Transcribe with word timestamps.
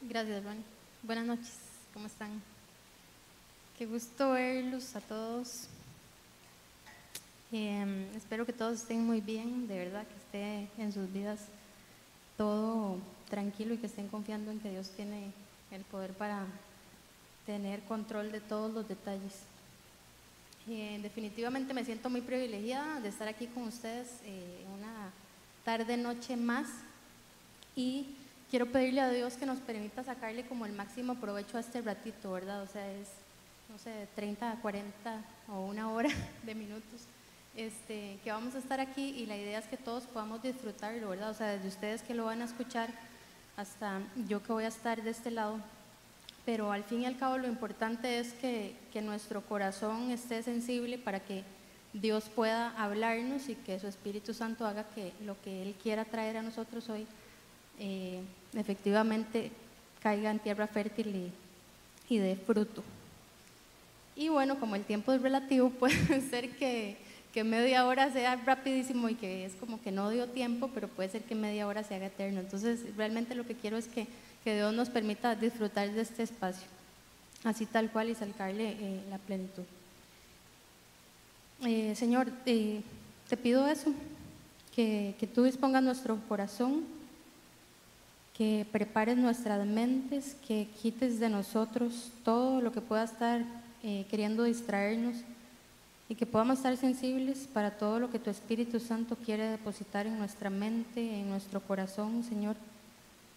Gracias, 0.00 0.44
Ronnie. 0.44 0.62
Buenas 1.02 1.26
noches, 1.26 1.54
¿cómo 1.92 2.06
están? 2.06 2.40
Qué 3.76 3.84
gusto 3.84 4.30
verlos 4.30 4.94
a 4.94 5.00
todos. 5.00 5.66
Em, 7.50 8.04
espero 8.14 8.46
que 8.46 8.52
todos 8.52 8.80
estén 8.80 9.04
muy 9.04 9.20
bien, 9.20 9.66
de 9.66 9.76
verdad, 9.76 10.06
que 10.06 10.14
esté 10.14 10.82
en 10.82 10.92
sus 10.92 11.12
vidas 11.12 11.40
todo 12.36 12.98
tranquilo 13.28 13.74
y 13.74 13.78
que 13.78 13.86
estén 13.86 14.06
confiando 14.06 14.52
en 14.52 14.60
que 14.60 14.70
Dios 14.70 14.88
tiene 14.90 15.32
el 15.72 15.82
poder 15.82 16.12
para 16.12 16.46
tener 17.44 17.80
control 17.82 18.30
de 18.30 18.40
todos 18.40 18.72
los 18.72 18.86
detalles. 18.86 19.42
Eh, 20.68 21.00
definitivamente 21.02 21.74
me 21.74 21.84
siento 21.84 22.08
muy 22.08 22.20
privilegiada 22.20 23.00
de 23.00 23.08
estar 23.08 23.26
aquí 23.26 23.48
con 23.48 23.64
ustedes 23.64 24.06
eh, 24.24 24.64
una 24.78 25.10
tarde, 25.64 25.96
noche 25.96 26.36
más 26.36 26.68
y 27.74 28.06
quiero 28.50 28.66
pedirle 28.66 29.00
a 29.00 29.10
Dios 29.10 29.34
que 29.34 29.46
nos 29.46 29.58
permita 29.58 30.04
sacarle 30.04 30.46
como 30.46 30.66
el 30.66 30.72
máximo 30.72 31.14
provecho 31.16 31.56
a 31.56 31.60
este 31.60 31.80
ratito, 31.80 32.32
¿verdad? 32.32 32.62
O 32.62 32.66
sea, 32.66 32.90
es, 32.92 33.08
no 33.68 33.78
sé, 33.78 34.08
30 34.14 34.52
a 34.52 34.60
40 34.60 35.24
o 35.48 35.66
una 35.66 35.90
hora 35.90 36.10
de 36.44 36.54
minutos 36.54 37.02
este, 37.56 38.18
que 38.22 38.30
vamos 38.30 38.54
a 38.54 38.58
estar 38.58 38.80
aquí 38.80 39.10
y 39.10 39.26
la 39.26 39.36
idea 39.36 39.58
es 39.58 39.66
que 39.66 39.76
todos 39.76 40.04
podamos 40.04 40.42
disfrutarlo, 40.42 41.10
¿verdad? 41.10 41.30
O 41.30 41.34
sea, 41.34 41.48
desde 41.48 41.68
ustedes 41.68 42.02
que 42.02 42.14
lo 42.14 42.26
van 42.26 42.42
a 42.42 42.44
escuchar 42.44 42.90
hasta 43.56 44.00
yo 44.28 44.42
que 44.42 44.52
voy 44.52 44.64
a 44.64 44.68
estar 44.68 45.02
de 45.02 45.10
este 45.10 45.30
lado 45.30 45.60
pero 46.48 46.72
al 46.72 46.82
fin 46.82 47.02
y 47.02 47.04
al 47.04 47.18
cabo 47.18 47.36
lo 47.36 47.46
importante 47.46 48.18
es 48.18 48.32
que, 48.32 48.74
que, 48.90 49.02
nuestro 49.02 49.42
corazón 49.42 50.10
esté 50.10 50.42
sensible 50.42 50.96
para 50.96 51.20
que 51.20 51.44
Dios 51.92 52.30
pueda 52.34 52.70
hablarnos 52.82 53.50
y 53.50 53.54
que 53.54 53.78
su 53.78 53.86
Espíritu 53.86 54.32
Santo 54.32 54.64
haga 54.64 54.84
que 54.94 55.12
lo 55.26 55.38
que 55.42 55.60
Él 55.60 55.74
quiera 55.74 56.06
traer 56.06 56.38
a 56.38 56.42
nosotros 56.42 56.88
hoy 56.88 57.06
eh, 57.78 58.20
efectivamente 58.54 59.50
caiga 60.02 60.30
en 60.30 60.38
tierra 60.38 60.66
fértil 60.66 61.32
y, 62.08 62.14
y 62.14 62.18
dé 62.18 62.36
fruto. 62.36 62.82
Y 64.16 64.28
bueno, 64.28 64.58
como 64.58 64.76
el 64.76 64.84
tiempo 64.84 65.12
es 65.12 65.22
relativo, 65.22 65.70
puede 65.78 66.20
ser 66.28 66.50
que, 66.56 66.96
que 67.32 67.44
media 67.44 67.86
hora 67.86 68.12
sea 68.12 68.36
rapidísimo 68.36 69.08
y 69.08 69.14
que 69.14 69.44
es 69.44 69.54
como 69.54 69.80
que 69.80 69.92
no 69.92 70.10
dio 70.10 70.28
tiempo, 70.28 70.70
pero 70.74 70.88
puede 70.88 71.08
ser 71.08 71.22
que 71.22 71.34
media 71.34 71.66
hora 71.66 71.84
se 71.84 71.94
haga 71.94 72.06
eterno. 72.06 72.40
Entonces, 72.40 72.80
realmente 72.96 73.34
lo 73.34 73.46
que 73.46 73.54
quiero 73.54 73.76
es 73.76 73.86
que 73.86 74.06
que 74.44 74.54
Dios 74.54 74.72
nos 74.72 74.88
permita 74.88 75.34
disfrutar 75.34 75.90
de 75.90 76.00
este 76.00 76.22
espacio, 76.22 76.66
así 77.44 77.66
tal 77.66 77.90
cual 77.90 78.10
y 78.10 78.14
sacarle 78.14 78.70
eh, 78.70 79.02
la 79.10 79.18
plenitud. 79.18 79.64
Eh, 81.66 81.94
Señor, 81.96 82.30
eh, 82.46 82.82
te 83.28 83.36
pido 83.36 83.66
eso, 83.66 83.92
que, 84.74 85.14
que 85.18 85.26
tú 85.26 85.42
dispongas 85.42 85.82
nuestro 85.82 86.18
corazón, 86.28 86.84
que 88.38 88.64
prepares 88.70 89.18
nuestras 89.18 89.66
mentes, 89.66 90.36
que 90.46 90.68
quites 90.80 91.18
de 91.18 91.28
nosotros 91.28 92.12
todo 92.24 92.60
lo 92.60 92.70
que 92.70 92.80
pueda 92.80 93.02
estar 93.02 93.44
queriendo 94.08 94.44
distraernos 94.44 95.16
y 96.08 96.14
que 96.14 96.24
podamos 96.24 96.58
estar 96.58 96.76
sensibles 96.76 97.48
para 97.52 97.72
todo 97.72 97.98
lo 97.98 98.10
que 98.10 98.20
tu 98.20 98.30
Espíritu 98.30 98.78
Santo 98.78 99.16
quiere 99.16 99.48
depositar 99.48 100.06
en 100.06 100.18
nuestra 100.18 100.50
mente, 100.50 101.20
en 101.20 101.28
nuestro 101.28 101.60
corazón, 101.60 102.22
Señor. 102.22 102.54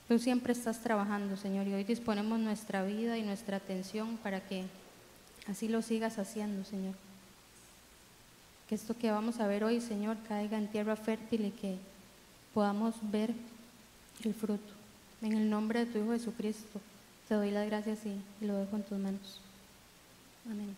Tú 0.08 0.20
siempre 0.20 0.54
estás 0.54 0.80
trabajando, 0.82 1.36
Señor, 1.36 1.68
y 1.68 1.74
hoy 1.74 1.84
disponemos 1.84 2.40
nuestra 2.40 2.84
vida 2.84 3.18
y 3.18 3.24
nuestra 3.24 3.58
atención 3.58 4.18
para 4.18 4.40
que 4.40 4.66
así 5.48 5.68
lo 5.68 5.82
sigas 5.82 6.20
haciendo, 6.20 6.64
Señor. 6.64 6.94
Que 8.70 8.76
esto 8.76 8.96
que 8.96 9.10
vamos 9.10 9.40
a 9.40 9.48
ver 9.48 9.64
hoy, 9.64 9.82
Señor, 9.82 10.18
caiga 10.28 10.60
en 10.60 10.68
tierra 10.68 10.96
fértil 10.96 11.46
y 11.46 11.52
que 11.52 11.78
podamos 12.54 12.94
ver 13.02 13.34
el 14.24 14.34
fruto. 14.36 14.81
En 15.22 15.34
el 15.34 15.50
nombre 15.50 15.86
de 15.86 15.92
tu 15.92 16.00
Hijo 16.00 16.12
Jesucristo, 16.12 16.80
te 17.28 17.36
doy 17.36 17.52
las 17.52 17.68
gracias 17.68 18.00
y, 18.06 18.46
lo 18.46 18.58
dejo 18.58 18.76
en 18.76 18.84
tus 18.84 18.98
manos. 18.98 19.42
Amén. 20.46 20.76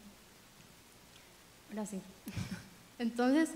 Ahora 1.69 1.85
sí. 1.85 1.99
Entonces, 2.99 3.51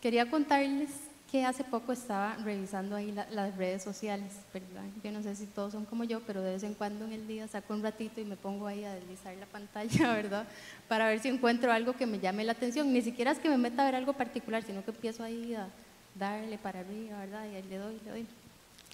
quería 0.00 0.30
contarles 0.30 0.90
que 1.30 1.44
hace 1.44 1.64
poco 1.64 1.92
estaba 1.92 2.36
revisando 2.36 2.94
ahí 2.94 3.12
las 3.12 3.56
redes 3.56 3.82
sociales, 3.82 4.32
¿verdad? 4.54 4.84
Yo 5.02 5.10
no 5.10 5.22
sé 5.22 5.34
si 5.34 5.46
todos 5.46 5.72
son 5.72 5.84
como 5.84 6.04
yo, 6.04 6.20
pero 6.20 6.40
de 6.40 6.52
vez 6.52 6.62
en 6.62 6.74
cuando 6.74 7.04
en 7.04 7.12
el 7.12 7.26
día 7.26 7.48
saco 7.48 7.74
un 7.74 7.82
ratito 7.82 8.20
y 8.20 8.24
me 8.24 8.36
pongo 8.36 8.66
ahí 8.66 8.84
a 8.84 8.94
deslizar 8.94 9.34
la 9.36 9.46
pantalla, 9.46 10.12
¿verdad? 10.14 10.46
Para 10.86 11.08
ver 11.08 11.18
si 11.18 11.28
encuentro 11.28 11.72
algo 11.72 11.94
que 11.94 12.06
me 12.06 12.20
llame 12.20 12.44
la 12.44 12.52
atención. 12.52 12.92
Ni 12.92 13.02
siquiera 13.02 13.32
es 13.32 13.38
que 13.38 13.48
me 13.48 13.58
meta 13.58 13.82
a 13.82 13.86
ver 13.86 13.96
algo 13.96 14.12
particular, 14.12 14.62
sino 14.62 14.84
que 14.84 14.92
empiezo 14.92 15.24
ahí 15.24 15.54
a 15.54 15.68
darle 16.14 16.58
para 16.58 16.80
arriba, 16.80 17.18
¿verdad? 17.18 17.44
Y 17.50 17.56
ahí 17.56 17.64
le 17.68 17.76
doy, 17.78 18.00
le 18.04 18.10
doy, 18.10 18.26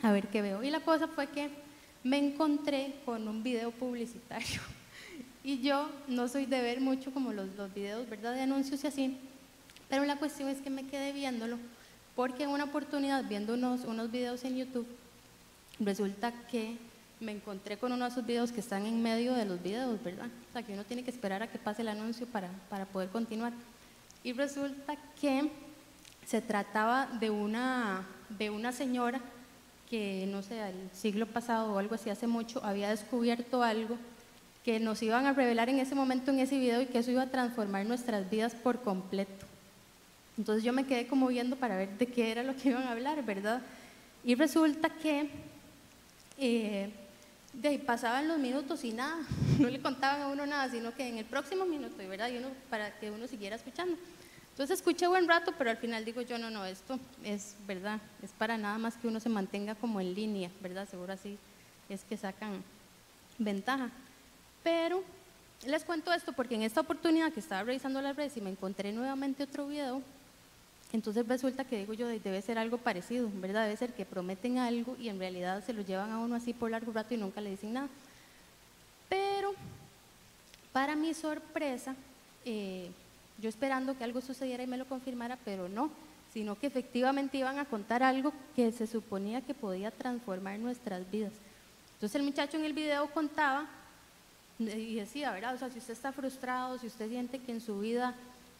a 0.02 0.12
ver 0.12 0.28
qué 0.28 0.42
veo. 0.42 0.62
Y 0.62 0.70
la 0.70 0.80
cosa 0.80 1.08
fue 1.08 1.28
que 1.28 1.50
me 2.04 2.18
encontré 2.18 2.96
con 3.04 3.26
un 3.28 3.42
video 3.42 3.70
publicitario. 3.70 4.60
Y 5.44 5.60
yo 5.60 5.90
no 6.06 6.28
soy 6.28 6.46
de 6.46 6.62
ver 6.62 6.80
mucho 6.80 7.12
como 7.12 7.32
los, 7.32 7.48
los 7.56 7.74
videos, 7.74 8.08
¿verdad? 8.08 8.32
De 8.32 8.42
anuncios 8.42 8.84
y 8.84 8.86
así, 8.86 9.18
pero 9.88 10.04
la 10.04 10.14
cuestión 10.14 10.48
es 10.48 10.60
que 10.60 10.70
me 10.70 10.86
quedé 10.86 11.12
viéndolo 11.12 11.58
porque 12.14 12.44
en 12.44 12.50
una 12.50 12.64
oportunidad, 12.64 13.24
viendo 13.24 13.54
unos, 13.54 13.84
unos 13.84 14.10
videos 14.10 14.44
en 14.44 14.56
YouTube, 14.56 14.86
resulta 15.80 16.32
que 16.50 16.76
me 17.20 17.32
encontré 17.32 17.76
con 17.76 17.92
uno 17.92 18.04
de 18.04 18.10
esos 18.10 18.26
videos 18.26 18.52
que 18.52 18.60
están 18.60 18.84
en 18.84 19.02
medio 19.02 19.34
de 19.34 19.44
los 19.44 19.62
videos, 19.62 20.02
¿verdad? 20.02 20.28
O 20.48 20.52
sea, 20.52 20.62
que 20.62 20.74
uno 20.74 20.84
tiene 20.84 21.04
que 21.04 21.10
esperar 21.10 21.42
a 21.42 21.46
que 21.46 21.58
pase 21.58 21.82
el 21.82 21.88
anuncio 21.88 22.26
para, 22.26 22.48
para 22.68 22.84
poder 22.84 23.08
continuar. 23.08 23.52
Y 24.24 24.32
resulta 24.32 24.96
que 25.20 25.50
se 26.26 26.40
trataba 26.40 27.06
de 27.20 27.30
una, 27.30 28.06
de 28.28 28.50
una 28.50 28.72
señora 28.72 29.20
que, 29.92 30.26
no 30.26 30.40
sé, 30.40 30.58
el 30.58 30.90
siglo 30.94 31.26
pasado 31.26 31.74
o 31.74 31.78
algo 31.78 31.96
así, 31.96 32.08
hace 32.08 32.26
mucho, 32.26 32.64
había 32.64 32.88
descubierto 32.88 33.62
algo 33.62 33.98
que 34.64 34.80
nos 34.80 35.02
iban 35.02 35.26
a 35.26 35.34
revelar 35.34 35.68
en 35.68 35.80
ese 35.80 35.94
momento 35.94 36.30
en 36.30 36.38
ese 36.38 36.58
video 36.58 36.80
y 36.80 36.86
que 36.86 37.00
eso 37.00 37.10
iba 37.10 37.20
a 37.20 37.30
transformar 37.30 37.84
nuestras 37.84 38.30
vidas 38.30 38.54
por 38.54 38.80
completo. 38.80 39.44
Entonces 40.38 40.64
yo 40.64 40.72
me 40.72 40.86
quedé 40.86 41.06
como 41.06 41.26
viendo 41.26 41.56
para 41.56 41.76
ver 41.76 41.90
de 41.98 42.06
qué 42.06 42.30
era 42.30 42.42
lo 42.42 42.56
que 42.56 42.70
iban 42.70 42.84
a 42.84 42.92
hablar, 42.92 43.22
¿verdad? 43.22 43.60
Y 44.24 44.34
resulta 44.34 44.88
que 44.88 45.28
eh, 46.38 46.88
de 47.52 47.68
ahí 47.68 47.76
pasaban 47.76 48.28
los 48.28 48.38
minutos 48.38 48.84
y 48.84 48.94
nada, 48.94 49.18
no 49.58 49.68
le 49.68 49.82
contaban 49.82 50.22
a 50.22 50.28
uno 50.28 50.46
nada, 50.46 50.70
sino 50.70 50.94
que 50.94 51.06
en 51.06 51.18
el 51.18 51.26
próximo 51.26 51.66
minuto, 51.66 51.98
¿verdad? 51.98 52.30
Y 52.30 52.38
uno, 52.38 52.48
para 52.70 52.98
que 52.98 53.10
uno 53.10 53.28
siguiera 53.28 53.56
escuchando. 53.56 53.98
Entonces 54.52 54.78
escuché 54.78 55.06
buen 55.06 55.26
rato, 55.26 55.52
pero 55.58 55.70
al 55.70 55.76
final 55.76 56.04
digo 56.04 56.22
yo, 56.22 56.38
no, 56.38 56.50
no, 56.50 56.64
esto 56.64 56.98
es 57.24 57.56
verdad, 57.66 58.00
es 58.22 58.30
para 58.32 58.58
nada 58.58 58.78
más 58.78 58.96
que 58.96 59.08
uno 59.08 59.18
se 59.18 59.28
mantenga 59.28 59.74
como 59.74 60.00
en 60.00 60.14
línea, 60.14 60.50
¿verdad? 60.60 60.88
Seguro 60.88 61.12
así 61.12 61.38
es 61.88 62.04
que 62.04 62.16
sacan 62.16 62.62
ventaja. 63.38 63.90
Pero 64.62 65.02
les 65.66 65.84
cuento 65.84 66.12
esto 66.12 66.32
porque 66.32 66.54
en 66.54 66.62
esta 66.62 66.80
oportunidad 66.80 67.32
que 67.32 67.40
estaba 67.40 67.62
revisando 67.62 68.00
las 68.02 68.14
redes 68.14 68.36
y 68.36 68.40
me 68.40 68.50
encontré 68.50 68.92
nuevamente 68.92 69.42
otro 69.42 69.66
video 69.66 70.02
entonces 70.92 71.26
resulta 71.26 71.64
que 71.64 71.78
digo 71.78 71.94
yo, 71.94 72.06
debe 72.06 72.42
ser 72.42 72.58
algo 72.58 72.76
parecido, 72.76 73.30
¿verdad? 73.34 73.64
Debe 73.64 73.76
ser 73.76 73.94
que 73.94 74.04
prometen 74.04 74.58
algo 74.58 74.94
y 75.00 75.08
en 75.08 75.18
realidad 75.18 75.64
se 75.64 75.72
lo 75.72 75.82
llevan 75.82 76.12
a 76.12 76.18
uno 76.18 76.34
así 76.34 76.52
por 76.52 76.70
largo 76.70 76.92
rato 76.92 77.14
y 77.14 77.16
nunca 77.16 77.40
le 77.40 77.50
dicen 77.50 77.72
nada. 77.72 77.88
Pero, 79.08 79.54
para 80.70 80.94
mi 80.94 81.14
sorpresa, 81.14 81.94
eh, 82.44 82.90
yo 83.38 83.48
esperando 83.48 83.96
que 83.96 84.04
algo 84.04 84.20
sucediera 84.20 84.62
y 84.62 84.66
me 84.66 84.76
lo 84.78 84.86
confirmara, 84.86 85.38
pero 85.44 85.68
no, 85.68 85.90
sino 86.32 86.58
que 86.58 86.66
efectivamente 86.66 87.38
iban 87.38 87.58
a 87.58 87.64
contar 87.64 88.02
algo 88.02 88.32
que 88.56 88.72
se 88.72 88.86
suponía 88.86 89.40
que 89.40 89.54
podía 89.54 89.90
transformar 89.90 90.58
nuestras 90.58 91.10
vidas. 91.10 91.32
Entonces 91.94 92.16
el 92.16 92.22
muchacho 92.22 92.56
en 92.56 92.64
el 92.64 92.72
video 92.72 93.06
contaba 93.12 93.66
y 94.58 94.94
decía, 94.94 95.32
¿verdad? 95.32 95.54
O 95.54 95.58
sea, 95.58 95.70
si 95.70 95.78
usted 95.78 95.92
está 95.92 96.12
frustrado, 96.12 96.78
si 96.78 96.86
usted 96.86 97.08
siente 97.08 97.38
que 97.38 97.52
en 97.52 97.60
su 97.60 97.80
vida 97.80 98.14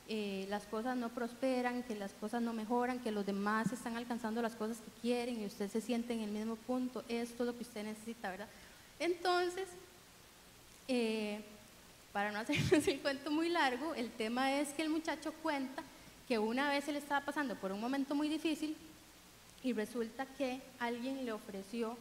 eh, 0.09 0.47
las 0.51 0.65
cosas 0.65 0.97
no 0.97 1.09
prosperan, 1.11 1.83
que 1.85 1.95
las 1.95 2.13
cosas 2.13 2.43
no 2.43 2.53
mejoran, 2.53 2.99
que 2.99 3.13
los 3.13 3.25
demás 3.25 3.73
están 3.73 3.97
alcanzando 3.97 4.43
las 4.43 4.55
cosas 4.55 4.79
que 4.79 5.01
quieren 5.01 5.41
y 5.41 5.47
usted 5.47 5.71
se 5.71 5.81
siente 5.81 6.13
en 6.13 6.21
el 6.21 6.31
mismo 6.31 6.57
punto, 6.57 7.05
esto 7.09 7.45
es 7.45 7.47
lo 7.47 7.57
que 7.57 7.63
usted 7.63 7.85
necesita, 7.85 8.31
¿verdad? 8.31 8.49
Entonces, 8.99 9.69
eh, 10.89 11.41
para 12.13 12.31
no 12.31 12.39
hacernos 12.39 12.73
el 12.89 13.01
cuento 13.01 13.31
muy 13.31 13.49
largo, 13.49 13.95
el 13.95 14.11
tema 14.11 14.53
es 14.61 14.69
que 14.71 14.83
el 14.83 14.91
muchacho 14.91 15.33
cuenta 15.43 15.83
que 16.29 16.39
una 16.39 16.69
vez 16.71 16.87
él 16.89 16.97
estaba 16.97 17.25
pasando 17.25 17.57
por 17.57 17.73
un 17.73 17.81
momento 17.81 18.15
muy 18.15 18.29
difícil 18.29 18.77
y 19.63 19.73
resulta 19.73 20.27
que 20.27 20.61
alguien 20.79 21.25
le 21.25 21.33
ofreció 21.33 21.97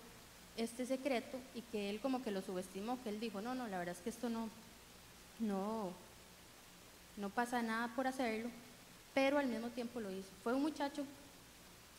este 0.58 0.86
secreto 0.86 1.40
y 1.56 1.62
que 1.62 1.90
él 1.90 2.00
como 2.02 2.24
que 2.24 2.32
lo 2.32 2.42
subestimó, 2.42 3.02
que 3.04 3.10
él 3.10 3.20
dijo, 3.20 3.42
no, 3.42 3.56
no, 3.56 3.68
la 3.68 3.80
verdad 3.80 3.96
es 3.96 4.02
que 4.02 4.10
esto 4.10 4.30
no, 4.30 4.50
no, 5.40 5.92
no 7.18 7.30
pasa 7.30 7.62
nada 7.62 7.90
por 7.96 8.08
hacerlo, 8.08 8.50
pero 9.14 9.38
al 9.38 9.48
mismo 9.48 9.70
tiempo 9.70 10.00
lo 10.00 10.12
hizo. 10.12 10.30
Fue 10.44 10.54
un 10.54 10.62
muchacho 10.62 11.04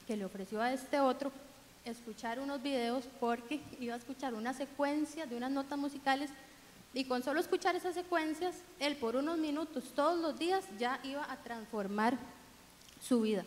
que 0.07 0.17
le 0.17 0.25
ofreció 0.25 0.61
a 0.61 0.73
este 0.73 1.01
otro 1.01 1.33
escuchar 1.85 2.39
unos 2.39 2.63
videos 2.63 3.09
porque 3.19 3.61
iba 3.81 3.95
a 3.95 3.99
escuchar 3.99 4.35
una 4.35 4.55
secuencia 4.55 5.27
de 5.27 5.37
unas 5.37 5.51
notas 5.51 5.79
musicales 5.79 6.31
y 6.95 7.05
con 7.05 7.23
solo 7.23 7.41
escuchar 7.41 7.75
esas 7.75 7.95
secuencias, 7.95 8.57
él 8.79 8.97
por 8.97 9.17
unos 9.17 9.39
minutos 9.39 9.85
todos 9.95 10.21
los 10.21 10.39
días 10.39 10.65
ya 10.79 11.01
iba 11.05 11.31
a 11.31 11.37
transformar 11.43 12.19
su 13.01 13.23
vida. 13.23 13.45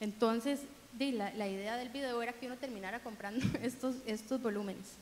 Entonces, 0.00 0.60
la, 0.98 1.32
la 1.34 1.48
idea 1.48 1.76
del 1.76 1.90
video 1.90 2.20
era 2.22 2.32
que 2.32 2.46
uno 2.46 2.56
terminara 2.56 3.00
comprando 3.00 3.44
estos, 3.62 3.96
estos 4.06 4.42
volúmenes. 4.42 4.96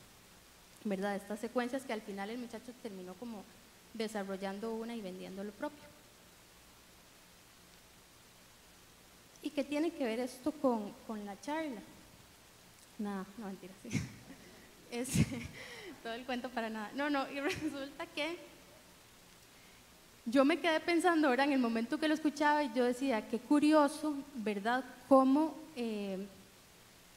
¿verdad? 0.85 1.17
Estas 1.17 1.41
secuencias 1.41 1.83
que 1.83 1.93
al 1.93 2.03
final 2.03 2.31
el 2.31 2.39
muchacho 2.39 2.73
terminó 2.83 3.15
como 3.15 3.43
desarrollando 3.95 4.75
una 4.75 4.95
y 4.95 5.01
vendiendo 5.01 5.45
lo 5.45 5.53
propio. 5.53 5.83
¿Y 9.43 9.51
qué 9.51 9.65
tiene 9.65 9.91
que 9.91 10.05
ver 10.05 10.21
esto 10.21 10.53
con, 10.53 10.93
con 11.07 11.25
la 11.25 11.39
charla? 11.41 11.81
Nada, 12.99 13.27
no 13.39 13.47
mentira, 13.47 13.73
sí. 13.83 13.91
Es 14.91 15.09
todo 16.03 16.13
el 16.15 16.25
cuento 16.25 16.49
para 16.51 16.71
nada. 16.71 16.91
No, 16.95 17.11
no, 17.11 17.31
y 17.31 17.41
resulta 17.41 18.07
que 18.15 18.39
yo 20.27 20.45
me 20.45 20.59
quedé 20.59 20.81
pensando 20.81 21.29
ahora 21.29 21.45
en 21.45 21.53
el 21.53 21.59
momento 21.59 21.99
que 21.99 22.09
lo 22.09 22.15
escuchaba 22.15 22.63
y 22.63 22.73
yo 22.75 22.85
decía, 22.85 23.29
qué 23.29 23.39
curioso, 23.39 24.15
¿verdad? 24.35 24.85
Cómo 25.09 25.55
eh, 25.77 26.27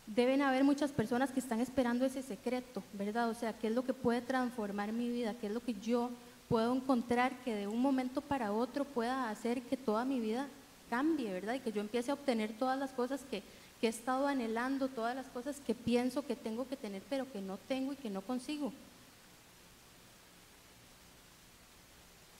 deben 0.07 0.41
haber 0.41 0.63
muchas 0.63 0.91
personas 0.91 1.31
que 1.31 1.39
están 1.39 1.59
esperando 1.59 2.05
ese 2.05 2.23
secreto, 2.23 2.83
¿verdad? 2.93 3.29
O 3.29 3.33
sea, 3.33 3.53
¿qué 3.53 3.67
es 3.67 3.73
lo 3.73 3.83
que 3.83 3.93
puede 3.93 4.21
transformar 4.21 4.91
mi 4.91 5.09
vida? 5.09 5.35
¿Qué 5.39 5.47
es 5.47 5.53
lo 5.53 5.59
que 5.59 5.73
yo 5.75 6.09
puedo 6.49 6.73
encontrar 6.75 7.33
que 7.43 7.55
de 7.55 7.67
un 7.67 7.81
momento 7.81 8.21
para 8.21 8.51
otro 8.51 8.85
pueda 8.85 9.29
hacer 9.29 9.61
que 9.61 9.77
toda 9.77 10.05
mi 10.05 10.19
vida 10.19 10.47
cambie, 10.89 11.31
¿verdad? 11.31 11.55
Y 11.55 11.59
que 11.59 11.71
yo 11.71 11.81
empiece 11.81 12.11
a 12.11 12.15
obtener 12.15 12.53
todas 12.53 12.77
las 12.77 12.91
cosas 12.91 13.21
que, 13.29 13.43
que 13.83 13.87
he 13.87 13.89
estado 13.89 14.27
anhelando, 14.27 14.87
todas 14.87 15.13
las 15.13 15.25
cosas 15.25 15.59
que 15.59 15.75
pienso 15.75 16.25
que 16.25 16.37
tengo 16.37 16.65
que 16.69 16.77
tener, 16.77 17.01
pero 17.09 17.29
que 17.29 17.41
no 17.41 17.57
tengo 17.67 17.91
y 17.91 17.97
que 17.97 18.09
no 18.09 18.21
consigo. 18.21 18.71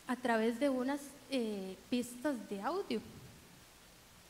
A 0.07 0.15
través 0.15 0.57
de 0.57 0.69
unas 0.69 1.01
eh, 1.29 1.75
pistas 1.89 2.37
de 2.49 2.61
audio. 2.61 3.01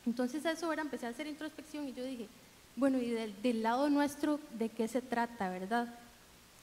Entonces 0.04 0.44
eso 0.44 0.72
era, 0.72 0.82
empecé 0.82 1.06
a 1.06 1.10
hacer 1.10 1.28
introspección 1.28 1.86
y 1.86 1.92
yo 1.92 2.02
dije, 2.02 2.26
bueno, 2.74 2.98
y 2.98 3.10
del, 3.10 3.62
lado 3.62 3.88
nuestro, 3.90 4.40
¿de 4.58 4.68
qué 4.68 4.88
se 4.88 5.00
trata, 5.00 5.48
verdad? 5.50 5.94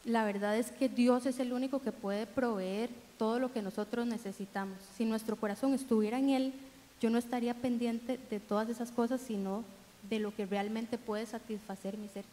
La 0.04 0.26
verdad 0.26 0.58
es 0.58 0.74
que 0.74 0.90
Dios 0.90 1.28
es 1.28 1.40
el 1.40 1.54
único 1.54 1.82
que 1.82 1.94
puede 1.94 2.28
proveer 2.28 2.90
todo 3.18 3.40
lo 3.40 3.54
que 3.54 3.62
nosotros 3.62 4.06
necesitamos. 4.06 4.80
Si 4.98 5.06
nuestro 5.06 5.38
corazón 5.38 5.74
estuviera 5.74 6.20
en 6.20 6.30
Él, 6.30 6.54
yo 7.00 7.10
no 7.10 7.18
estaría 7.18 7.54
pendiente 7.54 8.20
de 8.30 8.42
todas 8.42 8.68
esas 8.68 8.92
cosas, 8.92 9.22
sino 9.22 9.64
de 10.10 10.20
lo 10.20 10.36
que 10.36 10.46
realmente 10.46 10.98
puede 10.98 11.26
satisfacer 11.26 11.98
mi 11.98 12.08
ser. 12.10 12.26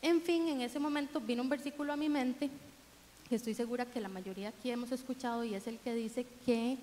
En 0.00 0.20
fin, 0.20 0.48
en 0.48 0.60
ese 0.60 0.78
momento 0.78 1.20
vino 1.20 1.42
un 1.42 1.48
versículo 1.48 1.92
a 1.92 1.96
mi 1.96 2.08
mente 2.08 2.50
que 3.28 3.36
estoy 3.36 3.54
segura 3.54 3.86
que 3.86 4.00
la 4.00 4.08
mayoría 4.08 4.50
aquí 4.50 4.70
hemos 4.70 4.92
escuchado 4.92 5.44
y 5.44 5.54
es 5.54 5.66
el 5.66 5.78
que 5.78 5.94
dice 5.94 6.26
que 6.44 6.76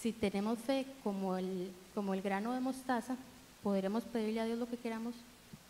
si 0.00 0.12
tenemos 0.12 0.58
fe 0.58 0.86
como 1.02 1.36
el, 1.36 1.70
como 1.94 2.14
el 2.14 2.22
grano 2.22 2.52
de 2.52 2.60
mostaza, 2.60 3.16
podremos 3.62 4.04
pedirle 4.04 4.40
a 4.40 4.44
Dios 4.44 4.58
lo 4.58 4.68
que 4.68 4.76
queramos 4.76 5.14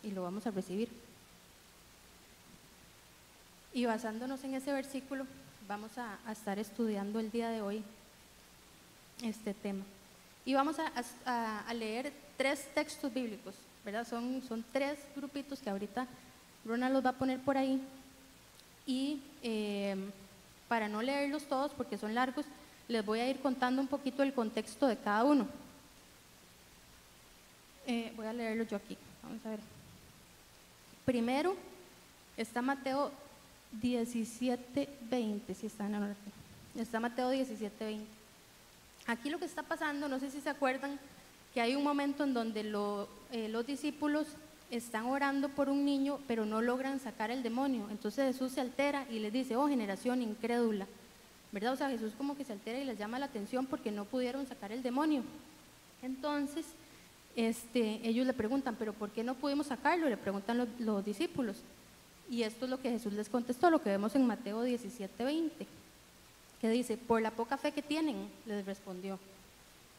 y 0.03 0.11
lo 0.11 0.23
vamos 0.23 0.45
a 0.47 0.51
recibir. 0.51 0.89
Y 3.73 3.85
basándonos 3.85 4.43
en 4.43 4.53
ese 4.53 4.73
versículo, 4.73 5.25
vamos 5.67 5.91
a, 5.97 6.19
estar 6.31 6.59
estudiando 6.59 7.19
el 7.19 7.31
día 7.31 7.49
de 7.49 7.61
hoy 7.61 7.83
este 9.23 9.53
tema. 9.53 9.83
Y 10.45 10.53
vamos 10.53 10.75
a, 11.25 11.73
leer 11.73 12.11
tres 12.37 12.67
textos 12.73 13.13
bíblicos, 13.13 13.55
¿verdad? 13.83 14.07
Son, 14.07 14.41
son 14.47 14.63
tres 14.71 14.99
grupitos 15.15 15.59
que 15.59 15.69
ahorita 15.69 16.07
Ronald 16.65 16.93
los 16.93 17.05
va 17.05 17.09
a 17.11 17.17
poner 17.17 17.39
por 17.39 17.57
ahí. 17.57 17.81
Y 18.85 19.21
eh, 19.43 19.95
para 20.67 20.87
no 20.87 21.01
leerlos 21.01 21.43
todos 21.45 21.71
porque 21.73 21.97
son 21.97 22.15
largos, 22.15 22.45
les 22.87 23.05
voy 23.05 23.19
a 23.19 23.29
ir 23.29 23.39
contando 23.39 23.81
un 23.81 23.87
poquito 23.87 24.23
el 24.23 24.33
contexto 24.33 24.87
de 24.87 24.97
cada 24.97 25.23
uno. 25.23 25.47
Eh, 27.87 28.13
voy 28.15 28.25
a 28.25 28.33
leerlo 28.33 28.63
yo 28.63 28.77
aquí. 28.77 28.97
Vamos 29.23 29.45
a 29.45 29.49
ver. 29.49 29.59
Primero 31.05 31.55
está 32.37 32.61
Mateo 32.61 33.11
17, 33.71 34.89
20, 35.09 35.55
si 35.55 35.65
está 35.65 35.85
en. 35.85 36.15
Está 36.75 36.99
Mateo 36.99 37.29
17, 37.29 37.83
20. 37.83 38.05
Aquí 39.07 39.29
lo 39.29 39.39
que 39.39 39.45
está 39.45 39.63
pasando, 39.63 40.07
no 40.07 40.19
sé 40.19 40.29
si 40.29 40.41
se 40.41 40.49
acuerdan, 40.49 40.99
que 41.53 41.61
hay 41.61 41.75
un 41.75 41.83
momento 41.83 42.23
en 42.23 42.33
donde 42.33 42.61
eh, 43.31 43.49
los 43.49 43.65
discípulos 43.65 44.27
están 44.69 45.05
orando 45.05 45.49
por 45.49 45.69
un 45.69 45.83
niño, 45.83 46.19
pero 46.27 46.45
no 46.45 46.61
logran 46.61 46.99
sacar 46.99 47.29
el 47.29 47.43
demonio. 47.43 47.87
Entonces 47.91 48.33
Jesús 48.33 48.53
se 48.53 48.61
altera 48.61 49.05
y 49.09 49.19
les 49.19 49.33
dice, 49.33 49.55
oh 49.55 49.67
generación 49.67 50.21
incrédula. 50.21 50.87
¿Verdad? 51.51 51.73
O 51.73 51.75
sea, 51.75 51.89
Jesús 51.89 52.13
como 52.17 52.37
que 52.37 52.45
se 52.45 52.53
altera 52.53 52.79
y 52.79 52.85
les 52.85 52.97
llama 52.97 53.19
la 53.19 53.25
atención 53.25 53.65
porque 53.65 53.91
no 53.91 54.05
pudieron 54.05 54.47
sacar 54.47 54.71
el 54.71 54.81
demonio. 54.81 55.23
Entonces, 56.01 56.65
este, 57.35 57.99
ellos 58.07 58.25
le 58.25 58.33
preguntan, 58.33 58.75
pero 58.75 58.93
¿por 58.93 59.09
qué 59.09 59.23
no 59.23 59.35
pudimos 59.35 59.67
sacarlo? 59.67 60.09
Le 60.09 60.17
preguntan 60.17 60.69
los, 60.79 61.05
discípulos. 61.05 61.57
Y 62.29 62.43
esto 62.43 62.65
es 62.65 62.71
lo 62.71 62.81
que 62.81 62.91
Jesús 62.91 63.11
les 63.13 63.27
contestó, 63.27 63.69
lo 63.69 63.81
que 63.81 63.89
vemos 63.89 64.15
en 64.15 64.25
Mateo 64.25 64.61
17, 64.63 65.23
20, 65.23 65.67
que 66.61 66.69
dice, 66.69 66.95
por 66.95 67.21
la 67.21 67.31
poca 67.31 67.57
fe 67.57 67.73
que 67.73 67.81
tienen, 67.81 68.29
les 68.45 68.65
respondió. 68.65 69.19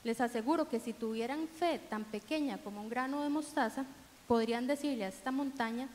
Les 0.04 0.20
aseguro 0.20 0.68
que 0.68 0.80
si 0.80 0.92
tuvieran 0.92 1.48
fe 1.48 1.78
tan 1.78 2.04
pequeña 2.04 2.58
como 2.58 2.80
un 2.80 2.88
grano 2.88 3.22
de 3.22 3.28
mostaza, 3.28 3.84
podrían 4.26 4.66
decirle 4.66 5.04
a 5.04 5.08
esta 5.08 5.30
montaña, 5.30 5.88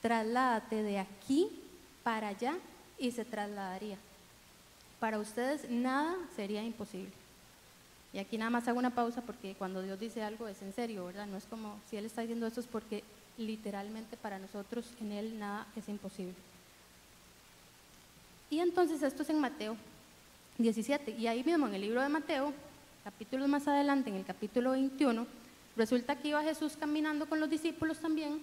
trasládate 0.00 0.82
de 0.82 0.98
aquí 0.98 1.48
para 2.02 2.28
allá 2.28 2.56
y 2.98 3.10
se 3.10 3.24
trasladaría. 3.24 3.96
Para 5.00 5.18
ustedes 5.18 5.68
nada 5.70 6.16
sería 6.34 6.62
imposible. 6.62 7.12
Y 8.12 8.18
aquí 8.18 8.38
nada 8.38 8.50
más 8.50 8.66
hago 8.68 8.78
una 8.78 8.94
pausa 8.94 9.20
porque 9.22 9.54
cuando 9.54 9.82
Dios 9.82 10.00
dice 10.00 10.22
algo 10.22 10.48
es 10.48 10.62
en 10.62 10.72
serio, 10.72 11.06
¿verdad? 11.06 11.26
No 11.26 11.36
es 11.36 11.44
como 11.44 11.78
si 11.90 11.96
Él 11.96 12.06
está 12.06 12.22
diciendo 12.22 12.46
esto 12.46 12.60
es 12.60 12.66
porque 12.66 13.04
literalmente 13.36 14.16
para 14.16 14.38
nosotros 14.38 14.86
en 15.00 15.12
Él 15.12 15.38
nada 15.38 15.66
es 15.76 15.88
imposible. 15.88 16.34
Y 18.50 18.60
entonces 18.60 19.02
esto 19.02 19.22
es 19.22 19.30
en 19.30 19.40
Mateo 19.40 19.76
17. 20.56 21.12
Y 21.12 21.26
ahí 21.26 21.44
mismo 21.44 21.66
en 21.66 21.74
el 21.74 21.82
libro 21.82 22.02
de 22.02 22.08
Mateo, 22.08 22.52
capítulos 23.04 23.48
más 23.48 23.66
adelante, 23.68 24.10
en 24.10 24.16
el 24.16 24.24
capítulo 24.24 24.72
21, 24.72 25.26
resulta 25.76 26.16
que 26.16 26.28
iba 26.28 26.42
Jesús 26.42 26.76
caminando 26.78 27.28
con 27.28 27.40
los 27.40 27.50
discípulos 27.50 27.98
también. 27.98 28.40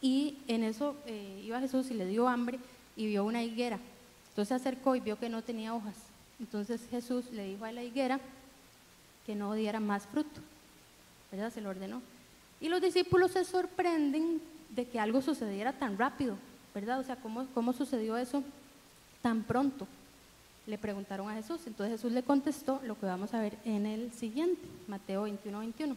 Y 0.00 0.38
en 0.46 0.62
eso 0.62 0.96
eh, 1.06 1.42
iba 1.44 1.60
Jesús 1.60 1.90
y 1.90 1.94
le 1.94 2.06
dio 2.06 2.28
hambre 2.28 2.58
y 2.96 3.06
vio 3.06 3.24
una 3.24 3.42
higuera. 3.42 3.78
Entonces 4.28 4.48
se 4.48 4.54
acercó 4.54 4.94
y 4.94 5.00
vio 5.00 5.18
que 5.18 5.28
no 5.28 5.42
tenía 5.42 5.74
hojas. 5.74 5.96
Entonces 6.38 6.86
Jesús 6.90 7.30
le 7.32 7.46
dijo 7.46 7.64
a 7.64 7.72
la 7.72 7.82
higuera, 7.82 8.20
que 9.26 9.34
no 9.34 9.54
diera 9.54 9.80
más 9.80 10.06
fruto. 10.06 10.40
¿Verdad? 11.32 11.52
Se 11.52 11.60
lo 11.60 11.70
ordenó. 11.70 12.00
Y 12.60 12.68
los 12.68 12.80
discípulos 12.80 13.32
se 13.32 13.44
sorprenden 13.44 14.40
de 14.70 14.86
que 14.86 15.00
algo 15.00 15.20
sucediera 15.20 15.72
tan 15.72 15.98
rápido, 15.98 16.36
¿verdad? 16.74 17.00
O 17.00 17.02
sea, 17.02 17.16
¿cómo, 17.16 17.46
cómo 17.52 17.72
sucedió 17.72 18.16
eso 18.16 18.42
tan 19.20 19.42
pronto? 19.42 19.86
Le 20.66 20.78
preguntaron 20.78 21.28
a 21.30 21.34
Jesús. 21.34 21.60
Entonces 21.66 21.96
Jesús 21.96 22.12
le 22.12 22.22
contestó 22.22 22.80
lo 22.84 22.98
que 22.98 23.06
vamos 23.06 23.34
a 23.34 23.40
ver 23.40 23.56
en 23.64 23.86
el 23.86 24.12
siguiente, 24.12 24.66
Mateo 24.88 25.22
21, 25.22 25.58
21. 25.60 25.96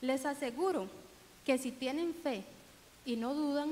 Les 0.00 0.24
aseguro 0.26 0.88
que 1.44 1.58
si 1.58 1.70
tienen 1.70 2.14
fe 2.14 2.44
y 3.04 3.16
no 3.16 3.34
dudan, 3.34 3.70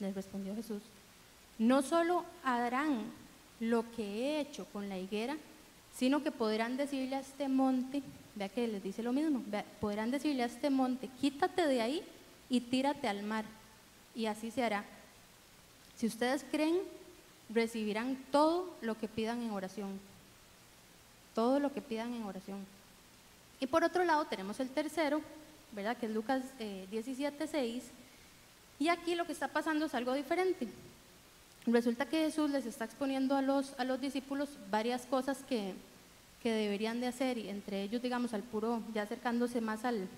les 0.00 0.14
respondió 0.14 0.54
Jesús, 0.54 0.82
no 1.58 1.82
solo 1.82 2.24
harán 2.44 3.04
lo 3.60 3.90
que 3.92 4.04
he 4.04 4.40
hecho 4.40 4.66
con 4.66 4.88
la 4.88 4.98
higuera, 4.98 5.36
sino 5.94 6.22
que 6.22 6.30
podrán 6.30 6.76
decirle 6.76 7.16
a 7.16 7.20
este 7.20 7.48
monte, 7.48 8.02
vea 8.34 8.48
que 8.50 8.68
les 8.68 8.82
dice 8.82 9.02
lo 9.02 9.12
mismo, 9.12 9.42
podrán 9.80 10.10
decirle 10.10 10.42
a 10.42 10.46
este 10.46 10.68
monte, 10.68 11.08
quítate 11.20 11.66
de 11.66 11.80
ahí 11.80 12.02
y 12.50 12.60
tírate 12.60 13.08
al 13.08 13.22
mar, 13.22 13.46
y 14.14 14.26
así 14.26 14.50
se 14.50 14.62
hará. 14.62 14.84
Si 15.96 16.06
ustedes 16.06 16.44
creen, 16.50 16.78
recibirán 17.48 18.16
todo 18.30 18.74
lo 18.80 18.98
que 18.98 19.08
pidan 19.08 19.42
en 19.42 19.50
oración, 19.50 19.98
todo 21.34 21.60
lo 21.60 21.72
que 21.72 21.80
pidan 21.80 22.12
en 22.14 22.24
oración. 22.24 22.64
Y 23.60 23.66
por 23.66 23.84
otro 23.84 24.04
lado 24.04 24.24
tenemos 24.26 24.60
el 24.60 24.68
tercero, 24.70 25.20
¿verdad? 25.72 25.96
Que 25.96 26.06
es 26.06 26.12
Lucas 26.12 26.42
17, 26.58 27.44
eh, 27.44 27.48
6, 27.48 27.84
y 28.78 28.88
aquí 28.88 29.14
lo 29.14 29.24
que 29.24 29.32
está 29.32 29.48
pasando 29.48 29.86
es 29.86 29.94
algo 29.94 30.12
diferente. 30.14 30.68
Resulta 31.66 32.06
que 32.06 32.24
Jesús 32.24 32.50
les 32.50 32.66
está 32.66 32.84
exponiendo 32.84 33.34
a 33.36 33.42
los, 33.42 33.74
a 33.78 33.84
los 33.84 34.00
discípulos 34.00 34.50
varias 34.70 35.06
cosas 35.06 35.38
que, 35.48 35.74
que 36.42 36.52
deberían 36.52 37.00
de 37.00 37.08
hacer, 37.08 37.38
y 37.38 37.48
entre 37.48 37.82
ellos, 37.82 38.02
digamos, 38.02 38.34
al 38.34 38.42
puro, 38.42 38.82
ya 38.94 39.02
acercándose 39.02 39.60
más 39.60 39.84
al, 39.84 40.08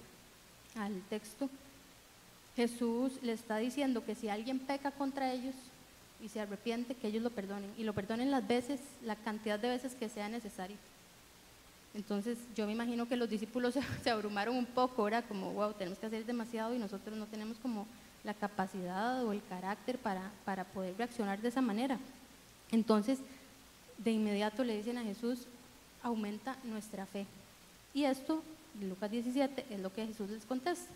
al 0.76 1.00
texto, 1.08 1.48
Jesús 2.56 3.12
le 3.22 3.32
está 3.32 3.58
diciendo 3.58 4.04
que 4.04 4.16
si 4.16 4.28
alguien 4.28 4.58
peca 4.58 4.90
contra 4.90 5.32
ellos 5.32 5.54
y 6.22 6.28
se 6.28 6.40
arrepiente, 6.40 6.94
que 6.94 7.08
ellos 7.08 7.22
lo 7.22 7.30
perdonen, 7.30 7.72
y 7.76 7.84
lo 7.84 7.92
perdonen 7.92 8.30
las 8.30 8.46
veces, 8.46 8.80
la 9.04 9.16
cantidad 9.16 9.58
de 9.58 9.68
veces 9.68 9.94
que 9.94 10.08
sea 10.08 10.28
necesario. 10.28 10.76
Entonces 11.94 12.38
yo 12.54 12.66
me 12.66 12.72
imagino 12.72 13.08
que 13.08 13.16
los 13.16 13.28
discípulos 13.28 13.74
se, 13.74 13.82
se 14.02 14.10
abrumaron 14.10 14.56
un 14.56 14.66
poco, 14.66 15.06
era 15.06 15.22
como, 15.22 15.52
wow, 15.52 15.72
tenemos 15.72 15.98
que 15.98 16.06
hacer 16.06 16.24
demasiado 16.24 16.74
y 16.74 16.78
nosotros 16.78 17.16
no 17.16 17.26
tenemos 17.26 17.58
como 17.58 17.86
la 18.24 18.34
capacidad 18.34 19.24
o 19.24 19.32
el 19.32 19.42
carácter 19.48 19.98
para, 19.98 20.30
para 20.44 20.64
poder 20.64 20.96
reaccionar 20.96 21.40
de 21.40 21.48
esa 21.48 21.60
manera. 21.60 21.98
Entonces, 22.70 23.18
de 23.96 24.10
inmediato 24.10 24.64
le 24.64 24.76
dicen 24.76 24.98
a 24.98 25.02
Jesús, 25.02 25.46
aumenta 26.02 26.56
nuestra 26.64 27.06
fe. 27.06 27.26
Y 27.94 28.04
esto, 28.04 28.42
Lucas 28.80 29.10
17, 29.10 29.66
es 29.70 29.80
lo 29.80 29.92
que 29.92 30.06
Jesús 30.06 30.30
les 30.30 30.44
contesta. 30.44 30.92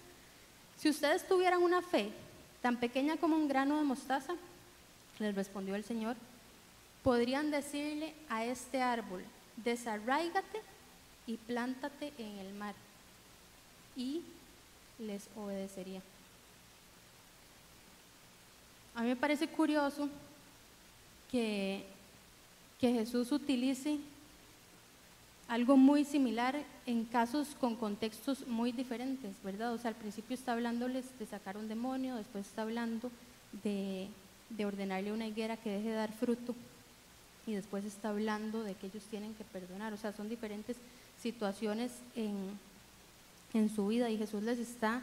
Si 0.78 0.88
ustedes 0.88 1.26
tuvieran 1.26 1.62
una 1.62 1.82
fe 1.82 2.10
tan 2.60 2.76
pequeña 2.76 3.16
como 3.16 3.36
un 3.36 3.48
grano 3.48 3.78
de 3.78 3.84
mostaza, 3.84 4.34
les 5.18 5.34
respondió 5.34 5.74
el 5.74 5.84
Señor, 5.84 6.16
podrían 7.02 7.50
decirle 7.50 8.14
a 8.28 8.44
este 8.44 8.80
árbol, 8.80 9.24
desarráigate 9.56 10.60
y 11.26 11.36
plántate 11.36 12.12
en 12.18 12.38
el 12.38 12.52
mar, 12.54 12.74
y 13.96 14.22
les 14.98 15.28
obedecería. 15.36 16.00
A 18.94 19.02
mí 19.02 19.08
me 19.08 19.16
parece 19.16 19.48
curioso 19.48 20.08
que, 21.30 21.84
que 22.80 22.92
Jesús 22.92 23.32
utilice 23.32 23.98
algo 25.48 25.76
muy 25.76 26.04
similar 26.04 26.62
en 26.86 27.04
casos 27.04 27.48
con 27.60 27.76
contextos 27.76 28.46
muy 28.46 28.72
diferentes, 28.72 29.34
¿verdad? 29.42 29.74
O 29.74 29.78
sea, 29.78 29.88
al 29.88 29.96
principio 29.96 30.34
está 30.34 30.52
hablándoles 30.52 31.04
de 31.18 31.26
sacar 31.26 31.56
un 31.56 31.68
demonio, 31.68 32.16
después 32.16 32.46
está 32.46 32.62
hablando 32.62 33.10
de, 33.62 34.08
de 34.56 34.66
ordenarle 34.66 35.12
una 35.12 35.26
higuera 35.26 35.56
que 35.56 35.70
deje 35.70 35.88
de 35.88 35.94
dar 35.94 36.12
fruto 36.12 36.54
y 37.46 37.54
después 37.54 37.84
está 37.84 38.10
hablando 38.10 38.62
de 38.62 38.74
que 38.74 38.86
ellos 38.86 39.02
tienen 39.10 39.34
que 39.34 39.44
perdonar. 39.44 39.92
O 39.92 39.96
sea, 39.96 40.12
son 40.12 40.28
diferentes 40.28 40.76
situaciones 41.20 41.92
en, 42.14 42.36
en 43.54 43.74
su 43.74 43.88
vida 43.88 44.10
y 44.10 44.18
Jesús 44.18 44.42
les 44.42 44.58
está 44.58 45.02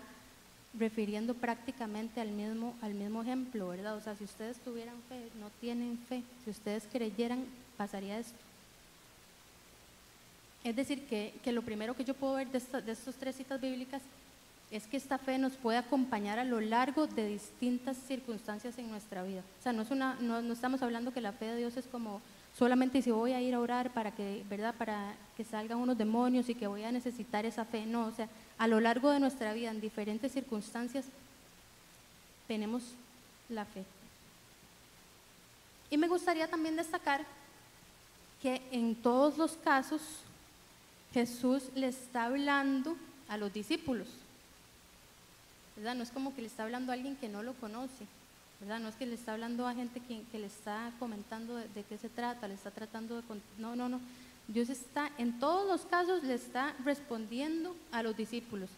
refiriendo 0.78 1.34
prácticamente 1.34 2.22
al 2.22 2.30
mismo, 2.30 2.76
al 2.82 2.94
mismo 2.94 3.24
ejemplo, 3.24 3.70
¿verdad? 3.70 3.96
O 3.96 4.02
sea, 4.02 4.16
si 4.16 4.24
ustedes 4.24 4.58
tuvieran 4.60 4.96
fe, 5.10 5.30
no 5.40 5.50
tienen 5.60 5.98
fe, 6.08 6.24
si 6.44 6.52
ustedes 6.52 6.84
creyeran, 6.92 7.46
pasaría 7.78 8.20
esto. 8.20 8.38
Es 10.64 10.76
decir, 10.76 11.06
que, 11.08 11.52
lo 11.52 11.62
primero 11.62 11.96
que 11.96 12.04
yo 12.04 12.14
puedo 12.14 12.36
ver 12.36 12.50
de, 12.50 12.58
estas 12.58 12.86
de 12.86 12.92
estas 12.92 13.16
tres 13.16 13.36
citas 13.36 13.60
bíblicas 13.60 14.02
es 14.72 14.86
que 14.86 14.98
esta 14.98 15.18
fe 15.18 15.38
nos 15.40 15.54
puede 15.54 15.80
acompañar 15.80 16.38
a 16.38 16.44
lo 16.44 16.62
largo 16.62 17.08
de 17.08 17.28
distintas 17.28 17.98
circunstancias 17.98 18.78
en 18.78 18.90
nuestra 18.90 19.24
vida. 19.24 19.42
O 19.60 19.64
sea, 19.64 19.74
no, 19.74 20.54
estamos 20.54 20.82
hablando 20.84 21.12
que 21.12 21.22
la 21.22 21.32
fe 21.32 21.46
de 21.46 21.58
Dios 21.58 21.76
es 21.76 21.88
como 21.88 22.22
solamente 22.56 23.02
si 23.02 23.10
voy 23.10 23.32
a 23.32 23.42
ir 23.42 23.56
a 23.56 23.60
orar 23.60 23.92
para 23.92 24.12
que, 24.12 24.44
¿verdad? 24.48 24.76
Para 24.78 25.16
que 25.36 25.44
salgan 25.44 25.80
unos 25.80 25.98
demonios 25.98 26.50
y 26.50 26.56
que 26.56 26.68
voy 26.68 26.84
a 26.84 26.92
necesitar 26.92 27.46
esa 27.46 27.66
fe. 27.66 27.88
No, 27.88 28.06
o 28.06 28.12
sea, 28.12 28.30
a 28.60 28.68
lo 28.68 28.80
largo 28.80 29.10
de 29.10 29.20
nuestra 29.20 29.54
vida, 29.54 29.72
en 29.72 29.82
diferentes 29.82 30.32
circunstancias, 30.32 31.06
tenemos 32.48 32.84
la 33.50 33.66
fe. 33.66 33.84
Y 35.90 35.98
me 35.98 36.08
gustaría 36.08 36.48
también 36.48 36.76
destacar 36.76 37.26
que 38.40 38.62
en 38.72 38.96
todos 38.96 39.38
los 39.38 39.54
casos 39.54 40.02
Jesús 41.12 41.64
le 41.74 41.88
está 41.88 42.26
hablando 42.26 42.96
a 43.28 43.38
los 43.38 43.52
discípulos. 43.52 44.08
No 45.80 46.04
es 46.04 46.12
como 46.12 46.36
que 46.36 46.42
le 46.42 46.48
está 46.48 46.64
hablando 46.64 46.92
a 46.92 46.96
alguien 46.96 47.16
que 47.16 47.30
no 47.30 47.44
lo 47.44 47.54
conoce, 47.54 48.06
¿verdad? 48.60 48.80
No 48.80 48.90
es 48.90 48.96
que 48.96 49.06
le 49.06 49.16
está 49.16 49.34
hablando 49.34 49.68
a 49.68 49.74
gente 49.74 50.02
que, 50.02 50.40
le 50.40 50.48
está 50.48 50.92
comentando 51.00 51.56
de, 51.56 51.84
qué 51.88 51.98
se 51.98 52.10
trata, 52.10 52.48
le 52.48 52.54
está 52.54 52.72
tratando 52.72 53.22
de... 53.22 53.24
No, 53.58 53.76
no, 53.76 53.88
no. 53.88 54.00
Dios 54.48 54.70
está, 54.70 55.12
en 55.18 55.40
todos 55.40 55.68
los 55.68 55.86
casos, 55.90 56.24
le 56.24 56.34
está 56.34 56.74
respondiendo 56.84 57.76
a 57.92 58.04
los 58.04 58.18
discípulos. 58.18 58.70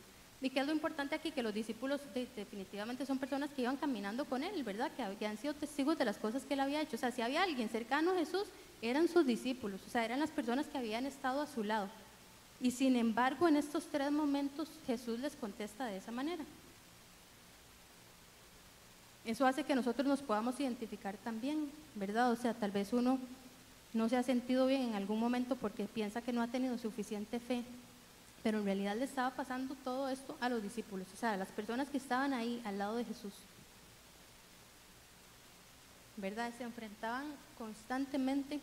¿Y 0.42 0.50
qué 0.50 0.60
es 0.60 0.66
lo 0.66 0.74
importante 0.74 1.16
aquí? 1.16 1.32
Que 1.32 1.44
los 1.44 1.54
discípulos 1.54 2.02
definitivamente 2.14 3.06
son 3.06 3.20
personas 3.20 3.52
que 3.52 3.62
iban 3.62 3.78
caminando 3.78 4.26
con 4.26 4.44
Él, 4.44 4.64
¿verdad? 4.64 4.92
Que, 4.98 5.16
que 5.18 5.28
han 5.28 5.38
sido 5.38 5.54
testigos 5.54 5.98
de 5.98 6.06
las 6.06 6.18
cosas 6.18 6.44
que 6.44 6.56
Él 6.56 6.60
había 6.60 6.82
hecho. 6.82 6.96
O 6.96 7.00
sea, 7.00 7.12
si 7.12 7.22
había 7.22 7.44
alguien 7.44 7.70
cercano 7.70 8.12
a 8.12 8.18
Jesús, 8.18 8.46
eran 8.82 9.08
sus 9.08 9.26
discípulos, 9.26 9.80
o 9.86 9.90
sea, 9.90 10.04
eran 10.04 10.20
las 10.20 10.32
personas 10.32 10.68
que 10.68 10.78
habían 10.78 11.06
estado 11.06 11.42
a 11.42 11.48
su 11.48 11.64
lado. 11.64 11.90
Y 12.60 12.72
sin 12.72 12.96
embargo, 12.96 13.48
en 13.48 13.56
estos 13.56 13.86
tres 13.86 14.12
momentos 14.12 14.70
Jesús 14.86 15.20
les 15.20 15.36
contesta 15.36 15.86
de 15.86 15.98
esa 15.98 16.12
manera. 16.12 16.44
Eso 19.26 19.46
hace 19.46 19.64
que 19.64 19.76
nosotros 19.76 20.08
nos 20.08 20.22
podamos 20.22 20.60
identificar 20.60 21.16
también, 21.18 21.72
¿verdad? 21.96 22.32
O 22.32 22.36
sea, 22.36 22.54
tal 22.54 22.72
vez 22.72 22.92
uno 22.94 23.20
no 23.94 24.10
se 24.10 24.18
ha 24.18 24.24
sentido 24.24 24.66
bien 24.66 24.82
en 24.82 24.96
algún 24.96 25.20
momento 25.20 25.56
porque 25.56 25.86
piensa 25.86 26.22
que 26.22 26.34
no 26.34 26.42
ha 26.42 26.48
tenido 26.48 26.78
suficiente 26.78 27.40
fe, 27.40 27.64
pero 28.44 28.60
en 28.60 28.66
realidad 28.66 28.96
le 28.96 29.06
estaba 29.06 29.30
pasando 29.32 29.76
todo 29.84 30.10
esto 30.10 30.36
a 30.40 30.50
los 30.50 30.64
discípulos, 30.64 31.08
o 31.14 31.18
sea, 31.18 31.34
a 31.34 31.38
las 31.38 31.50
personas 31.50 31.90
que 31.90 31.98
estaban 31.98 32.34
ahí 32.34 32.62
al 32.66 32.78
lado 32.78 32.96
de 32.96 33.06
Jesús. 33.06 33.34
¿Verdad? 36.18 36.52
Se 36.58 36.64
enfrentaban 36.64 37.26
constantemente 37.58 38.60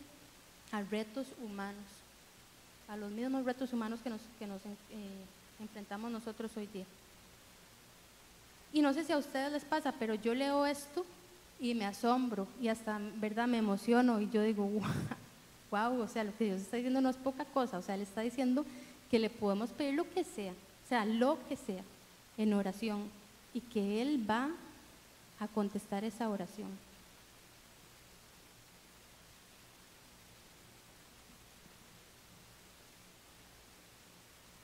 a 0.71 0.81
retos 0.81 1.27
humanos 1.41 1.85
a 2.89 2.97
los 2.97 3.11
mismos 3.11 3.45
retos 3.45 3.71
humanos 3.71 3.99
que 4.03 4.09
nos, 4.09 4.19
eh, 4.31 5.25
enfrentamos 5.59 6.11
nosotros 6.11 6.51
hoy 6.57 6.67
día. 6.67 6.85
Y 8.71 8.81
no 8.81 8.93
sé 8.93 9.03
si 9.03 9.11
a 9.11 9.17
ustedes 9.17 9.51
les 9.51 9.65
pasa, 9.65 9.93
pero 9.93 10.13
yo 10.13 10.33
leo 10.33 10.65
esto 10.65 11.05
y 11.59 11.73
me 11.73 11.85
asombro 11.85 12.47
y 12.61 12.67
hasta, 12.67 12.99
¿verdad?, 13.15 13.47
me 13.47 13.57
emociono 13.57 14.21
y 14.21 14.29
yo 14.29 14.43
digo, 14.43 14.69
wow, 15.71 16.01
o 16.01 16.07
sea, 16.07 16.23
lo 16.23 16.35
que 16.37 16.45
Dios 16.45 16.61
está 16.61 16.77
diciendo 16.77 17.01
no 17.01 17.09
es 17.09 17.17
poca 17.17 17.45
cosa, 17.45 17.77
o 17.77 17.81
sea, 17.81 17.97
le 17.97 18.03
está 18.03 18.21
diciendo 18.21 18.65
que 19.09 19.19
le 19.19 19.29
podemos 19.29 19.71
pedir 19.71 19.95
lo 19.95 20.09
que 20.09 20.23
sea, 20.23 20.51
o 20.51 20.87
sea, 20.87 21.05
lo 21.05 21.37
que 21.47 21.55
sea, 21.55 21.83
en 22.37 22.53
oración 22.53 23.09
y 23.53 23.61
que 23.61 24.01
Él 24.01 24.29
va 24.29 24.49
a 25.39 25.47
contestar 25.47 26.03
esa 26.03 26.29
oración. 26.29 26.69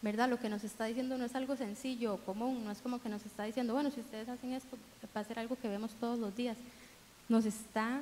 ¿Verdad? 0.06 0.30
Lo 0.30 0.40
que 0.40 0.50
nos 0.50 0.64
está 0.64 0.86
diciendo 0.86 1.18
no 1.18 1.26
es 1.26 1.34
algo 1.34 1.56
sencillo 1.56 2.14
o 2.14 2.18
común, 2.18 2.64
no 2.64 2.70
es 2.70 2.78
como 2.78 3.02
que 3.02 3.10
nos 3.10 3.26
está 3.26 3.44
diciendo, 3.44 3.74
bueno, 3.74 3.90
si 3.90 4.02
ustedes 4.02 4.30
hacen 4.30 4.54
esto, 4.54 4.78
va 5.18 5.22
a 5.22 5.24
ser 5.24 5.40
algo 5.40 5.58
que 5.60 5.68
vemos 5.68 5.96
todos 6.00 6.20
los 6.20 6.36
días. 6.36 6.58
Nos 7.28 7.44
está 7.46 8.02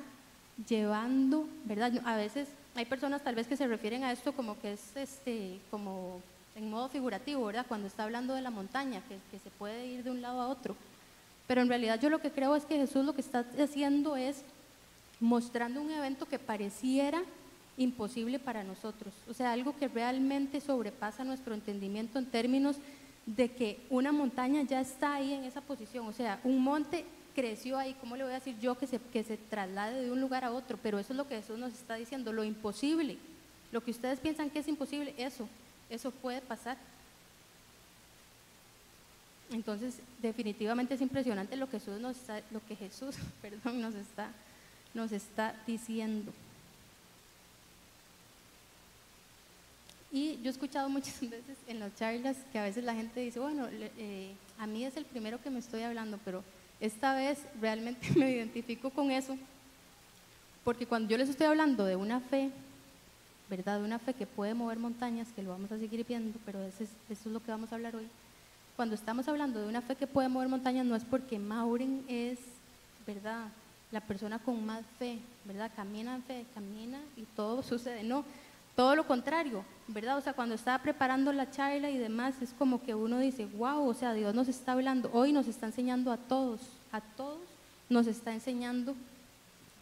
llevando, 0.68 1.48
¿verdad? 1.64 1.92
A 2.04 2.16
veces 2.16 2.48
hay 2.74 2.84
personas 2.84 3.24
tal 3.24 3.34
vez 3.34 3.46
que 3.46 3.56
se 3.56 3.66
refieren 3.66 4.04
a 4.04 4.12
esto 4.12 4.34
como 4.34 4.60
que 4.60 4.74
es 4.74 4.94
este, 4.94 5.58
como 5.70 6.20
en 6.54 6.68
modo 6.68 6.90
figurativo, 6.90 7.46
¿verdad? 7.46 7.64
Cuando 7.66 7.86
está 7.86 8.04
hablando 8.04 8.34
de 8.34 8.42
la 8.42 8.50
montaña, 8.50 9.00
que, 9.08 9.16
que 9.30 9.38
se 9.38 9.48
puede 9.48 9.86
ir 9.86 10.04
de 10.04 10.10
un 10.10 10.20
lado 10.20 10.42
a 10.42 10.48
otro. 10.48 10.76
Pero 11.46 11.62
en 11.62 11.68
realidad 11.70 11.98
yo 11.98 12.10
lo 12.10 12.20
que 12.20 12.30
creo 12.30 12.54
es 12.54 12.66
que 12.66 12.76
Jesús 12.76 13.02
lo 13.02 13.14
que 13.14 13.22
está 13.22 13.46
haciendo 13.58 14.14
es 14.16 14.42
mostrando 15.20 15.80
un 15.80 15.90
evento 15.90 16.26
que 16.26 16.38
pareciera 16.38 17.22
imposible 17.76 18.38
para 18.38 18.64
nosotros. 18.64 19.12
O 19.28 19.34
sea, 19.34 19.52
algo 19.52 19.76
que 19.76 19.88
realmente 19.88 20.60
sobrepasa 20.60 21.24
nuestro 21.24 21.54
entendimiento 21.54 22.18
en 22.18 22.26
términos 22.26 22.76
de 23.26 23.50
que 23.50 23.80
una 23.90 24.12
montaña 24.12 24.62
ya 24.62 24.80
está 24.80 25.14
ahí 25.14 25.32
en 25.32 25.44
esa 25.44 25.60
posición. 25.60 26.06
O 26.06 26.12
sea, 26.12 26.40
un 26.44 26.62
monte 26.62 27.04
creció 27.34 27.78
ahí, 27.78 27.96
¿cómo 28.00 28.16
le 28.16 28.24
voy 28.24 28.32
a 28.32 28.36
decir 28.36 28.58
yo 28.60 28.78
que 28.78 28.86
se, 28.86 28.98
que 28.98 29.24
se 29.24 29.36
traslade 29.36 30.02
de 30.02 30.12
un 30.12 30.20
lugar 30.20 30.44
a 30.44 30.52
otro? 30.52 30.78
Pero 30.82 30.98
eso 30.98 31.12
es 31.12 31.16
lo 31.16 31.26
que 31.26 31.36
Jesús 31.36 31.58
nos 31.58 31.72
está 31.72 31.96
diciendo, 31.96 32.32
lo 32.32 32.44
imposible. 32.44 33.18
Lo 33.72 33.82
que 33.82 33.90
ustedes 33.90 34.20
piensan 34.20 34.50
que 34.50 34.60
es 34.60 34.68
imposible, 34.68 35.14
eso, 35.16 35.48
eso 35.90 36.10
puede 36.10 36.40
pasar. 36.40 36.76
Entonces, 39.50 39.98
definitivamente 40.22 40.94
es 40.94 41.00
impresionante 41.00 41.56
lo 41.56 41.68
que 41.68 41.78
Jesús 41.78 42.00
nos 42.00 42.16
está, 42.16 42.40
lo 42.50 42.64
que 42.66 42.76
Jesús, 42.76 43.16
perdón, 43.42 43.80
nos 43.80 43.94
está, 43.94 44.28
nos 44.94 45.12
está 45.12 45.54
diciendo. 45.66 46.32
Y 50.14 50.38
yo 50.42 50.46
he 50.46 50.50
escuchado 50.50 50.88
muchas 50.88 51.20
veces 51.28 51.58
en 51.66 51.80
las 51.80 51.92
charlas 51.96 52.36
que 52.52 52.58
a 52.60 52.62
veces 52.62 52.84
la 52.84 52.94
gente 52.94 53.18
dice, 53.18 53.40
bueno, 53.40 53.66
eh, 53.72 54.32
a 54.60 54.66
mí 54.68 54.84
es 54.84 54.96
el 54.96 55.04
primero 55.04 55.42
que 55.42 55.50
me 55.50 55.58
estoy 55.58 55.82
hablando, 55.82 56.20
pero 56.24 56.44
esta 56.78 57.16
vez 57.16 57.40
realmente 57.60 58.08
me 58.16 58.30
identifico 58.30 58.90
con 58.90 59.10
eso, 59.10 59.36
porque 60.62 60.86
cuando 60.86 61.10
yo 61.10 61.18
les 61.18 61.28
estoy 61.28 61.48
hablando 61.48 61.84
de 61.84 61.96
una 61.96 62.20
fe, 62.20 62.52
¿verdad? 63.50 63.80
De 63.80 63.84
una 63.84 63.98
fe 63.98 64.14
que 64.14 64.24
puede 64.24 64.54
mover 64.54 64.78
montañas, 64.78 65.32
que 65.34 65.42
lo 65.42 65.50
vamos 65.50 65.72
a 65.72 65.78
seguir 65.78 66.06
viendo, 66.06 66.38
pero 66.46 66.62
eso 66.62 66.84
es, 66.84 66.90
eso 67.10 67.28
es 67.28 67.32
lo 67.32 67.42
que 67.42 67.50
vamos 67.50 67.72
a 67.72 67.74
hablar 67.74 67.96
hoy. 67.96 68.06
Cuando 68.76 68.94
estamos 68.94 69.26
hablando 69.26 69.60
de 69.60 69.66
una 69.66 69.82
fe 69.82 69.96
que 69.96 70.06
puede 70.06 70.28
mover 70.28 70.48
montañas, 70.48 70.86
no 70.86 70.94
es 70.94 71.04
porque 71.04 71.40
Maureen 71.40 72.04
es, 72.06 72.38
¿verdad? 73.04 73.48
La 73.90 74.00
persona 74.00 74.38
con 74.38 74.64
más 74.64 74.84
fe, 74.96 75.18
¿verdad? 75.44 75.72
Camina 75.74 76.14
en 76.14 76.22
fe, 76.22 76.46
camina 76.54 77.00
y 77.16 77.22
todo 77.34 77.62
sucede. 77.64 78.04
No, 78.04 78.24
todo 78.76 78.96
lo 78.96 79.06
contrario, 79.06 79.64
¿verdad? 79.86 80.18
O 80.18 80.20
sea, 80.20 80.32
cuando 80.32 80.54
estaba 80.54 80.82
preparando 80.82 81.32
la 81.32 81.50
charla 81.50 81.90
y 81.90 81.98
demás, 81.98 82.34
es 82.42 82.52
como 82.52 82.82
que 82.82 82.94
uno 82.94 83.18
dice, 83.18 83.46
wow, 83.46 83.86
o 83.88 83.94
sea, 83.94 84.14
Dios 84.14 84.34
nos 84.34 84.48
está 84.48 84.72
hablando, 84.72 85.10
hoy 85.12 85.32
nos 85.32 85.46
está 85.46 85.66
enseñando 85.66 86.10
a 86.12 86.16
todos, 86.16 86.60
a 86.90 87.00
todos 87.00 87.40
nos 87.88 88.06
está 88.06 88.32
enseñando 88.32 88.94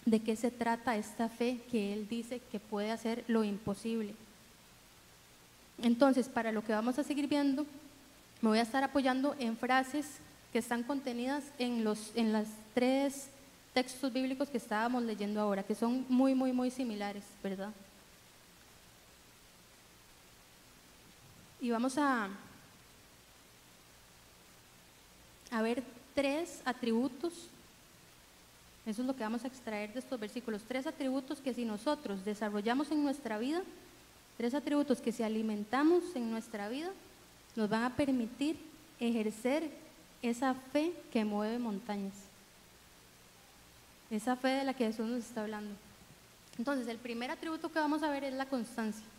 de 0.05 0.21
qué 0.21 0.37
se 0.37 0.51
trata 0.51 0.97
esta 0.97 1.29
fe 1.29 1.61
que 1.71 1.93
Él 1.93 2.09
dice 2.09 2.41
que 2.51 2.61
puede 2.61 2.91
hacer 2.91 3.25
lo 3.29 3.45
imposible. 3.45 4.15
Entonces, 5.83 6.29
para 6.29 6.53
lo 6.53 6.63
que 6.63 6.73
vamos 6.73 6.99
a 6.99 7.05
seguir 7.05 7.29
viendo, 7.29 7.65
me 8.41 8.49
voy 8.49 8.59
a 8.59 8.63
estar 8.63 8.85
apoyando 8.85 9.35
en 9.39 9.57
frases 9.57 10.07
que 10.53 10.59
están 10.59 10.83
contenidas 10.83 11.45
en 11.59 11.83
los 11.83 12.13
en 12.15 12.33
las 12.33 12.47
tres 12.75 13.29
textos 13.73 14.13
bíblicos 14.13 14.51
que 14.51 14.59
estábamos 14.59 15.03
leyendo 15.03 15.41
ahora, 15.41 15.63
que 15.63 15.75
son 15.75 16.05
muy, 16.09 16.35
muy, 16.35 16.53
muy 16.53 16.71
similares, 16.71 17.25
¿verdad? 17.43 17.71
Y 21.62 21.71
vamos 21.71 21.97
a, 21.97 22.28
a 25.52 25.62
ver 25.62 25.85
tres 26.12 26.61
atributos 26.64 27.33
Eso 28.85 29.02
es 29.02 29.07
lo 29.07 29.14
que 29.14 29.23
vamos 29.23 29.45
a 29.45 29.47
extraer 29.47 29.92
de 29.92 30.00
estos 30.00 30.19
versículos. 30.19 30.62
Tres 30.66 30.88
atributos 30.88 31.40
que 31.40 31.54
si 31.54 31.64
nosotros 31.64 32.25
desarrollamos 32.25 32.90
en 32.90 33.04
nuestra 33.04 33.38
vida, 33.38 33.62
tres 34.37 34.54
atributos 34.54 35.00
que 35.00 35.12
si 35.12 35.23
alimentamos 35.23 36.02
en 36.16 36.33
nuestra 36.33 36.69
vida, 36.69 36.90
nos 37.54 37.71
van 37.71 37.85
a 37.85 37.95
permitir 37.95 38.57
ejercer 38.99 39.71
esa 40.21 40.54
fe 40.54 40.92
que 41.12 41.25
mueve 41.25 41.61
montañas. 41.61 42.14
Esa 44.11 44.35
fe 44.35 44.49
de 44.49 44.64
la 44.64 44.75
que 44.75 44.87
Jesús 44.87 45.07
nos 45.07 45.21
está 45.21 45.42
hablando. 45.42 45.76
Entonces, 46.59 46.88
el 46.88 46.99
primer 46.99 47.31
atributo 47.31 47.71
que 47.71 47.78
vamos 47.78 48.02
a 48.02 48.11
ver 48.11 48.25
es 48.25 48.35
la 48.35 48.47
constancia. 48.47 49.12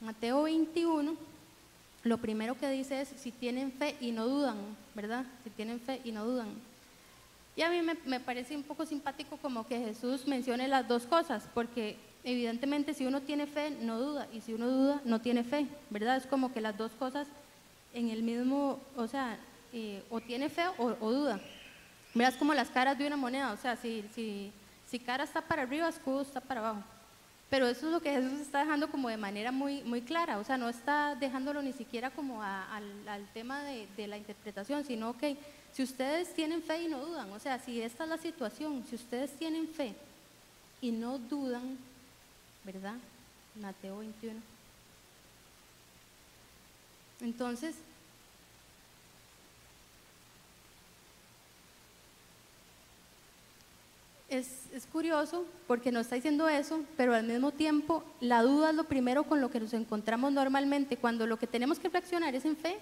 Mateo 0.00 0.44
21, 0.44 1.14
lo 2.04 2.18
primero 2.18 2.58
que 2.58 2.70
dice 2.70 3.02
es 3.02 3.08
si 3.16 3.30
tienen 3.30 3.70
fe 3.70 3.96
y 4.00 4.12
no 4.12 4.26
dudan, 4.26 4.56
¿verdad? 4.94 5.26
Si 5.44 5.50
tienen 5.50 5.78
fe 5.78 6.00
y 6.04 6.12
no 6.12 6.24
dudan. 6.24 6.48
Y 7.54 7.60
a 7.60 7.68
mí 7.68 7.82
me, 7.82 8.20
parece 8.20 8.56
un 8.56 8.62
poco 8.62 8.86
simpático 8.86 9.36
como 9.36 9.66
que 9.66 9.78
Jesús 9.78 10.26
mencione 10.26 10.68
las 10.68 10.88
dos 10.88 11.06
cosas, 11.06 11.46
porque 11.52 11.98
evidentemente 12.24 12.94
si 12.94 13.04
uno 13.04 13.20
tiene 13.20 13.46
fe, 13.46 13.70
no 13.70 13.98
duda, 13.98 14.26
y 14.32 14.40
si 14.40 14.54
uno 14.54 14.68
duda, 14.68 15.02
no 15.04 15.20
tiene 15.20 15.44
fe, 15.44 15.66
¿verdad? 15.90 16.16
Es 16.16 16.26
como 16.26 16.50
que 16.50 16.62
las 16.62 16.78
dos 16.78 16.92
cosas 16.92 17.28
en 17.92 18.08
el 18.08 18.22
mismo, 18.22 18.80
o 18.96 19.06
sea, 19.06 19.38
eh, 19.74 20.02
o 20.08 20.20
tiene 20.22 20.48
fe 20.48 20.62
o, 20.78 21.12
duda. 21.12 21.38
Verás 22.14 22.36
como 22.36 22.54
las 22.54 22.70
caras 22.70 22.96
de 22.96 23.06
una 23.06 23.18
moneda, 23.18 23.52
o 23.52 23.58
sea, 23.58 23.76
si, 23.76 24.02
si, 24.14 24.50
si 24.86 24.98
cara 24.98 25.24
está 25.24 25.42
para 25.42 25.62
arriba, 25.62 25.90
escudo 25.90 26.22
está 26.22 26.40
para 26.40 26.60
abajo. 26.60 26.82
Pero 27.50 27.66
eso 27.66 27.86
es 27.86 27.92
lo 27.92 28.00
que 28.00 28.12
Jesús 28.12 28.40
está 28.40 28.60
dejando 28.60 28.88
como 28.90 29.08
de 29.08 29.16
manera 29.16 29.50
muy, 29.50 29.82
muy 29.82 30.02
clara, 30.02 30.38
o 30.38 30.44
sea, 30.44 30.56
no 30.56 30.68
está 30.68 31.16
dejándolo 31.16 31.60
ni 31.60 31.72
siquiera 31.72 32.10
como 32.10 32.40
al, 32.42 33.26
tema 33.34 33.64
de, 33.64 33.88
de, 33.96 34.06
la 34.06 34.16
interpretación, 34.16 34.84
sino 34.84 35.18
que 35.18 35.36
si 35.72 35.82
ustedes 35.82 36.32
tienen 36.32 36.62
fe 36.62 36.84
y 36.84 36.88
no 36.88 37.04
dudan, 37.04 37.30
o 37.32 37.40
sea, 37.40 37.58
si 37.58 37.82
esta 37.82 38.04
es 38.04 38.10
la 38.10 38.18
situación, 38.18 38.84
si 38.88 38.94
ustedes 38.94 39.32
tienen 39.32 39.66
fe 39.66 39.94
y 40.80 40.92
no 40.92 41.18
dudan, 41.18 41.76
¿verdad? 42.64 42.94
Mateo 43.56 43.98
21. 43.98 44.40
Entonces, 47.20 47.74
es, 54.30 54.86
curioso 54.92 55.44
porque 55.66 55.92
nos 55.92 56.02
está 56.02 56.14
diciendo 56.14 56.48
eso, 56.48 56.80
pero 56.96 57.14
al 57.14 57.24
mismo 57.24 57.50
tiempo 57.50 58.04
la 58.20 58.42
duda 58.42 58.70
es 58.70 58.76
lo 58.76 58.84
primero 58.84 59.24
con 59.24 59.40
lo 59.40 59.50
que 59.50 59.60
nos 59.60 59.72
encontramos 59.74 60.32
normalmente. 60.32 60.96
Cuando 60.96 61.26
lo 61.26 61.38
que 61.38 61.46
tenemos 61.46 61.78
que 61.78 61.88
reaccionar 61.88 62.34
es 62.34 62.44
en 62.44 62.56
fe, 62.56 62.78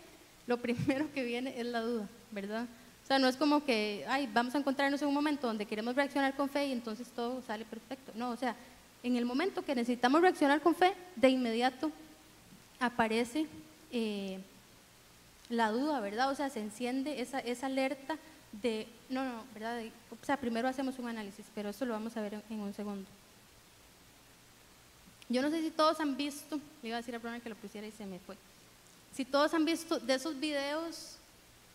lo 0.46 0.58
primero 0.62 1.12
que 1.12 1.24
viene 1.24 1.58
es 1.58 1.66
la 1.66 1.80
duda, 1.80 2.08
¿verdad? 2.30 2.66
O 3.04 3.06
sea, 3.06 3.18
no 3.18 3.26
es 3.26 3.36
como 3.36 3.64
que, 3.64 4.04
ay, 4.08 4.28
vamos 4.32 4.54
a 4.54 4.58
encontrarnos 4.58 5.00
en 5.00 5.08
un 5.08 5.14
momento 5.14 5.46
donde 5.46 5.64
queremos 5.64 5.96
reaccionar 5.96 6.36
con 6.36 6.48
fe 6.48 6.66
y 6.66 6.72
entonces 6.72 7.08
todo 7.08 7.42
sale 7.42 7.64
perfecto. 7.64 8.12
No, 8.14 8.30
o 8.30 8.36
sea, 8.36 8.54
en 9.02 9.16
el 9.16 9.24
momento 9.24 9.64
que 9.64 9.74
necesitamos 9.74 10.20
reaccionar 10.20 10.60
con 10.60 10.74
fe, 10.74 10.92
de 11.16 11.30
inmediato 11.30 11.90
aparece 12.80 13.46
eh, 13.90 14.38
la 15.48 15.70
duda, 15.70 16.00
¿verdad? 16.00 16.30
O 16.30 16.34
sea, 16.34 16.50
se 16.50 16.60
enciende 16.60 17.22
esa, 17.22 17.38
esa 17.40 17.66
alerta 17.66 18.18
de, 18.60 18.86
no, 19.08 19.24
no, 19.24 19.44
¿verdad? 19.54 19.82
o 20.10 20.24
sea, 20.24 20.36
primero 20.36 20.68
hacemos 20.68 20.98
un 20.98 21.08
análisis, 21.08 21.46
pero 21.54 21.70
eso 21.70 21.84
lo 21.84 21.94
vamos 21.94 22.16
a 22.16 22.20
ver 22.20 22.42
en, 22.50 22.60
un 22.60 22.74
segundo. 22.74 23.08
Yo 25.28 25.42
no 25.42 25.50
sé 25.50 25.62
si 25.62 25.70
todos 25.70 26.00
han 26.00 26.16
visto, 26.16 26.60
le 26.82 26.88
iba 26.88 26.96
a 26.96 27.00
decir 27.00 27.14
a 27.14 27.18
Bruno 27.18 27.40
que 27.40 27.48
lo 27.48 27.56
pusiera 27.56 27.86
y 27.86 27.92
se 27.92 28.06
me 28.06 28.18
fue. 28.18 28.36
Si 29.14 29.24
todos 29.24 29.54
han 29.54 29.64
visto 29.64 29.98
de 29.98 30.14
esos 30.14 30.38
videos 30.38 31.16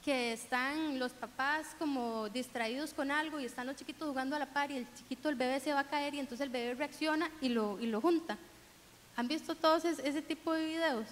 que 0.06 0.34
están 0.34 1.00
los 1.00 1.13
papás 1.13 1.75
como 1.80 2.30
distraídos 2.30 2.94
con 2.94 3.10
algo 3.10 3.40
y 3.40 3.46
están 3.46 3.68
los 3.68 3.75
chiquitos 3.75 4.08
jugando 4.08 4.36
a 4.36 4.40
la 4.40 4.48
par 4.48 4.70
y 4.70 4.78
el 4.78 4.88
chiquito, 4.96 5.29
el 5.29 5.36
bebé 5.36 5.60
se 5.60 5.74
va 5.74 5.81
a 5.81 5.90
caer 5.90 6.14
y 6.14 6.20
entonces 6.20 6.46
el 6.46 6.51
bebé 6.51 6.75
reacciona 6.75 7.31
y 7.42 7.50
lo, 7.50 7.79
y 7.79 7.88
lo 7.88 8.01
junta. 8.01 8.38
¿Han 9.16 9.27
visto 9.27 9.55
todos 9.55 9.86
ese, 9.86 10.22
tipo 10.22 10.53
de 10.53 10.66
videos? 10.66 11.05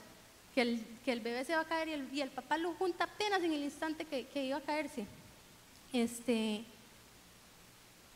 Que 0.54 0.62
el, 0.62 0.86
que 1.06 1.14
el 1.14 1.22
bebé 1.22 1.46
se 1.46 1.56
va 1.56 1.62
a 1.62 1.68
caer 1.68 1.88
y 1.88 1.94
el, 1.94 2.14
y 2.14 2.22
el 2.22 2.30
papá 2.30 2.58
lo 2.58 2.74
junta 2.74 3.06
apenas 3.06 3.42
en 3.42 3.54
el 3.54 3.64
instante 3.64 4.06
que, 4.06 4.26
que 4.28 4.46
iba 4.46 4.58
a 4.58 4.62
caerse. 4.62 5.06
Este, 5.94 6.64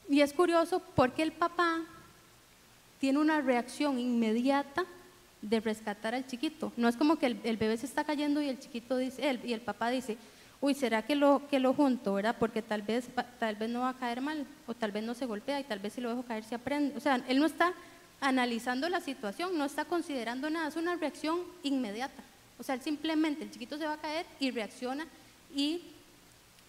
y 0.10 0.22
es 0.22 0.34
curioso 0.34 0.82
porque 0.96 1.24
el 1.24 1.32
papá 1.32 1.82
tiene 3.00 3.20
una 3.20 3.42
reacción 3.42 4.00
inmediata 4.00 4.86
de 5.42 5.60
rescatar 5.60 6.16
al 6.16 6.26
chiquito. 6.26 6.72
No 6.78 6.88
es 6.88 6.96
como 6.96 7.18
que 7.18 7.26
el, 7.28 7.58
bebé 7.58 7.78
se 7.78 7.86
está 7.86 8.04
cayendo 8.04 8.42
y 8.42 8.50
el 8.50 8.60
chiquito 8.60 8.98
dice, 8.98 9.30
él, 9.30 9.42
y 9.44 9.54
el 9.54 9.62
papá 9.62 9.90
dice, 9.90 10.18
uy, 10.62 10.74
¿será 10.74 11.04
que 11.04 11.16
lo, 11.16 11.48
que 11.50 11.60
lo 11.60 11.74
junto, 11.74 12.14
verdad? 12.14 12.36
Porque 12.40 12.62
tal 12.62 12.82
vez, 12.82 13.10
tal 13.40 13.56
vez 13.56 13.70
no 13.70 13.82
va 13.82 13.90
a 13.90 13.98
caer 13.98 14.22
mal, 14.22 14.46
o 14.68 14.74
tal 14.74 14.92
vez 14.92 15.04
no 15.04 15.14
se 15.14 15.26
golpea, 15.26 15.60
y 15.60 15.64
tal 15.66 15.80
vez 15.80 15.94
si 15.94 16.02
lo 16.02 16.10
dejo 16.10 16.24
caer 16.24 16.44
se 16.44 16.56
aprende. 16.56 16.98
O 16.98 17.00
sea, 17.00 17.24
él 17.28 17.40
no 17.40 17.46
está 17.46 17.74
analizando 18.22 18.90
la 18.90 19.02
situación, 19.02 19.58
no 19.58 19.66
está 19.66 19.86
considerando 19.86 20.50
nada, 20.50 20.70
es 20.70 20.76
una 20.76 20.96
reacción 20.96 21.40
inmediata. 21.64 22.24
O 22.58 22.64
sea, 22.64 22.76
él 22.76 22.82
simplemente, 22.82 23.44
el 23.44 23.52
chiquito 23.52 23.78
se 23.78 23.86
va 23.86 23.94
a 23.94 24.02
caer 24.02 24.26
y 24.40 24.52
reacciona 24.52 25.06
y 25.54 25.82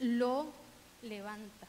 lo 0.01 0.47
levanta. 1.07 1.67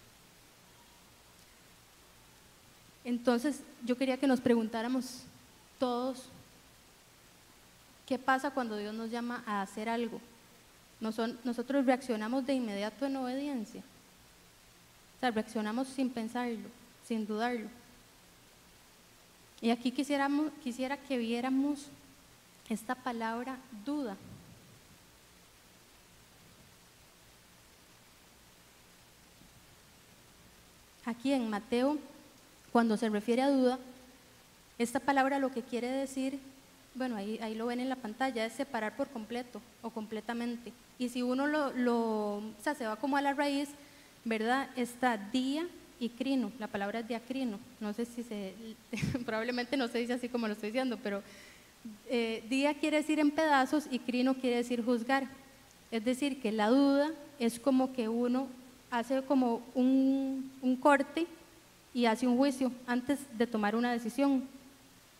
Entonces, 3.03 3.61
yo 3.85 3.95
quería 3.95 4.17
que 4.17 4.27
nos 4.27 4.41
preguntáramos 4.41 5.23
todos, 5.79 6.25
¿qué 8.05 8.19
pasa 8.19 8.51
cuando 8.51 8.75
Dios 8.75 8.93
nos 8.93 9.09
llama 9.09 9.43
a 9.45 9.61
hacer 9.61 9.87
algo? 9.87 10.19
Nosotros 10.99 11.85
reaccionamos 11.85 12.45
de 12.45 12.55
inmediato 12.55 13.05
en 13.05 13.15
obediencia. 13.15 13.81
O 15.15 15.19
sea, 15.19 15.31
reaccionamos 15.31 15.87
sin 15.87 16.09
pensarlo, 16.09 16.69
sin 17.07 17.25
dudarlo. 17.25 17.69
Y 19.61 19.69
aquí 19.69 19.91
quisiéramos, 19.91 20.51
quisiera 20.63 20.97
que 20.97 21.17
viéramos 21.17 21.87
esta 22.69 22.93
palabra 22.93 23.57
duda. 23.85 24.17
Aquí 31.07 31.31
en 31.31 31.49
Mateo, 31.49 31.97
cuando 32.73 32.97
se 32.97 33.07
refiere 33.07 33.41
a 33.41 33.49
duda, 33.49 33.79
esta 34.77 34.99
palabra 34.99 35.39
lo 35.39 35.53
que 35.53 35.61
quiere 35.61 35.87
decir, 35.87 36.37
bueno, 36.95 37.15
ahí, 37.15 37.55
lo 37.55 37.67
ven 37.67 37.79
en 37.79 37.87
la 37.87 37.95
pantalla, 37.95 38.45
es 38.45 38.51
separar 38.51 38.97
por 38.97 39.07
completo 39.07 39.61
o 39.81 39.89
completamente. 39.89 40.73
Y 40.99 41.07
si 41.07 41.21
uno 41.21 41.47
lo, 41.47 41.71
lo 41.71 42.39
o 42.39 42.53
sea, 42.61 42.75
se 42.75 42.85
va 42.85 42.97
como 42.97 43.15
a 43.15 43.21
la 43.21 43.33
raíz, 43.33 43.69
¿verdad? 44.25 44.69
Está 44.75 45.17
día 45.17 45.65
y 45.97 46.09
crino, 46.09 46.51
la 46.59 46.67
palabra 46.67 46.99
es 46.99 47.07
diacrino, 47.07 47.57
no 47.79 47.93
sé 47.93 48.03
si 48.03 48.23
se, 48.23 48.53
probablemente 49.25 49.77
no 49.77 49.87
se 49.87 49.99
dice 49.99 50.11
así 50.11 50.27
como 50.27 50.47
lo 50.47 50.53
estoy 50.55 50.71
diciendo, 50.71 50.99
pero 51.01 51.23
eh, 52.09 52.43
día 52.49 52.73
quiere 52.73 52.97
decir 52.97 53.21
en 53.21 53.31
pedazos 53.31 53.85
y 53.89 53.99
crino 53.99 54.33
quiere 54.33 54.57
decir 54.57 54.83
juzgar. 54.83 55.25
Es 55.89 56.03
decir, 56.03 56.41
que 56.41 56.51
la 56.51 56.67
duda 56.67 57.11
es 57.39 57.61
como 57.61 57.93
que 57.93 58.09
uno 58.09 58.49
hace 58.91 59.21
como 59.23 59.61
un, 59.73 60.51
corte 60.81 61.27
y 61.93 62.05
hace 62.05 62.27
un 62.27 62.37
juicio 62.37 62.71
antes 62.85 63.19
de 63.37 63.47
tomar 63.47 63.75
una 63.75 63.91
decisión, 63.91 64.43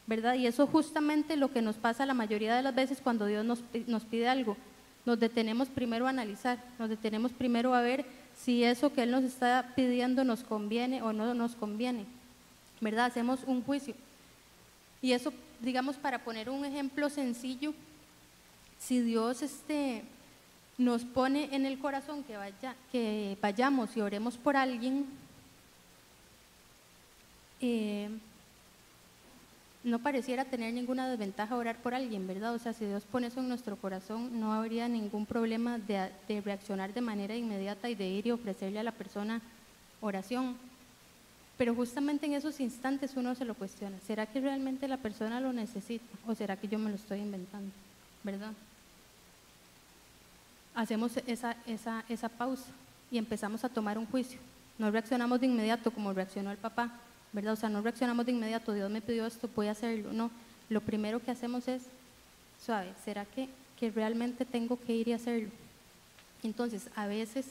¿verdad? 0.05 0.35
Y 0.35 0.47
eso 0.47 0.67
justamente 0.67 1.35
lo 1.35 1.51
que 1.51 1.61
nos 1.61 1.75
pasa 1.75 2.05
la 2.05 2.13
mayoría 2.13 2.55
de 2.55 2.61
las 2.61 2.75
veces 2.75 2.99
cuando 3.01 3.25
Dios 3.25 3.45
nos, 3.45 3.61
nos 3.87 4.03
pide 4.05 4.27
algo. 4.27 4.57
Nos 5.05 5.19
detenemos 5.19 5.69
primero 5.69 6.05
a 6.05 6.09
analizar, 6.09 6.61
nos 6.77 6.89
detenemos 6.89 7.31
primero 7.31 7.73
a 7.73 7.81
ver 7.81 8.05
si 8.35 8.63
eso 8.63 8.93
que 8.93 9.03
Él 9.03 9.11
nos 9.11 9.23
está 9.23 9.73
pidiendo 9.75 10.23
nos 10.23 10.43
conviene 10.43 11.01
o 11.01 11.13
no 11.13 11.33
nos 11.33 11.55
conviene, 11.55 12.05
¿verdad? 12.81 13.05
Hacemos 13.05 13.39
un 13.45 13.63
juicio. 13.63 13.95
Y 15.01 15.13
eso, 15.13 15.31
digamos, 15.61 15.95
para 15.95 16.23
poner 16.23 16.49
un 16.49 16.65
ejemplo 16.65 17.09
sencillo, 17.09 17.73
si 18.79 19.01
Dios 19.01 19.41
este, 19.41 20.03
nos 20.77 21.05
pone 21.05 21.55
en 21.55 21.65
el 21.65 21.79
corazón 21.79 22.23
que, 22.23 22.37
vaya, 22.37 22.75
que 22.91 23.37
vayamos 23.41 23.95
y 23.97 24.01
oremos 24.01 24.37
por 24.37 24.55
alguien, 24.55 25.05
eh, 27.59 28.09
no 29.83 29.99
pareciera 29.99 30.45
tener 30.45 30.73
ninguna 30.73 31.07
desventaja 31.09 31.55
orar 31.55 31.77
por 31.77 31.95
alguien, 31.95 32.27
¿verdad? 32.27 32.53
O 32.53 32.59
sea, 32.59 32.73
si 32.73 32.85
Dios 32.85 33.03
pone 33.05 33.27
eso 33.27 33.39
en 33.39 33.49
nuestro 33.49 33.75
corazón, 33.77 34.39
no 34.39 34.53
habría 34.53 34.87
ningún 34.87 35.25
problema 35.25 35.79
de, 35.79 36.11
de 36.27 36.41
reaccionar 36.41 36.93
de 36.93 37.01
manera 37.01 37.35
inmediata 37.35 37.89
y 37.89 37.95
de 37.95 38.07
ir 38.07 38.27
y 38.27 38.31
ofrecerle 38.31 38.79
a 38.79 38.83
la 38.83 38.91
persona 38.91 39.41
oración. 40.01 40.57
Pero 41.57 41.73
justamente 41.73 42.27
en 42.27 42.33
esos 42.33 42.59
instantes 42.59 43.15
uno 43.15 43.33
se 43.33 43.45
lo 43.45 43.55
cuestiona, 43.55 43.97
¿será 44.05 44.27
que 44.27 44.41
realmente 44.41 44.87
la 44.87 44.97
persona 44.97 45.39
lo 45.39 45.53
necesita 45.53 46.05
o 46.27 46.35
será 46.35 46.57
que 46.57 46.67
yo 46.67 46.77
me 46.77 46.89
lo 46.89 46.97
estoy 46.97 47.19
inventando? 47.19 47.71
¿Verdad? 48.23 48.51
Hacemos 50.77 51.17
esa, 51.25 51.57
esa, 51.65 52.05
esa 52.07 52.29
pausa 52.29 52.71
y 53.09 53.17
empezamos 53.17 53.63
a 53.63 53.69
tomar 53.69 53.97
un 53.97 54.05
juicio. 54.05 54.39
No 54.77 54.91
reaccionamos 54.91 55.41
de 55.41 55.47
inmediato 55.47 55.89
como 55.89 56.13
reaccionó 56.13 56.51
el 56.51 56.57
papá, 56.57 56.91
¿verdad? 57.33 57.53
O 57.53 57.55
sea, 57.55 57.67
no 57.67 57.81
reaccionamos 57.81 58.27
de 58.27 58.31
inmediato, 58.31 58.73
Dios 58.73 58.89
me 58.91 59.01
pidió 59.01 59.25
esto, 59.25 59.49
voy 59.55 59.67
a 59.67 59.71
hacerlo. 59.71 60.13
No, 60.13 60.29
lo 60.69 60.81
primero 60.81 61.19
que 61.19 61.31
hacemos 61.31 61.67
es, 61.67 61.81
suave, 62.63 62.93
¿será 63.03 63.25
que, 63.25 63.49
que 63.79 63.89
realmente 63.89 64.45
tengo 64.45 64.79
que 64.79 64.93
ir 64.95 65.07
y 65.07 65.13
hacerlo? 65.13 65.49
Entonces, 66.43 66.89
a 66.95 67.07
veces 67.07 67.47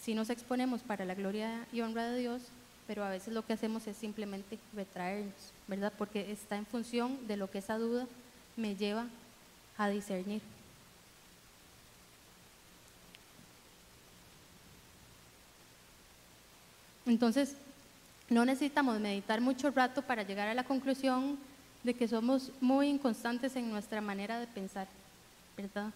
sí 0.00 0.14
nos 0.14 0.30
exponemos 0.30 0.80
para 0.80 1.04
la 1.04 1.14
gloria 1.14 1.66
y 1.70 1.82
honra 1.82 2.08
de 2.08 2.18
Dios, 2.18 2.40
pero 2.86 3.04
a 3.04 3.10
veces 3.10 3.34
lo 3.34 3.44
que 3.44 3.52
hacemos 3.52 3.86
es 3.86 3.98
simplemente 3.98 4.58
retraernos, 4.74 5.52
¿verdad? 5.68 5.92
Porque 5.98 6.32
está 6.32 6.56
en 6.56 6.64
función 6.64 7.26
de 7.28 7.36
lo 7.36 7.50
que 7.50 7.58
esa 7.58 7.76
duda 7.76 8.06
me 8.56 8.74
lleva 8.74 9.06
a 9.76 9.90
discernir. 9.90 10.40
Entonces, 17.10 17.56
no 18.28 18.44
necesitamos 18.44 19.00
meditar 19.00 19.40
mucho 19.40 19.72
rato 19.72 20.00
para 20.00 20.22
llegar 20.22 20.46
a 20.46 20.54
la 20.54 20.62
conclusión 20.62 21.38
de 21.82 21.92
que 21.92 22.06
somos 22.06 22.52
muy 22.60 22.86
inconstantes 22.86 23.56
en 23.56 23.68
nuestra 23.68 24.00
manera 24.00 24.38
de 24.38 24.46
pensar, 24.46 24.86
¿verdad? 25.56 25.90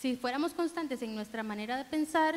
Si 0.00 0.16
fuéramos 0.16 0.54
constantes 0.54 1.02
en 1.02 1.14
nuestra 1.14 1.42
manera 1.42 1.76
de 1.76 1.84
pensar, 1.84 2.34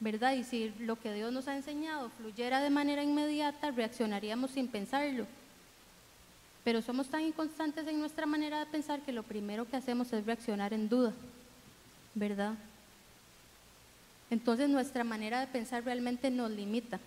¿verdad? 0.00 0.32
Y 0.32 0.42
si 0.42 0.72
lo 0.78 0.96
que 0.96 1.12
Dios 1.12 1.30
nos 1.30 1.48
ha 1.48 1.56
enseñado 1.56 2.08
fluyera 2.16 2.62
de 2.62 2.70
manera 2.70 3.02
inmediata, 3.02 3.72
reaccionaríamos 3.72 4.52
sin 4.52 4.66
pensarlo. 4.66 5.26
Pero 6.64 6.80
somos 6.80 7.08
tan 7.08 7.20
inconstantes 7.20 7.86
en 7.86 8.00
nuestra 8.00 8.24
manera 8.24 8.58
de 8.60 8.66
pensar 8.66 9.02
que 9.02 9.12
lo 9.12 9.22
primero 9.22 9.68
que 9.68 9.76
hacemos 9.76 10.10
es 10.14 10.24
reaccionar 10.24 10.72
en 10.72 10.88
duda, 10.88 11.12
¿verdad? 12.14 12.54
Entonces 14.30 14.68
nuestra 14.68 15.04
manera 15.04 15.40
de 15.40 15.46
pensar 15.46 15.84
realmente 15.84 16.30
nos 16.30 16.50
limita. 16.50 16.98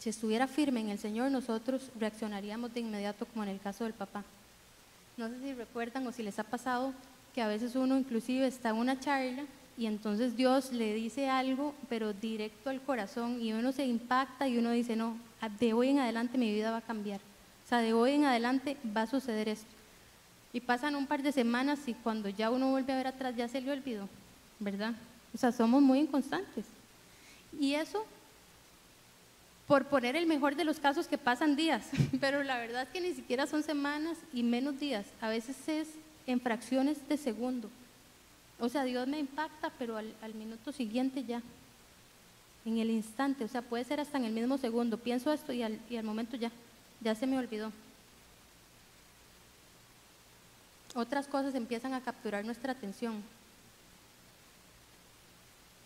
Si 0.00 0.08
estuviera 0.08 0.48
firme 0.48 0.80
en 0.80 0.88
el 0.88 0.98
Señor, 0.98 1.30
nosotros 1.30 1.90
reaccionaríamos 2.00 2.72
de 2.72 2.80
inmediato 2.80 3.26
como 3.26 3.42
en 3.42 3.50
el 3.50 3.60
caso 3.60 3.84
del 3.84 3.92
papá. 3.92 4.24
No 5.18 5.28
sé 5.28 5.38
si 5.40 5.52
recuerdan 5.52 6.06
o 6.06 6.12
si 6.12 6.22
les 6.22 6.38
ha 6.38 6.44
pasado 6.44 6.94
que 7.34 7.42
a 7.42 7.48
veces 7.48 7.76
uno 7.76 7.98
inclusive 7.98 8.46
está 8.46 8.70
en 8.70 8.76
una 8.76 8.98
charla 8.98 9.44
y 9.76 9.84
entonces 9.84 10.36
Dios 10.36 10.72
le 10.72 10.94
dice 10.94 11.28
algo, 11.28 11.74
pero 11.90 12.14
directo 12.14 12.70
al 12.70 12.80
corazón 12.80 13.42
y 13.42 13.52
uno 13.52 13.72
se 13.72 13.84
impacta 13.84 14.48
y 14.48 14.56
uno 14.56 14.70
dice, 14.70 14.96
no, 14.96 15.18
de 15.58 15.74
hoy 15.74 15.90
en 15.90 15.98
adelante 15.98 16.38
mi 16.38 16.50
vida 16.50 16.70
va 16.70 16.78
a 16.78 16.82
cambiar. 16.82 17.20
O 17.66 17.68
sea, 17.68 17.78
de 17.80 17.92
hoy 17.92 18.12
en 18.12 18.24
adelante 18.24 18.78
va 18.96 19.02
a 19.02 19.06
suceder 19.06 19.50
esto. 19.50 19.68
Y 20.54 20.60
pasan 20.60 20.96
un 20.96 21.06
par 21.06 21.22
de 21.22 21.30
semanas 21.30 21.80
y 21.86 21.92
cuando 21.92 22.30
ya 22.30 22.50
uno 22.50 22.70
vuelve 22.70 22.94
a 22.94 22.96
ver 22.96 23.06
atrás 23.06 23.36
ya 23.36 23.48
se 23.48 23.60
le 23.60 23.70
olvidó, 23.70 24.08
¿verdad? 24.58 24.94
O 25.34 25.36
sea, 25.36 25.52
somos 25.52 25.82
muy 25.82 25.98
inconstantes. 25.98 26.64
Y 27.58 27.74
eso, 27.74 28.04
por 29.70 29.84
poner 29.84 30.16
el 30.16 30.26
mejor 30.26 30.56
de 30.56 30.64
los 30.64 30.80
casos 30.80 31.06
que 31.06 31.16
pasan 31.16 31.54
días, 31.54 31.90
pero 32.20 32.42
la 32.42 32.58
verdad 32.58 32.82
es 32.82 32.88
que 32.88 33.00
ni 33.00 33.14
siquiera 33.14 33.46
son 33.46 33.62
semanas 33.62 34.18
y 34.32 34.42
menos 34.42 34.80
días. 34.80 35.06
A 35.20 35.28
veces 35.28 35.56
es 35.68 35.86
en 36.26 36.40
fracciones 36.40 37.08
de 37.08 37.16
segundo. 37.16 37.70
O 38.58 38.68
sea, 38.68 38.82
Dios 38.82 39.06
me 39.06 39.20
impacta, 39.20 39.70
pero 39.78 39.96
al, 39.96 40.34
minuto 40.34 40.72
siguiente 40.72 41.22
ya, 41.22 41.40
en 42.64 42.78
el 42.78 42.90
instante, 42.90 43.44
o 43.44 43.48
sea, 43.48 43.62
puede 43.62 43.84
ser 43.84 44.00
hasta 44.00 44.18
en 44.18 44.24
el 44.24 44.32
mismo 44.32 44.58
segundo. 44.58 44.98
Pienso 44.98 45.32
esto 45.32 45.52
y 45.52 45.62
al, 45.62 45.78
y 45.88 45.98
al 45.98 46.04
momento 46.04 46.36
ya, 46.36 46.50
ya 47.00 47.14
se 47.14 47.28
me 47.28 47.38
olvidó. 47.38 47.70
Otras 50.96 51.28
cosas 51.28 51.54
empiezan 51.54 51.94
a 51.94 52.00
capturar 52.00 52.44
nuestra 52.44 52.72
atención. 52.72 53.22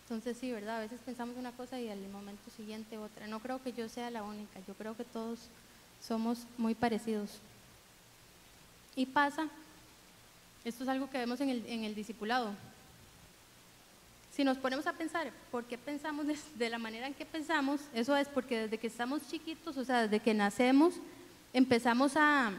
Entonces 0.04 0.36
sí, 0.38 0.52
¿verdad? 0.52 0.76
A 0.76 0.80
veces 0.80 1.00
pensamos 1.04 1.36
una 1.36 1.52
cosa 1.52 1.80
y 1.80 1.88
al 1.88 2.00
momento 2.08 2.50
siguiente 2.56 2.98
otra. 2.98 3.26
No 3.26 3.40
creo 3.40 3.62
que 3.62 3.72
yo 3.72 3.88
sea 3.88 4.10
la 4.10 4.22
única, 4.22 4.60
yo 4.66 4.74
creo 4.74 4.96
que 4.96 5.04
todos 5.04 5.38
somos 6.00 6.46
muy 6.58 6.74
parecidos. 6.74 7.38
Y 8.96 9.06
pasa 9.06 9.48
esto 10.64 10.82
es 10.82 10.88
algo 10.88 11.10
que 11.10 11.18
vemos 11.18 11.40
en 11.40 11.50
el, 11.50 11.66
en 11.66 11.84
el 11.84 11.94
discipulado. 11.94 12.50
Si 14.34 14.42
nos 14.42 14.56
ponemos 14.56 14.86
a 14.86 14.94
pensar 14.94 15.30
por 15.50 15.64
qué 15.64 15.76
pensamos 15.76 16.26
de, 16.56 16.70
la 16.70 16.78
manera 16.78 17.06
en 17.06 17.14
que 17.14 17.26
pensamos, 17.26 17.82
eso 17.92 18.16
es 18.16 18.28
porque 18.28 18.60
desde 18.60 18.78
que 18.78 18.86
estamos 18.86 19.28
chiquitos, 19.28 19.76
o 19.76 19.84
sea, 19.84 20.02
desde 20.02 20.20
que 20.20 20.32
nacemos, 20.32 20.94
empezamos 21.52 22.16
a, 22.16 22.50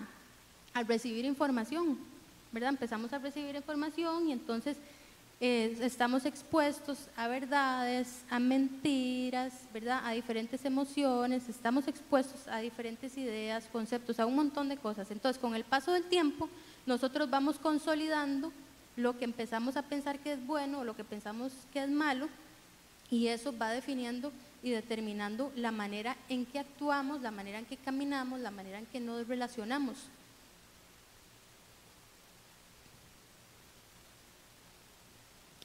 a 0.73 0.83
recibir 0.83 1.25
información, 1.25 1.97
¿verdad? 2.51 2.69
Empezamos 2.69 3.11
a 3.11 3.17
recibir 3.17 3.55
información 3.55 4.29
y 4.29 4.33
entonces 4.33 4.77
eh, 5.41 5.77
estamos 5.81 6.25
expuestos 6.25 7.09
a 7.17 7.27
verdades, 7.27 8.23
a 8.29 8.39
mentiras, 8.39 9.53
¿verdad? 9.73 10.01
A 10.05 10.11
diferentes 10.11 10.63
emociones, 10.63 11.49
estamos 11.49 11.87
expuestos 11.87 12.47
a 12.47 12.59
diferentes 12.59 13.17
ideas, 13.17 13.65
conceptos, 13.71 14.19
a 14.19 14.25
un 14.25 14.35
montón 14.35 14.69
de 14.69 14.77
cosas. 14.77 15.11
Entonces, 15.11 15.41
con 15.41 15.53
el 15.53 15.65
paso 15.65 15.91
del 15.91 16.03
tiempo, 16.03 16.49
nosotros 16.85 17.29
vamos 17.29 17.59
consolidando 17.59 18.53
lo 18.95 19.17
que 19.17 19.25
empezamos 19.25 19.75
a 19.75 19.81
pensar 19.81 20.19
que 20.19 20.33
es 20.33 20.47
bueno 20.47 20.79
o 20.79 20.83
lo 20.85 20.95
que 20.95 21.03
pensamos 21.03 21.51
que 21.73 21.83
es 21.83 21.89
malo 21.89 22.29
y 23.11 23.27
eso 23.27 23.55
va 23.57 23.71
definiendo 23.71 24.31
y 24.63 24.71
determinando 24.71 25.51
la 25.55 25.71
manera 25.71 26.15
en 26.29 26.45
que 26.45 26.59
actuamos, 26.59 27.21
la 27.21 27.31
manera 27.31 27.59
en 27.59 27.65
que 27.65 27.77
caminamos, 27.77 28.39
la 28.39 28.51
manera 28.51 28.79
en 28.79 28.85
que 28.85 28.99
nos 28.99 29.27
relacionamos. 29.27 29.97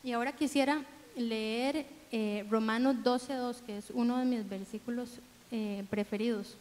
Y 0.03 0.13
ahora 0.13 0.33
quisiera 0.33 0.83
leer 1.17 1.87
eh, 2.13 2.47
Romanos 2.51 2.97
12.2, 3.05 3.61
que 3.61 3.79
es 3.79 3.91
uno 3.91 4.19
de 4.19 4.25
mis 4.25 4.49
versículos 4.49 5.11
eh, 5.51 5.85
preferidos. 5.91 6.57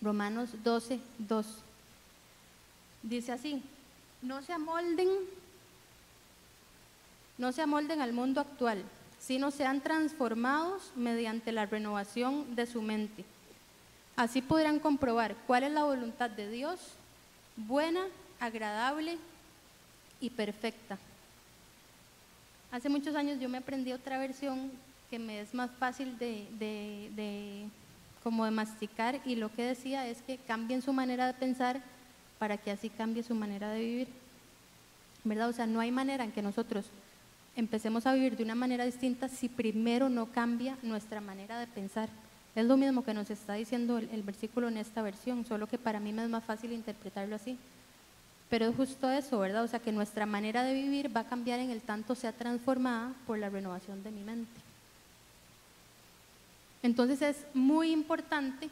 Romanos 0.00 0.50
12.2. 0.64 1.44
Dice 3.02 3.32
así, 3.32 3.62
no 4.20 4.42
se 4.42 4.52
amolden, 4.52 5.08
no 7.38 7.52
se 7.52 7.62
amolden 7.62 8.00
al 8.00 8.12
mundo 8.12 8.40
actual, 8.40 8.82
sino 9.18 9.50
sean 9.50 9.80
transformados 9.80 10.92
mediante 10.94 11.52
la 11.52 11.66
renovación 11.66 12.54
de 12.54 12.66
su 12.66 12.82
mente. 12.82 13.24
Así 14.14 14.42
podrán 14.42 14.78
comprobar 14.78 15.34
cuál 15.46 15.64
es 15.64 15.72
la 15.72 15.84
voluntad 15.84 16.30
de 16.30 16.50
Dios, 16.50 16.78
buena, 17.56 18.04
agradable 18.38 19.16
y 20.20 20.30
perfecta. 20.30 20.98
Hace 22.72 22.88
muchos 22.88 23.14
años 23.14 23.38
yo 23.38 23.50
me 23.50 23.58
aprendí 23.58 23.92
otra 23.92 24.18
versión 24.18 24.70
que 25.10 25.18
me 25.18 25.42
es 25.42 25.52
más 25.52 25.70
fácil 25.72 26.16
de, 26.16 26.46
de, 26.58 27.68
como 28.24 28.46
de 28.46 28.50
masticar 28.50 29.20
y 29.26 29.36
lo 29.36 29.52
que 29.52 29.62
decía 29.62 30.08
es 30.08 30.22
que 30.22 30.38
cambien 30.38 30.80
su 30.80 30.94
manera 30.94 31.26
de 31.26 31.34
pensar 31.34 31.82
para 32.38 32.56
que 32.56 32.70
así 32.70 32.88
cambie 32.88 33.22
su 33.22 33.34
manera 33.34 33.68
de 33.68 33.80
vivir. 33.80 34.08
¿Verdad? 35.22 35.50
O 35.50 35.52
sea, 35.52 35.66
no 35.66 35.80
hay 35.80 35.92
manera 35.92 36.24
en 36.24 36.32
que 36.32 36.40
nosotros 36.40 36.86
empecemos 37.56 38.06
a 38.06 38.14
vivir 38.14 38.38
de 38.38 38.44
una 38.44 38.54
manera 38.54 38.86
distinta 38.86 39.28
si 39.28 39.50
primero 39.50 40.08
no 40.08 40.32
cambia 40.32 40.78
nuestra 40.82 41.20
manera 41.20 41.58
de 41.58 41.66
pensar. 41.66 42.08
Es 42.56 42.64
lo 42.64 42.78
mismo 42.78 43.04
que 43.04 43.12
nos 43.12 43.28
está 43.28 43.52
diciendo 43.52 43.98
el, 43.98 44.08
el, 44.08 44.22
versículo 44.22 44.68
en 44.68 44.78
esta 44.78 45.02
versión, 45.02 45.44
solo 45.44 45.66
que 45.66 45.76
para 45.76 46.00
mí 46.00 46.14
me 46.14 46.24
es 46.24 46.30
más 46.30 46.42
fácil 46.42 46.72
interpretarlo 46.72 47.36
así. 47.36 47.58
Pero 48.52 48.66
es 48.66 48.76
justo 48.76 49.08
eso, 49.10 49.38
¿verdad? 49.38 49.64
O 49.64 49.66
sea, 49.66 49.78
que 49.78 49.92
nuestra 49.92 50.26
manera 50.26 50.62
de 50.62 50.74
vivir 50.74 51.16
va 51.16 51.20
a 51.20 51.26
cambiar 51.26 51.58
en 51.58 51.70
el 51.70 51.80
tanto 51.80 52.14
sea 52.14 52.32
transformada 52.32 53.14
por 53.26 53.38
la 53.38 53.48
renovación 53.48 54.02
de 54.02 54.10
mi 54.10 54.22
mente. 54.22 54.60
Entonces 56.82 57.22
es 57.22 57.46
muy 57.54 57.90
importante 57.90 58.68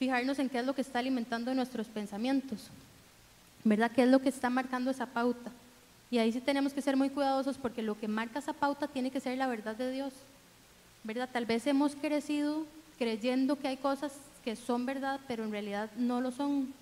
fijarnos 0.00 0.40
en 0.40 0.48
qué 0.48 0.58
es 0.58 0.66
lo 0.66 0.74
que 0.74 0.80
está 0.80 0.98
alimentando 0.98 1.54
nuestros 1.54 1.86
pensamientos, 1.86 2.70
¿verdad? 3.62 3.92
¿Qué 3.92 4.02
es 4.02 4.08
lo 4.08 4.18
que 4.18 4.30
está 4.30 4.50
marcando 4.50 4.90
esa 4.90 5.06
pauta? 5.06 5.52
Y 6.10 6.18
ahí 6.18 6.32
sí 6.32 6.40
tenemos 6.40 6.72
que 6.72 6.82
ser 6.82 6.96
muy 6.96 7.08
cuidadosos 7.08 7.58
porque 7.58 7.82
lo 7.82 7.96
que 7.96 8.08
marca 8.08 8.40
esa 8.40 8.52
pauta 8.52 8.88
tiene 8.88 9.12
que 9.12 9.20
ser 9.20 9.38
la 9.38 9.46
verdad 9.46 9.76
de 9.76 9.92
Dios, 9.92 10.12
¿verdad? 11.04 11.28
Tal 11.32 11.46
vez 11.46 11.68
hemos 11.68 11.94
crecido 11.94 12.66
creyendo 12.98 13.60
que 13.60 13.68
hay 13.68 13.76
cosas 13.76 14.12
que 14.44 14.56
son 14.56 14.86
verdad, 14.86 15.20
pero 15.28 15.44
en 15.44 15.52
realidad 15.52 15.88
no 15.96 16.20
lo 16.20 16.32
son. 16.32 16.81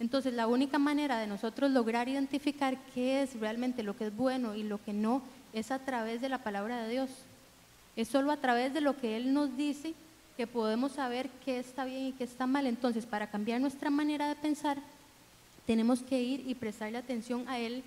Entonces, 0.00 0.32
la 0.32 0.46
única 0.46 0.78
manera 0.78 1.18
de 1.18 1.26
nosotros 1.26 1.70
lograr 1.70 2.08
identificar 2.08 2.78
qué 2.94 3.22
es 3.22 3.38
realmente 3.40 3.82
lo 3.82 3.96
que 3.96 4.06
es 4.06 4.16
bueno 4.16 4.54
y 4.54 4.62
lo 4.62 4.82
que 4.82 4.92
no 4.92 5.22
es 5.52 5.70
a 5.70 5.80
través 5.80 6.20
de 6.20 6.28
la 6.28 6.38
palabra 6.38 6.82
de 6.82 6.90
Dios. 6.90 7.10
Es 7.96 8.08
solo 8.08 8.30
a 8.30 8.36
través 8.36 8.72
de 8.72 8.80
lo 8.80 8.96
que 8.96 9.16
Él 9.16 9.32
nos 9.32 9.56
dice 9.56 9.94
que 10.36 10.46
podemos 10.46 10.92
saber 10.92 11.28
qué 11.44 11.58
está 11.58 11.84
bien 11.84 12.06
y 12.06 12.12
qué 12.12 12.22
está 12.22 12.46
mal. 12.46 12.66
Entonces, 12.66 13.06
para 13.06 13.26
cambiar 13.28 13.60
nuestra 13.60 13.90
manera 13.90 14.28
de 14.28 14.36
pensar, 14.36 14.78
tenemos 15.66 16.02
que 16.02 16.22
ir 16.22 16.48
y 16.48 16.54
prestarle 16.54 16.96
atención 16.96 17.48
a 17.48 17.58
Él 17.58 17.82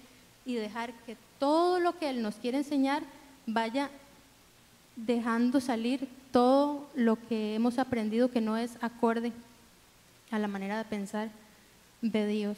y 0.45 0.55
dejar 0.55 0.91
que 1.05 1.15
todo 1.39 1.79
lo 1.79 1.97
que 1.97 2.09
Él 2.09 2.21
nos 2.21 2.35
quiere 2.35 2.57
enseñar 2.57 3.03
vaya 3.45 3.89
dejando 4.97 5.61
salir 5.61 6.09
todo 6.31 6.89
lo 6.93 7.15
que 7.27 7.55
hemos 7.55 7.79
aprendido 7.79 8.29
que 8.29 8.41
no 8.41 8.57
es 8.57 8.71
acorde 8.81 9.31
a 10.29 10.39
la 10.39 10.47
manera 10.47 10.77
de 10.77 10.85
pensar 10.85 11.29
de 12.01 12.27
Dios. 12.27 12.57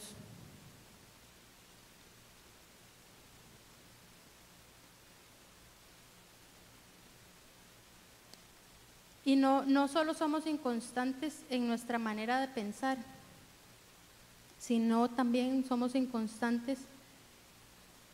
Y 9.26 9.36
no, 9.36 9.64
no 9.64 9.88
solo 9.88 10.14
somos 10.14 10.46
inconstantes 10.48 11.44
en 11.50 11.68
nuestra 11.68 11.98
manera 11.98 12.42
de 12.42 12.50
pensar, 12.50 12.98
sino 14.60 15.10
también 15.10 15.66
somos 15.66 15.96
inconstantes 15.96 16.80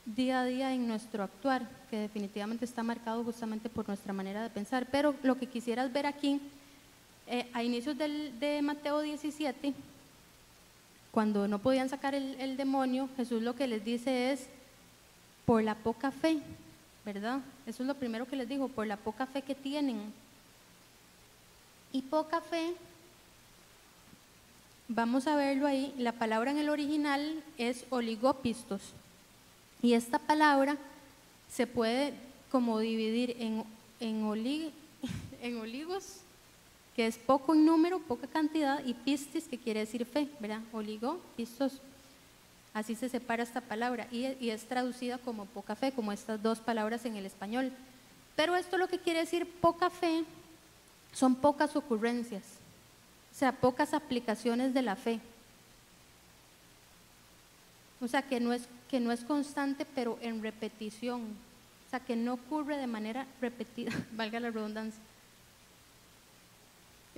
día 0.05 0.41
a 0.41 0.45
día 0.45 0.73
en 0.73 0.87
nuestro 0.87 1.23
actuar, 1.23 1.67
que 1.89 1.97
definitivamente 1.97 2.65
está 2.65 2.83
marcado 2.83 3.23
justamente 3.23 3.69
por 3.69 3.87
nuestra 3.87 4.13
manera 4.13 4.43
de 4.43 4.49
pensar. 4.49 4.87
Pero 4.91 5.15
lo 5.23 5.37
que 5.37 5.47
quisieras 5.47 5.91
ver 5.91 6.05
aquí, 6.05 6.39
eh, 7.27 7.49
a 7.53 7.63
inicios 7.63 7.97
del, 7.97 8.39
de 8.39 8.61
Mateo 8.61 9.01
17, 9.01 9.73
cuando 11.11 11.47
no 11.47 11.59
podían 11.59 11.89
sacar 11.89 12.13
el, 12.13 12.57
demonio, 12.57 13.09
Jesús 13.17 13.41
lo 13.41 13.55
que 13.55 13.67
les 13.67 13.83
dice 13.83 14.31
es, 14.31 14.47
por 15.45 15.63
la 15.63 15.75
poca 15.75 16.11
fe, 16.11 16.39
¿verdad? 17.03 17.39
Eso 17.65 17.83
es 17.83 17.87
lo 17.87 17.95
primero 17.95 18.27
que 18.27 18.35
les 18.35 18.47
digo, 18.47 18.67
por 18.67 18.85
la 18.85 18.97
poca 18.97 19.25
fe 19.25 19.41
que 19.41 19.55
tienen. 19.55 20.13
Y 21.91 22.03
poca 22.03 22.41
fe, 22.41 22.75
vamos 24.87 25.25
a 25.25 25.35
verlo 25.35 25.65
ahí, 25.65 25.93
la 25.97 26.11
palabra 26.11 26.51
en 26.51 26.57
el 26.57 26.69
original 26.69 27.43
es 27.57 27.85
oligopistos. 27.89 28.93
Y 29.81 29.93
esta 29.93 30.19
palabra 30.19 30.77
se 31.51 31.65
puede 31.65 32.13
como 32.51 32.79
dividir 32.79 33.35
en, 33.39 33.63
en, 33.99 34.71
en 35.41 35.57
oligos, 35.57 36.21
que 36.99 37.07
es 37.07 37.17
poco 37.17 37.53
en 37.53 37.65
número, 37.65 37.99
poca 37.99 38.27
cantidad, 38.27 38.83
y 38.83 38.93
pistis, 38.93 39.47
que 39.47 39.57
quiere 39.57 39.79
decir 39.79 40.05
fe, 40.05 40.27
¿verdad? 40.41 40.59
Oligo, 40.73 41.21
pistos. 41.37 41.79
Así 42.73 42.93
se 42.93 43.07
separa 43.07 43.41
esta 43.41 43.61
palabra 43.61 44.09
y, 44.11 44.49
es 44.49 44.65
traducida 44.65 45.17
como 45.17 45.45
poca 45.45 45.77
fe, 45.77 45.93
como 45.93 46.11
estas 46.11 46.43
dos 46.43 46.59
palabras 46.59 47.05
en 47.05 47.15
el 47.15 47.25
español. 47.25 47.71
Pero 48.35 48.57
esto 48.57 48.77
lo 48.77 48.89
que 48.89 48.99
quiere 48.99 49.21
decir 49.21 49.49
poca 49.61 49.89
fe 49.89 50.25
son 51.13 51.35
pocas 51.35 51.77
ocurrencias, 51.77 52.43
o 53.33 53.39
sea, 53.39 53.53
pocas 53.53 53.93
aplicaciones 53.93 54.73
de 54.73 54.81
la 54.81 54.97
fe. 54.97 55.21
O 58.01 58.09
sea, 58.09 58.23
que 58.23 58.41
no 58.41 58.51
es, 58.51 58.67
que 58.89 58.99
no 58.99 59.13
es 59.13 59.23
constante, 59.23 59.85
pero 59.85 60.19
en 60.21 60.43
repetición. 60.43 61.21
O 61.87 61.89
sea, 61.89 62.01
que 62.01 62.17
no 62.17 62.33
ocurre 62.33 62.75
de 62.75 62.87
manera 62.87 63.25
repetida, 63.39 63.93
valga 64.11 64.41
la 64.41 64.51
redundancia. 64.51 65.01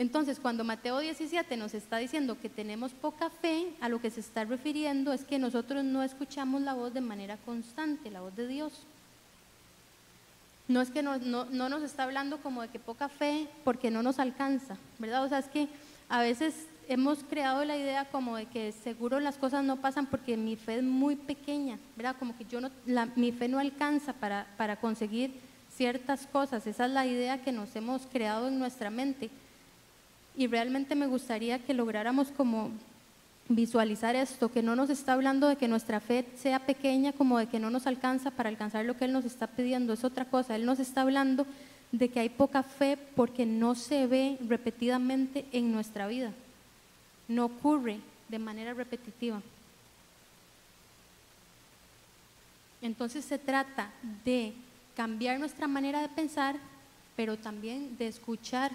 Entonces, 0.01 0.39
cuando 0.39 0.63
Mateo 0.63 0.97
17 0.97 1.55
nos 1.57 1.75
está 1.75 1.97
diciendo 1.97 2.35
que 2.41 2.49
tenemos 2.49 2.91
poca 2.91 3.29
fe, 3.29 3.67
a 3.81 3.87
lo 3.87 4.01
que 4.01 4.09
se 4.09 4.21
está 4.21 4.43
refiriendo 4.43 5.13
es 5.13 5.23
que 5.25 5.37
nosotros 5.37 5.83
no 5.83 6.01
escuchamos 6.01 6.63
la 6.63 6.73
voz 6.73 6.91
de 6.91 7.01
manera 7.01 7.37
constante, 7.37 8.09
la 8.09 8.21
voz 8.21 8.35
de 8.35 8.47
Dios. 8.47 8.73
No 10.67 10.81
es 10.81 10.89
que 10.89 11.03
no, 11.03 11.19
no, 11.19 11.45
no 11.45 11.69
nos 11.69 11.83
está 11.83 12.01
hablando 12.01 12.39
como 12.39 12.63
de 12.63 12.69
que 12.69 12.79
poca 12.79 13.09
fe 13.09 13.47
porque 13.63 13.91
no 13.91 14.01
nos 14.01 14.17
alcanza, 14.17 14.75
¿verdad? 14.97 15.23
O 15.23 15.29
sea, 15.29 15.37
es 15.37 15.45
que 15.49 15.67
a 16.09 16.19
veces 16.19 16.55
hemos 16.87 17.19
creado 17.19 17.63
la 17.63 17.77
idea 17.77 18.05
como 18.05 18.37
de 18.37 18.47
que 18.47 18.71
seguro 18.71 19.19
las 19.19 19.37
cosas 19.37 19.63
no 19.63 19.81
pasan 19.81 20.07
porque 20.07 20.35
mi 20.35 20.55
fe 20.55 20.77
es 20.77 20.83
muy 20.83 21.15
pequeña, 21.15 21.77
¿verdad? 21.95 22.15
Como 22.17 22.35
que 22.35 22.45
yo 22.45 22.59
no, 22.59 22.71
la, 22.87 23.05
mi 23.15 23.31
fe 23.31 23.47
no 23.47 23.59
alcanza 23.59 24.13
para, 24.13 24.47
para 24.57 24.77
conseguir 24.77 25.31
ciertas 25.77 26.25
cosas. 26.25 26.65
Esa 26.65 26.85
es 26.85 26.91
la 26.91 27.05
idea 27.05 27.43
que 27.43 27.51
nos 27.51 27.75
hemos 27.75 28.07
creado 28.07 28.47
en 28.47 28.57
nuestra 28.57 28.89
mente. 28.89 29.29
Y 30.36 30.48
realmente 30.48 30.96
me 30.96 31.08
gustaría 31.08 31.60
que 31.60 31.74
lográramos 31.74 32.30
como 32.30 32.72
visualizar 33.50 34.15
esto, 34.15 34.52
que 34.52 34.63
no 34.63 34.76
nos 34.76 34.89
está 34.89 35.13
hablando 35.13 35.48
de 35.48 35.58
que 35.58 35.67
nuestra 35.67 36.00
fe 36.00 36.26
sea 36.36 36.65
pequeña, 36.65 37.12
como 37.12 37.38
de 37.38 37.48
que 37.48 37.60
no 37.60 37.70
nos 37.70 37.86
alcanza 37.86 38.32
para 38.32 38.50
alcanzar 38.50 38.86
lo 38.86 38.98
que 38.98 39.06
Él 39.06 39.13
nos 39.13 39.26
está 39.26 39.48
pidiendo, 39.48 39.94
es 39.94 40.04
otra 40.04 40.26
cosa. 40.26 40.56
Él 40.56 40.65
nos 40.65 40.80
está 40.80 41.02
hablando 41.02 41.46
de 41.91 42.10
que 42.10 42.22
hay 42.22 42.30
poca 42.30 42.63
fe 42.63 42.98
porque 43.15 43.46
no 43.46 43.76
se 43.76 44.08
ve 44.08 44.38
repetidamente 44.48 45.46
en 45.52 45.72
nuestra 45.72 46.08
vida 46.08 46.32
no 47.32 47.46
ocurre 47.46 48.00
de 48.28 48.39
manera 48.39 48.74
repetitiva. 48.74 49.41
Entonces 52.82 53.24
se 53.24 53.38
trata 53.38 53.91
de 54.26 54.54
cambiar 54.96 55.39
nuestra 55.39 55.67
manera 55.67 56.02
de 56.02 56.10
pensar, 56.10 56.58
pero 57.15 57.38
también 57.38 57.98
de 57.98 58.08
escuchar 58.08 58.72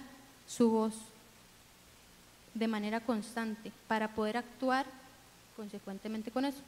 su 0.47 0.71
voz 0.71 0.95
de 2.57 2.69
manera 2.69 3.01
constante 3.01 3.71
para 3.87 4.09
poder 4.09 4.38
actuar 4.38 4.87
consecuentemente 5.57 6.31
con 6.31 6.45
eso. 6.45 6.61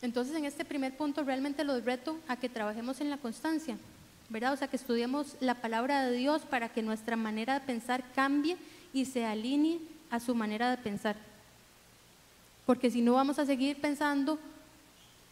Entonces 0.00 0.36
en 0.36 0.44
este 0.44 0.64
primer 0.64 0.96
punto 0.96 1.24
realmente 1.24 1.64
los 1.64 1.84
reto 1.84 2.18
a 2.28 2.36
que 2.36 2.48
trabajemos 2.48 3.00
en 3.00 3.10
la 3.10 3.16
constancia, 3.16 3.76
¿verdad? 4.28 4.52
O 4.52 4.56
sea, 4.56 4.68
que 4.68 4.76
estudiemos 4.76 5.36
la 5.40 5.54
palabra 5.54 6.06
de 6.06 6.16
Dios 6.16 6.42
para 6.42 6.68
que 6.68 6.82
nuestra 6.82 7.16
manera 7.16 7.54
de 7.54 7.66
pensar 7.66 8.04
cambie 8.14 8.56
y 8.92 9.06
se 9.06 9.24
alinee 9.24 9.80
a 10.10 10.20
su 10.20 10.34
manera 10.34 10.70
de 10.70 10.76
pensar. 10.76 11.16
Porque 12.64 12.90
si 12.90 13.02
no 13.02 13.14
vamos 13.14 13.38
a 13.38 13.46
seguir 13.46 13.80
pensando 13.80 14.38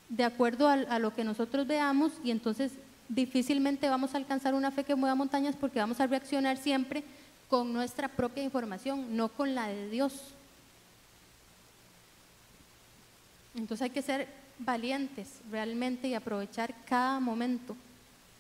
de 0.09 0.25
acuerdo 0.25 0.69
a, 0.69 0.99
lo 0.99 1.15
que 1.15 1.25
nosotros 1.25 1.67
veamos 1.67 2.13
y 2.25 2.31
entonces 2.31 2.73
difícilmente 3.09 3.89
vamos 3.89 4.15
a 4.15 4.19
alcanzar 4.19 4.55
una 4.55 4.71
fe 4.71 4.85
que 4.85 4.95
mueva 4.95 5.15
montañas 5.15 5.55
porque 5.55 5.79
vamos 5.79 6.01
a 6.01 6.07
reaccionar 6.07 6.57
siempre 6.57 7.05
con 7.49 7.73
nuestra 7.73 8.09
propia 8.09 8.43
información, 8.43 9.17
no 9.17 9.29
con 9.29 9.55
la 9.55 9.69
de 9.69 9.89
Dios. 9.89 10.13
Entonces 13.55 13.83
hay 13.83 13.91
que 13.91 14.03
ser 14.03 14.29
valientes 14.59 15.41
realmente 15.51 16.09
y 16.09 16.15
aprovechar 16.15 16.75
cada 16.85 17.21
momento, 17.21 17.77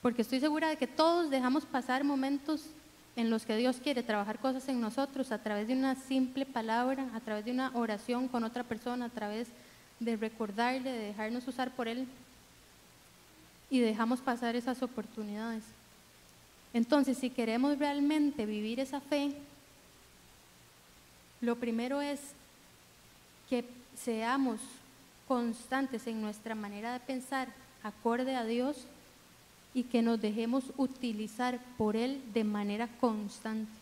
porque 0.02 0.22
estoy 0.22 0.40
segura 0.40 0.68
de 0.68 0.76
que 0.76 0.86
todos 0.86 1.30
dejamos 1.30 1.64
pasar 1.64 2.04
momentos 2.04 2.66
en 3.16 3.30
los 3.30 3.46
que 3.46 3.56
Dios 3.56 3.78
quiere 3.82 4.02
trabajar 4.02 4.38
cosas 4.38 4.68
en 4.68 4.80
nosotros 4.80 5.32
a 5.32 5.38
través 5.38 5.68
de 5.68 5.74
una 5.74 5.94
simple 5.94 6.44
palabra, 6.44 7.06
a 7.14 7.20
través 7.20 7.46
de 7.46 7.50
una 7.50 7.70
oración 7.74 8.28
con 8.28 8.44
otra 8.44 8.62
persona, 8.62 9.06
a 9.06 9.10
través 9.10 9.48
de 10.00 10.16
recordarle, 10.16 10.92
de 10.92 10.98
dejarnos 10.98 11.48
usar 11.48 11.70
por 11.70 11.88
Él 11.88 12.06
y 13.70 13.80
dejamos 13.80 14.20
pasar 14.20 14.54
esas 14.54 14.82
oportunidades. 14.82 15.62
Entonces, 16.76 17.16
si 17.16 17.30
queremos 17.30 17.78
realmente 17.78 18.44
vivir 18.44 18.80
esa 18.80 19.00
fe, 19.00 19.32
lo 21.40 21.56
primero 21.56 22.02
es 22.02 22.20
que 23.48 23.64
seamos 23.96 24.60
constantes 25.26 26.06
en 26.06 26.20
nuestra 26.20 26.54
manera 26.54 26.92
de 26.92 27.00
pensar 27.00 27.48
acorde 27.82 28.36
a 28.36 28.44
Dios 28.44 28.84
y 29.72 29.84
que 29.84 30.02
nos 30.02 30.20
dejemos 30.20 30.64
utilizar 30.76 31.58
por 31.78 31.96
Él 31.96 32.20
de 32.34 32.44
manera 32.44 32.88
constante. 33.00 33.72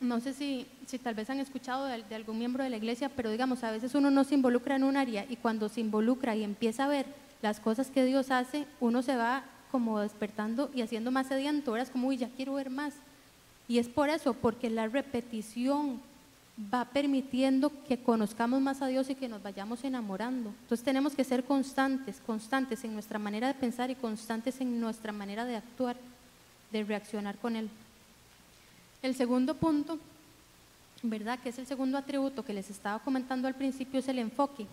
No 0.00 0.20
sé 0.20 0.34
si, 0.34 0.66
si 0.86 0.98
tal 0.98 1.14
vez 1.14 1.30
han 1.30 1.40
escuchado 1.40 1.86
de, 1.86 2.02
de, 2.02 2.14
algún 2.14 2.38
miembro 2.38 2.62
de 2.62 2.68
la 2.68 2.76
iglesia, 2.76 3.08
pero 3.08 3.30
digamos, 3.30 3.64
a 3.64 3.70
veces 3.70 3.94
uno 3.94 4.10
no 4.10 4.22
se 4.22 4.34
involucra 4.34 4.76
en 4.76 4.84
un 4.84 4.98
área 4.98 5.24
y 5.30 5.36
cuando 5.36 5.70
se 5.70 5.80
involucra 5.80 6.36
y 6.36 6.44
empieza 6.44 6.84
a 6.84 6.88
ver 6.88 7.06
las 7.40 7.58
cosas 7.58 7.88
que 7.88 8.04
Dios 8.04 8.30
hace, 8.30 8.66
uno 8.80 9.00
se 9.00 9.16
va 9.16 9.44
como 9.72 9.98
despertando 9.98 10.70
y 10.74 10.82
haciendo 10.82 11.10
más 11.10 11.26
sediento, 11.26 11.70
ahora 11.70 11.82
es 11.82 11.90
como, 11.90 12.08
uy, 12.08 12.18
ya 12.18 12.28
quiero 12.28 12.54
ver 12.54 12.70
más. 12.70 12.94
Y 13.66 13.78
es 13.78 13.88
por 13.88 14.10
eso, 14.10 14.34
porque 14.34 14.68
la 14.68 14.86
repetición 14.86 16.00
va 16.72 16.84
permitiendo 16.84 17.72
que 17.88 17.96
conozcamos 17.98 18.60
más 18.60 18.82
a 18.82 18.86
Dios 18.86 19.08
y 19.08 19.14
que 19.14 19.28
nos 19.28 19.42
vayamos 19.42 19.82
enamorando. 19.84 20.50
Entonces 20.62 20.84
tenemos 20.84 21.14
que 21.14 21.24
ser 21.24 21.44
constantes, 21.44 22.20
constantes 22.26 22.84
en 22.84 22.92
nuestra 22.92 23.18
manera 23.18 23.48
de 23.48 23.54
pensar 23.54 23.90
y 23.90 23.94
constantes 23.94 24.60
en 24.60 24.78
nuestra 24.78 25.12
manera 25.12 25.46
de 25.46 25.56
actuar, 25.56 25.96
de 26.70 26.84
reaccionar 26.84 27.38
con 27.38 27.56
Él. 27.56 27.70
El 29.02 29.14
segundo 29.14 29.54
punto, 29.54 29.98
¿verdad? 31.02 31.38
Que 31.38 31.48
es 31.48 31.58
el 31.58 31.66
segundo 31.66 31.96
atributo 31.96 32.44
que 32.44 32.52
les 32.52 32.70
estaba 32.70 32.98
comentando 32.98 33.48
al 33.48 33.54
principio, 33.54 33.98
es 34.00 34.08
el 34.08 34.18
enfoque. 34.18 34.66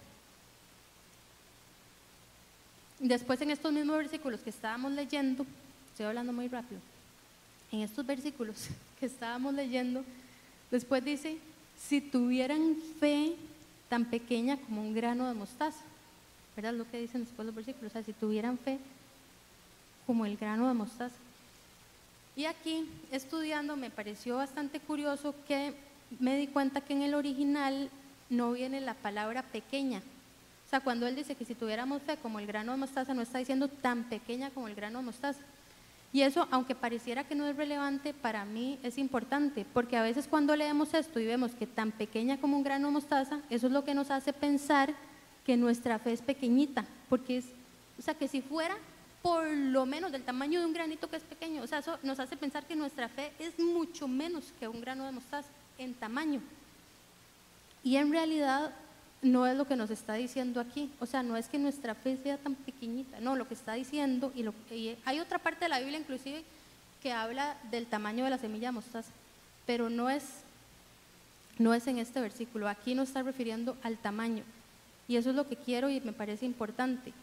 Después 2.99 3.41
en 3.41 3.51
estos 3.51 3.71
mismos 3.71 3.97
versículos 3.97 4.41
que 4.41 4.49
estábamos 4.49 4.91
leyendo, 4.91 5.45
estoy 5.91 6.05
hablando 6.05 6.33
muy 6.33 6.47
rápido, 6.47 6.81
en 7.71 7.81
estos 7.81 8.05
versículos 8.05 8.67
que 8.99 9.05
estábamos 9.05 9.53
leyendo, 9.53 10.03
después 10.69 11.03
dice, 11.03 11.37
si 11.77 12.01
tuvieran 12.01 12.75
fe 12.99 13.35
tan 13.89 14.05
pequeña 14.05 14.57
como 14.57 14.81
un 14.81 14.93
grano 14.93 15.27
de 15.27 15.33
mostaza. 15.33 15.79
¿Verdad? 16.55 16.73
Lo 16.73 16.89
que 16.89 16.99
dicen 16.99 17.25
después 17.25 17.45
los 17.45 17.55
versículos. 17.55 17.91
O 17.91 17.93
sea, 17.93 18.03
si 18.03 18.13
tuvieran 18.13 18.57
fe 18.57 18.79
como 20.05 20.25
el 20.25 20.37
grano 20.37 20.67
de 20.67 20.73
mostaza. 20.73 21.15
Y 22.35 22.45
aquí, 22.45 22.87
estudiando, 23.11 23.75
me 23.75 23.89
pareció 23.89 24.37
bastante 24.37 24.79
curioso 24.79 25.35
que 25.47 25.73
me 26.19 26.37
di 26.37 26.47
cuenta 26.47 26.81
que 26.81 26.93
en 26.93 27.01
el 27.01 27.13
original 27.13 27.89
no 28.29 28.53
viene 28.53 28.81
la 28.81 28.93
palabra 28.93 29.43
pequeña. 29.43 30.01
O 30.69 30.71
sea, 30.71 30.81
cuando 30.81 31.07
él 31.07 31.15
dice 31.15 31.33
que 31.33 31.45
si 31.45 31.55
tuviéramos 31.55 31.99
fe 32.03 32.17
como 32.17 32.37
el 32.37 32.45
grano 32.45 32.73
de 32.73 32.77
mostaza, 32.77 33.15
no 33.15 33.23
está 33.23 33.39
diciendo 33.39 33.69
tan 33.69 34.03
pequeña 34.03 34.51
como 34.51 34.67
el 34.67 34.75
grano 34.75 34.99
de 34.99 35.05
mostaza. 35.05 35.39
Y 36.13 36.21
eso, 36.21 36.47
aunque 36.51 36.75
pareciera 36.75 37.23
que 37.23 37.33
no 37.33 37.47
es 37.47 37.55
relevante, 37.55 38.13
para 38.13 38.45
mí 38.45 38.77
es 38.83 38.99
importante, 38.99 39.65
porque 39.73 39.97
a 39.97 40.03
veces 40.03 40.27
cuando 40.27 40.55
leemos 40.55 40.93
esto 40.93 41.19
y 41.19 41.25
vemos 41.25 41.55
que 41.55 41.65
tan 41.65 41.91
pequeña 41.91 42.39
como 42.39 42.55
un 42.55 42.61
grano 42.61 42.89
de 42.89 42.93
mostaza, 42.93 43.39
eso 43.49 43.65
es 43.65 43.73
lo 43.73 43.83
que 43.83 43.95
nos 43.95 44.11
hace 44.11 44.31
pensar 44.31 44.93
que 45.43 45.57
nuestra 45.57 45.97
fe 45.97 46.13
es 46.13 46.21
pequeñita, 46.21 46.85
porque 47.09 47.37
es, 47.37 47.45
o 47.97 48.03
sea, 48.03 48.13
que 48.13 48.27
si 48.27 48.43
fuera 48.43 48.77
por 49.23 49.47
lo 49.47 49.87
menos 49.87 50.11
del 50.11 50.21
tamaño 50.21 50.59
de 50.59 50.67
un 50.67 50.73
granito 50.73 51.09
que 51.09 51.15
es 51.15 51.23
pequeño, 51.23 51.63
o 51.63 51.67
sea, 51.67 51.79
eso 51.79 51.97
nos 52.03 52.19
hace 52.19 52.37
pensar 52.37 52.67
que 52.67 52.75
nuestra 52.75 53.09
fe 53.09 53.31
es 53.39 53.57
mucho 53.57 54.07
menos 54.07 54.53
que 54.59 54.67
un 54.67 54.81
grano 54.81 55.03
de 55.07 55.13
mostaza 55.13 55.49
en 55.79 55.95
tamaño. 55.95 56.41
Y 57.83 57.95
en 57.95 58.11
realidad 58.11 58.71
no 59.21 59.45
es 59.47 59.57
lo 59.57 59.65
que 59.65 59.75
nos 59.75 59.89
está 59.89 60.13
diciendo 60.13 60.59
aquí. 60.59 60.89
O 60.99 61.05
sea, 61.05 61.23
no 61.23 61.35
es 61.37 61.47
que 61.47 61.57
nuestra 61.57 61.95
fe 61.95 62.17
sea 62.17 62.37
tan 62.37 62.55
pequeñita, 62.55 63.19
no, 63.19 63.35
lo 63.35 63.47
que 63.47 63.53
está 63.53 63.73
diciendo, 63.73 64.31
y, 64.35 64.43
lo, 64.43 64.53
hay 65.05 65.19
otra 65.19 65.39
parte 65.39 65.65
de 65.65 65.69
la 65.69 65.79
Biblia 65.79 65.99
inclusive 65.99 66.43
que 67.01 67.11
habla 67.11 67.57
del 67.71 67.85
tamaño 67.85 68.23
de 68.23 68.29
la 68.29 68.37
semilla 68.37 68.69
de 68.69 68.73
mostaza, 68.73 69.11
pero 69.65 69.89
no 69.89 70.09
es, 70.09 70.23
no 71.57 71.73
es 71.73 71.87
en 71.87 71.97
este 71.97 72.19
versículo, 72.21 72.67
aquí 72.67 72.95
no 72.95 73.03
está 73.03 73.23
refiriendo 73.23 73.77
al 73.83 73.97
tamaño. 73.97 74.43
Y 75.07 75.15
eso 75.15 75.29
es 75.29 75.35
lo 75.35 75.47
que 75.47 75.55
quiero 75.55 75.89
y 75.89 76.01
me 76.01 76.13
parece 76.13 76.45
importante, 76.45 77.13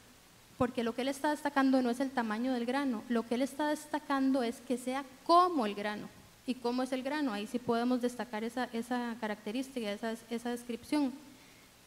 porque 0.58 0.82
lo 0.82 0.94
que 0.94 1.02
él 1.02 1.08
está 1.08 1.30
destacando 1.30 1.80
no 1.82 1.90
es 1.90 2.00
el 2.00 2.10
tamaño 2.10 2.52
del 2.52 2.66
grano, 2.66 3.04
lo 3.08 3.26
que 3.26 3.36
él 3.36 3.42
está 3.42 3.68
destacando 3.68 4.42
es 4.42 4.60
que 4.60 4.78
sea 4.78 5.04
como 5.24 5.66
el 5.66 5.74
grano. 5.74 6.08
¿Y 6.48 6.54
cómo 6.54 6.84
es 6.84 6.92
el 6.92 7.02
grano? 7.02 7.32
Ahí 7.32 7.48
sí 7.48 7.58
podemos 7.58 8.00
destacar 8.00 8.44
esa, 8.44 8.68
esa 8.72 9.16
característica, 9.20 9.90
esa, 9.90 10.14
esa 10.30 10.50
descripción. 10.50 11.12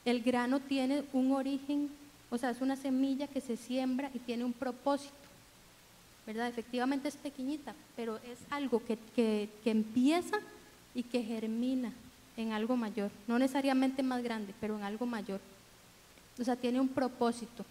El 0.09 0.23
grano 0.23 0.59
tiene 0.59 1.03
un 1.13 1.31
origen, 1.33 1.87
o 2.31 2.37
sea, 2.39 2.49
es 2.49 2.61
una 2.61 2.75
semilla 2.75 3.27
que 3.27 3.41
se 3.41 3.55
siembra 3.55 4.09
y 4.11 4.17
tiene 4.17 4.43
un 4.43 4.53
propósito. 4.53 5.13
¿verdad? 6.25 6.47
Efectivamente 6.47 7.07
es 7.07 7.15
pequeñita, 7.15 7.75
pero 7.95 8.17
es 8.17 8.39
algo 8.49 8.83
que, 8.83 8.97
que, 9.15 9.49
que, 9.63 9.69
empieza 9.69 10.37
y 10.95 11.03
que 11.03 11.23
germina 11.23 11.93
en 12.37 12.53
algo 12.53 12.75
mayor, 12.75 13.11
no 13.27 13.37
necesariamente 13.37 14.01
más 14.01 14.23
grande, 14.23 14.53
pero 14.59 14.77
en 14.77 14.83
algo 14.83 15.05
mayor. 15.05 15.39
O 16.39 16.43
sea, 16.43 16.55
tiene 16.55 16.79
un 16.79 16.87
propósito. 16.87 17.63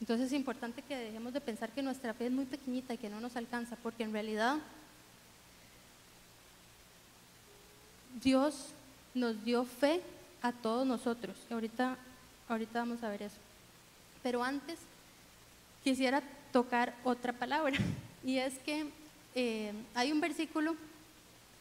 Entonces 0.00 0.26
es 0.26 0.32
importante 0.32 0.82
que 0.82 0.96
dejemos 0.96 1.32
de 1.32 1.40
pensar 1.40 1.70
que 1.70 1.82
nuestra 1.82 2.14
fe 2.14 2.26
es 2.26 2.32
muy 2.32 2.46
pequeñita 2.46 2.94
y 2.94 2.98
que 2.98 3.10
no 3.10 3.20
nos 3.20 3.36
alcanza, 3.36 3.76
porque 3.76 4.02
en 4.02 4.12
realidad 4.12 4.58
Dios 8.22 8.68
nos 9.14 9.44
dio 9.44 9.64
fe 9.64 10.00
a 10.42 10.52
todos 10.52 10.86
nosotros. 10.86 11.36
Ahorita, 11.50 11.96
ahorita 12.48 12.80
vamos 12.80 13.02
a 13.02 13.08
ver 13.08 13.22
eso. 13.22 13.36
Pero 14.22 14.42
antes 14.42 14.78
quisiera 15.82 16.22
tocar 16.52 16.94
otra 17.04 17.32
palabra, 17.32 17.76
y 18.24 18.38
es 18.38 18.58
que 18.60 18.86
eh, 19.34 19.72
hay 19.94 20.12
un 20.12 20.20
versículo, 20.20 20.76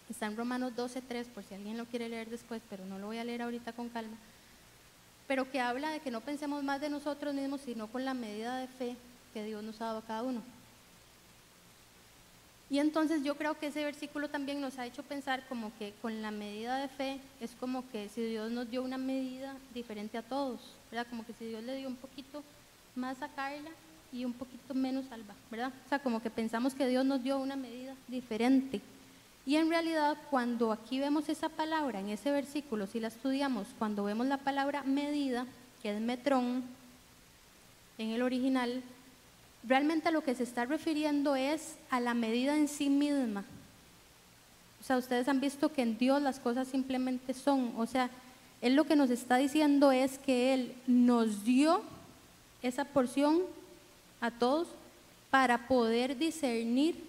está 0.09 0.27
en 0.27 0.37
Romanos 0.37 0.73
12.3, 0.75 1.25
por 1.25 1.43
si 1.43 1.55
alguien 1.55 1.77
lo 1.77 1.85
quiere 1.85 2.09
leer 2.09 2.29
después, 2.29 2.61
pero 2.69 2.85
no 2.85 2.99
lo 2.99 3.07
voy 3.07 3.17
a 3.17 3.23
leer 3.23 3.41
ahorita 3.41 3.73
con 3.73 3.89
calma 3.89 4.17
pero 5.27 5.49
que 5.49 5.59
habla 5.59 5.89
de 5.89 5.99
que 5.99 6.11
no 6.11 6.21
pensemos 6.21 6.63
más 6.63 6.81
de 6.81 6.89
nosotros 6.89 7.33
mismos, 7.33 7.61
sino 7.61 7.87
con 7.87 8.05
la 8.05 8.13
medida 8.13 8.57
de 8.57 8.67
fe 8.67 8.95
que 9.33 9.43
Dios 9.43 9.63
nos 9.63 9.81
ha 9.81 9.85
dado 9.85 9.99
a 9.99 10.05
cada 10.05 10.23
uno. 10.23 10.41
Y 12.73 12.79
entonces 12.79 13.23
yo 13.23 13.36
creo 13.36 13.53
que 13.59 13.67
ese 13.67 13.86
versículo 13.86 14.31
también 14.31 14.59
nos 14.59 14.79
ha 14.79 14.88
hecho 14.88 15.03
pensar 15.03 15.45
como 15.47 15.71
que 15.77 15.93
con 16.01 16.23
la 16.23 16.31
medida 16.31 16.77
de 16.77 16.88
fe 16.88 17.19
es 17.39 17.51
como 17.59 17.88
que 17.91 18.09
si 18.09 18.23
Dios 18.23 18.49
nos 18.49 18.67
dio 18.67 18.81
una 18.81 18.97
medida 18.97 19.55
diferente 19.75 20.17
a 20.17 20.23
todos, 20.23 20.59
¿verdad? 20.89 21.05
Como 21.07 21.23
que 21.23 21.33
si 21.33 21.45
Dios 21.45 21.63
le 21.63 21.75
dio 21.75 21.88
un 21.88 21.95
poquito 21.95 22.41
más 22.95 23.21
a 23.21 23.27
Carla 23.27 23.69
y 24.12 24.25
un 24.25 24.33
poquito 24.33 24.73
menos 24.73 25.05
a 25.12 25.13
Alba, 25.13 25.36
¿verdad? 25.51 25.71
O 25.86 25.89
sea, 25.89 25.99
como 25.99 26.19
que 26.19 26.31
pensamos 26.31 26.73
que 26.73 26.88
Dios 26.88 27.05
nos 27.05 27.21
dio 27.21 27.38
una 27.38 27.55
medida 27.55 27.93
diferente. 28.07 28.81
Y 29.45 29.57
en 29.57 29.69
realidad 29.69 30.17
cuando 30.31 30.71
aquí 30.71 30.99
vemos 30.99 31.29
esa 31.29 31.49
palabra 31.49 31.99
en 31.99 32.09
ese 32.09 32.31
versículo, 32.31 32.88
si 32.88 32.99
la 32.99 33.09
estudiamos, 33.09 33.67
cuando 33.77 34.03
vemos 34.03 34.25
la 34.25 34.38
palabra 34.38 34.81
medida, 34.81 35.45
que 35.83 35.95
es 35.95 36.01
metrón, 36.01 36.63
en 37.99 38.09
el 38.09 38.23
original, 38.23 38.81
realmente 39.67 40.12
lo 40.12 40.23
que 40.23 40.36
se 40.36 40.43
está 40.43 40.65
refiriendo 40.65 41.36
es 41.36 41.76
a 41.89 41.99
la 41.99 42.13
medida 42.13 42.58
en 42.58 42.67
sí 42.67 42.89
misma. 42.89 43.43
O 44.82 44.84
sea, 44.84 44.97
ustedes 44.97 45.28
han 45.30 45.39
visto 45.39 45.71
que 45.71 45.82
en 45.82 45.97
Dios 45.97 46.21
las 46.21 46.39
cosas 46.39 46.67
simplemente 46.67 47.34
son. 47.34 47.73
O 47.78 47.86
sea, 47.86 48.10
Él 48.62 48.76
lo 48.76 48.84
que 48.84 48.95
nos 48.95 49.10
está 49.10 49.38
diciendo 49.38 49.91
es 49.91 50.17
que 50.17 50.54
Él 50.54 50.76
nos 50.88 51.45
dio 51.45 51.82
esa 52.62 52.86
porción 52.86 53.41
a 54.19 54.32
todos 54.32 54.67
para 55.30 55.67
poder 55.67 56.17
discernir 56.17 57.02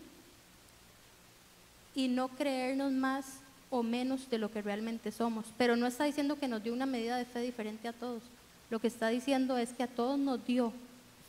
y 1.95 2.09
no 2.09 2.29
creernos 2.29 2.93
más 2.93 3.41
o 3.71 3.83
menos 3.83 4.31
de 4.31 4.39
lo 4.39 4.51
que 4.51 4.63
realmente 4.63 5.11
somos. 5.11 5.47
Pero 5.59 5.77
no 5.77 5.87
está 5.87 6.05
diciendo 6.05 6.39
que 6.39 6.49
nos 6.49 6.63
dio 6.63 6.73
una 6.73 6.87
medida 6.87 7.17
de 7.17 7.25
fe 7.25 7.41
diferente 7.41 7.89
a 7.89 7.93
todos. 7.93 8.23
Lo 8.71 8.79
que 8.79 8.87
está 8.87 9.09
diciendo 9.09 9.59
es 9.59 9.73
que 9.73 9.83
a 9.83 9.89
todos 9.89 10.19
nos 10.19 10.45
dio 10.47 10.73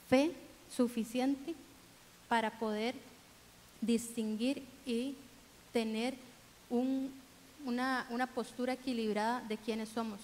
fe 0.10 0.32
suficiente 0.70 1.56
para 2.28 2.52
poder 2.60 2.96
distinguir 3.82 4.64
y 4.86 5.16
tener 5.72 6.16
una, 6.70 8.08
una, 8.10 8.28
postura 8.28 8.74
equilibrada 8.74 9.42
de 9.42 9.58
quiénes 9.58 9.90
somos. 9.90 10.20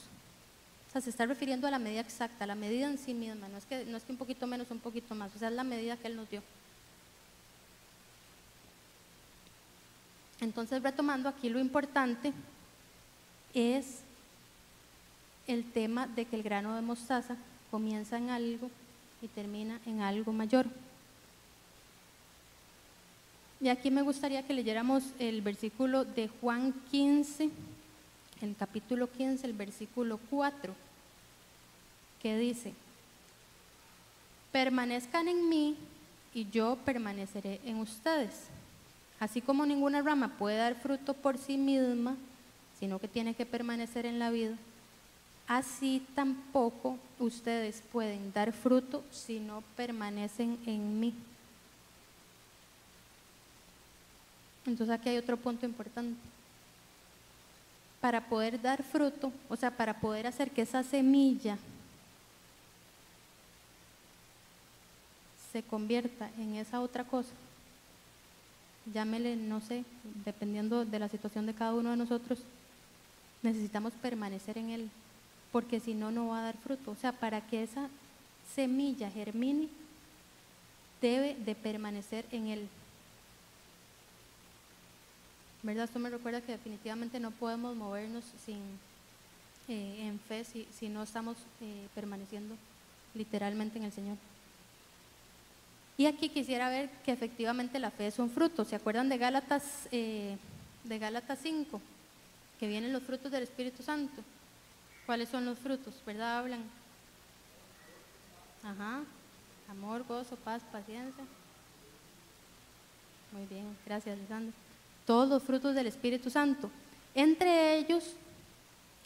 O 0.90 0.92
sea, 0.92 1.02
se 1.02 1.10
está 1.10 1.26
refiriendo 1.26 1.68
a 1.68 1.72
la 1.72 1.80
medida 1.80 2.02
exacta, 2.02 2.46
la 2.46 2.56
medida 2.56 2.88
en 2.88 2.98
sí 2.98 3.14
misma, 3.14 3.48
no 3.48 3.58
es 3.58 3.66
que, 3.66 3.86
no 3.86 3.98
es 3.98 4.04
que 4.04 4.12
un 4.12 4.18
poquito 4.18 4.48
menos 4.48 4.72
un 4.72 4.80
poquito 4.80 5.16
más, 5.16 5.34
o 5.36 5.40
sea, 5.40 5.50
es 5.50 5.56
la 5.56 5.64
medida 5.64 5.98
que 5.98 6.08
Él 6.08 6.16
nos 6.16 6.30
dio. 6.30 6.42
Entonces, 10.42 10.82
retomando 10.82 11.30
aquí 11.30 11.50
lo 11.50 11.60
importante 11.60 12.34
es 13.54 14.00
el 15.48 15.70
tema 15.72 16.08
de 16.08 16.26
que 16.26 16.36
el 16.36 16.44
grano 16.44 16.76
de 16.76 16.82
mostaza 16.82 17.36
comienza 17.70 18.18
en 18.18 18.30
algo 18.30 18.70
y 19.22 19.28
termina 19.28 19.80
en 19.86 20.02
algo 20.02 20.32
mayor. 20.32 20.66
Y 23.60 23.70
aquí 23.70 23.92
me 23.92 24.02
gustaría 24.02 24.46
que 24.46 24.54
leyéramos 24.54 25.04
el 25.20 25.42
versículo 25.42 26.04
de 26.04 26.28
Juan 26.28 26.74
15, 26.90 27.52
el 28.42 28.56
capítulo 28.56 29.12
15, 29.12 29.46
el 29.46 29.54
versículo 29.54 30.20
4, 30.32 30.74
que 32.22 32.38
dice, 32.38 32.74
permanezcan 34.52 35.28
en 35.28 35.48
mí 35.48 35.78
y 36.34 36.50
yo 36.50 36.78
permaneceré 36.84 37.62
en 37.64 37.78
ustedes. 37.78 38.48
Así 39.20 39.42
como 39.42 39.66
ninguna 39.68 40.02
rama 40.02 40.30
puede 40.40 40.58
dar 40.58 40.74
fruto 40.76 41.14
por 41.14 41.38
sí 41.38 41.56
misma, 41.56 42.18
sino 42.80 42.98
que 42.98 43.08
tiene 43.08 43.36
que 43.36 43.46
permanecer 43.46 44.08
en 44.08 44.18
la 44.18 44.32
vida, 44.32 44.56
así 45.52 46.02
tampoco 46.16 46.98
ustedes 47.20 47.84
pueden 47.92 48.32
dar 48.32 48.54
fruto 48.54 49.04
si 49.12 49.38
no 49.38 49.62
permanecen 49.76 50.58
en 50.66 50.98
mí. 50.98 51.14
Entonces 54.66 54.96
aquí 54.96 55.10
hay 55.10 55.18
otro 55.18 55.36
punto 55.36 55.66
importante. 55.66 56.18
Para 58.00 58.30
poder 58.30 58.62
dar 58.62 58.82
fruto, 58.82 59.34
o 59.50 59.58
sea, 59.58 59.76
para 59.76 60.00
poder 60.00 60.26
hacer 60.26 60.52
que 60.52 60.62
esa 60.62 60.84
semilla 60.84 61.58
se 65.52 65.62
convierta 65.64 66.32
en 66.38 66.56
esa 66.56 66.80
otra 66.80 67.04
cosa, 67.04 67.34
llámele, 68.94 69.36
no 69.36 69.60
sé, 69.60 69.84
dependiendo 70.24 70.86
de 70.86 71.00
la 71.00 71.10
situación 71.10 71.46
de 71.46 71.54
cada 71.54 71.74
uno 71.74 71.90
de 71.90 71.98
nosotros, 71.98 72.40
necesitamos 73.44 73.92
permanecer 74.02 74.58
en 74.58 74.70
Él, 74.70 74.90
porque 75.52 75.80
si 75.80 75.94
no, 75.94 76.12
no 76.12 76.28
va 76.28 76.40
a 76.40 76.44
dar 76.44 76.58
fruto. 76.58 76.92
O 76.92 76.96
sea, 76.96 77.12
para 77.12 77.42
que 77.42 77.64
esa 77.64 77.90
semilla 78.56 79.10
germine, 79.10 79.70
debe 81.02 81.36
de 81.36 81.56
permanecer 81.56 82.26
en 82.32 82.48
Él. 82.48 82.68
¿Verdad? 85.64 85.86
Esto 85.86 86.00
me 86.00 86.10
recuerda 86.10 86.42
que 86.42 86.54
definitivamente 86.54 87.20
no 87.20 87.32
podemos 87.32 87.76
movernos 87.76 88.24
sin, 88.46 88.58
eh, 89.68 90.08
en 90.08 90.20
fe 90.20 90.44
si, 90.44 90.90
no 90.90 91.04
estamos 91.04 91.38
eh, 91.62 91.88
permaneciendo 91.94 92.56
literalmente 93.14 93.78
en 93.78 93.86
el 93.86 93.92
Señor. 93.92 94.18
Y 95.98 96.08
aquí 96.08 96.30
quisiera 96.30 96.70
ver 96.70 96.90
que 97.06 97.12
efectivamente 97.12 97.78
la 97.78 97.92
fe 97.92 98.08
es 98.08 98.18
un 98.18 98.30
fruto. 98.30 98.66
¿Se 98.66 98.76
acuerdan 98.76 99.10
de 99.10 99.18
Gálatas, 99.18 99.88
eh, 99.92 100.36
de 100.84 101.00
Gálatas 101.00 101.40
5? 101.44 101.80
Que 102.60 102.68
vienen 102.68 102.94
los 102.94 103.04
frutos 103.04 103.32
del 103.32 103.44
Espíritu 103.44 103.84
Santo. 103.84 104.24
¿Cuáles 105.06 105.30
son 105.30 105.46
los 105.46 105.58
frutos? 105.60 105.94
¿Verdad? 106.06 106.40
Hablan. 106.40 106.64
Ajá. 108.64 109.02
Amor, 109.70 110.04
gozo, 110.08 110.36
paz, 110.36 110.62
paciencia. 110.72 111.24
Muy 113.32 113.46
bien, 113.46 113.76
gracias, 113.86 114.18
Lisandro. 114.18 114.54
Todos 115.06 115.30
los 115.30 115.44
frutos 115.44 115.74
del 115.74 115.88
Espíritu 115.88 116.30
Santo. 116.30 116.70
Entre 117.16 117.78
ellos, 117.78 118.14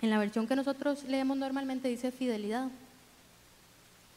en 0.02 0.10
la 0.10 0.18
versión 0.18 0.48
que 0.48 0.56
nosotros 0.56 1.04
leemos 1.04 1.38
normalmente 1.38 1.88
dice 1.88 2.12
fidelidad. 2.12 2.70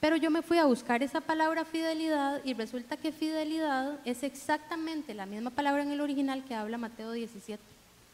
Pero 0.01 0.17
yo 0.17 0.31
me 0.31 0.43
fui 0.43 0.59
a 0.59 0.65
buscar 0.65 1.03
esa 1.03 1.21
palabra 1.21 1.65
fidelidad 1.65 2.41
y 2.45 2.55
resulta 2.55 2.97
que 2.97 3.13
fidelidad 3.13 3.99
es 4.05 4.23
exactamente 4.23 5.13
la 5.13 5.27
misma 5.27 5.51
palabra 5.51 5.83
en 5.83 5.91
el 5.91 6.01
original 6.01 6.45
que 6.45 6.55
habla 6.55 6.79
Mateo 6.79 7.13
17. 7.13 7.63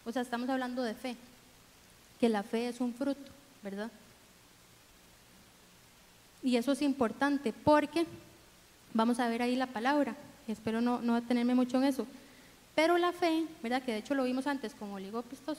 O 0.05 0.13
sea, 0.13 0.23
estamos 0.23 0.49
hablando 0.49 0.83
de 0.83 0.95
fe, 0.95 1.17
que 2.21 2.29
la 2.29 2.43
fe 2.43 2.69
es 2.69 2.81
un 2.81 2.95
fruto, 2.95 3.31
¿verdad? 3.65 3.91
Y 6.43 6.57
eso 6.57 6.73
es 6.73 6.83
importante 6.83 7.53
porque 7.53 8.07
vamos 8.93 9.19
a 9.19 9.29
ver 9.29 9.43
ahí 9.43 9.57
la 9.57 9.67
palabra, 9.67 10.15
espero 10.47 10.81
no, 10.81 11.01
no 11.01 11.15
detenerme 11.15 11.55
mucho 11.55 11.79
en 11.79 11.85
eso. 11.85 12.07
Pero 12.75 12.99
la 12.99 13.13
fe, 13.13 13.47
¿verdad? 13.63 13.83
Que 13.83 13.93
de 13.93 13.99
hecho 13.99 14.15
lo 14.15 14.25
vimos 14.25 14.47
antes 14.47 14.75
con 14.75 14.93
oligopistos, 14.93 15.59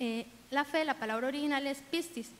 Eh, 0.00 0.26
la 0.52 0.64
fe, 0.64 0.84
la 0.84 0.94
palabra 0.94 1.26
original 1.26 1.66
es 1.66 1.82
pistis, 1.90 2.30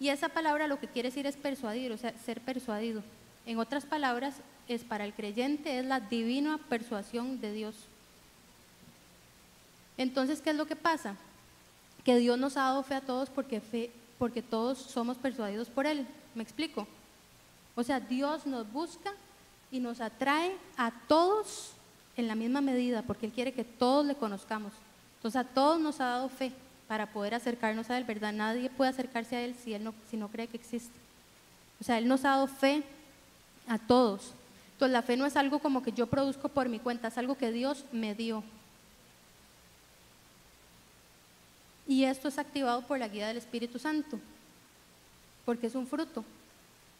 y 0.00 0.08
esa 0.08 0.28
palabra 0.28 0.66
lo 0.66 0.80
que 0.80 0.88
quiere 0.88 1.10
decir 1.10 1.26
es 1.26 1.36
persuadir, 1.36 1.92
o 1.92 1.96
sea, 1.96 2.12
ser 2.26 2.40
persuadido. 2.40 3.04
En 3.46 3.58
otras 3.58 3.86
palabras, 3.86 4.34
es 4.66 4.82
para 4.82 5.04
el 5.04 5.12
creyente, 5.12 5.78
es 5.78 5.86
la 5.86 6.00
divina 6.00 6.58
persuasión 6.68 7.40
de 7.40 7.52
Dios. 7.52 7.74
Entonces, 9.96 10.40
¿qué 10.40 10.50
es 10.50 10.56
lo 10.56 10.66
que 10.66 10.74
pasa? 10.74 11.14
Que 12.08 12.16
Dios 12.16 12.38
nos 12.38 12.56
ha 12.56 12.62
dado 12.62 12.82
fe 12.82 12.94
a 12.94 13.02
todos 13.02 13.28
porque, 13.28 13.60
fe, 13.60 13.90
porque 14.18 14.40
todos 14.40 14.78
somos 14.78 15.18
persuadidos 15.18 15.68
por 15.68 15.84
Él. 15.84 16.06
¿Me 16.34 16.42
explico? 16.42 16.88
O 17.74 17.82
sea, 17.82 18.00
Dios 18.00 18.46
nos 18.46 18.72
busca 18.72 19.12
y 19.70 19.78
nos 19.78 20.00
atrae 20.00 20.56
a 20.78 20.90
todos 21.06 21.72
en 22.16 22.26
la 22.26 22.34
misma 22.34 22.62
medida, 22.62 23.02
porque 23.02 23.26
Él 23.26 23.32
quiere 23.32 23.52
que 23.52 23.62
todos 23.62 24.06
le 24.06 24.14
conozcamos. 24.14 24.72
Entonces, 25.16 25.38
a 25.38 25.44
todos 25.44 25.78
nos 25.78 26.00
ha 26.00 26.06
dado 26.06 26.30
fe 26.30 26.50
para 26.86 27.12
poder 27.12 27.34
acercarnos 27.34 27.90
a 27.90 27.98
Él, 27.98 28.04
¿verdad? 28.04 28.32
Nadie 28.32 28.70
puede 28.70 28.90
acercarse 28.90 29.36
a 29.36 29.42
Él 29.42 29.54
si, 29.62 29.74
él 29.74 29.84
no, 29.84 29.92
si 30.10 30.16
no 30.16 30.28
cree 30.28 30.46
que 30.46 30.56
existe. 30.56 30.98
O 31.78 31.84
sea, 31.84 31.98
Él 31.98 32.08
nos 32.08 32.24
ha 32.24 32.30
dado 32.30 32.46
fe 32.46 32.84
a 33.66 33.76
todos. 33.76 34.32
Entonces, 34.72 34.94
la 34.94 35.02
fe 35.02 35.18
no 35.18 35.26
es 35.26 35.36
algo 35.36 35.58
como 35.58 35.82
que 35.82 35.92
yo 35.92 36.06
produzco 36.06 36.48
por 36.48 36.70
mi 36.70 36.78
cuenta, 36.78 37.08
es 37.08 37.18
algo 37.18 37.36
que 37.36 37.52
Dios 37.52 37.84
me 37.92 38.14
dio. 38.14 38.42
Y 41.98 42.04
esto 42.04 42.28
es 42.28 42.38
activado 42.38 42.82
por 42.82 43.00
la 43.00 43.08
guía 43.08 43.26
del 43.26 43.38
Espíritu 43.38 43.80
Santo, 43.80 44.20
porque 45.44 45.66
es 45.66 45.74
un 45.74 45.84
fruto. 45.84 46.24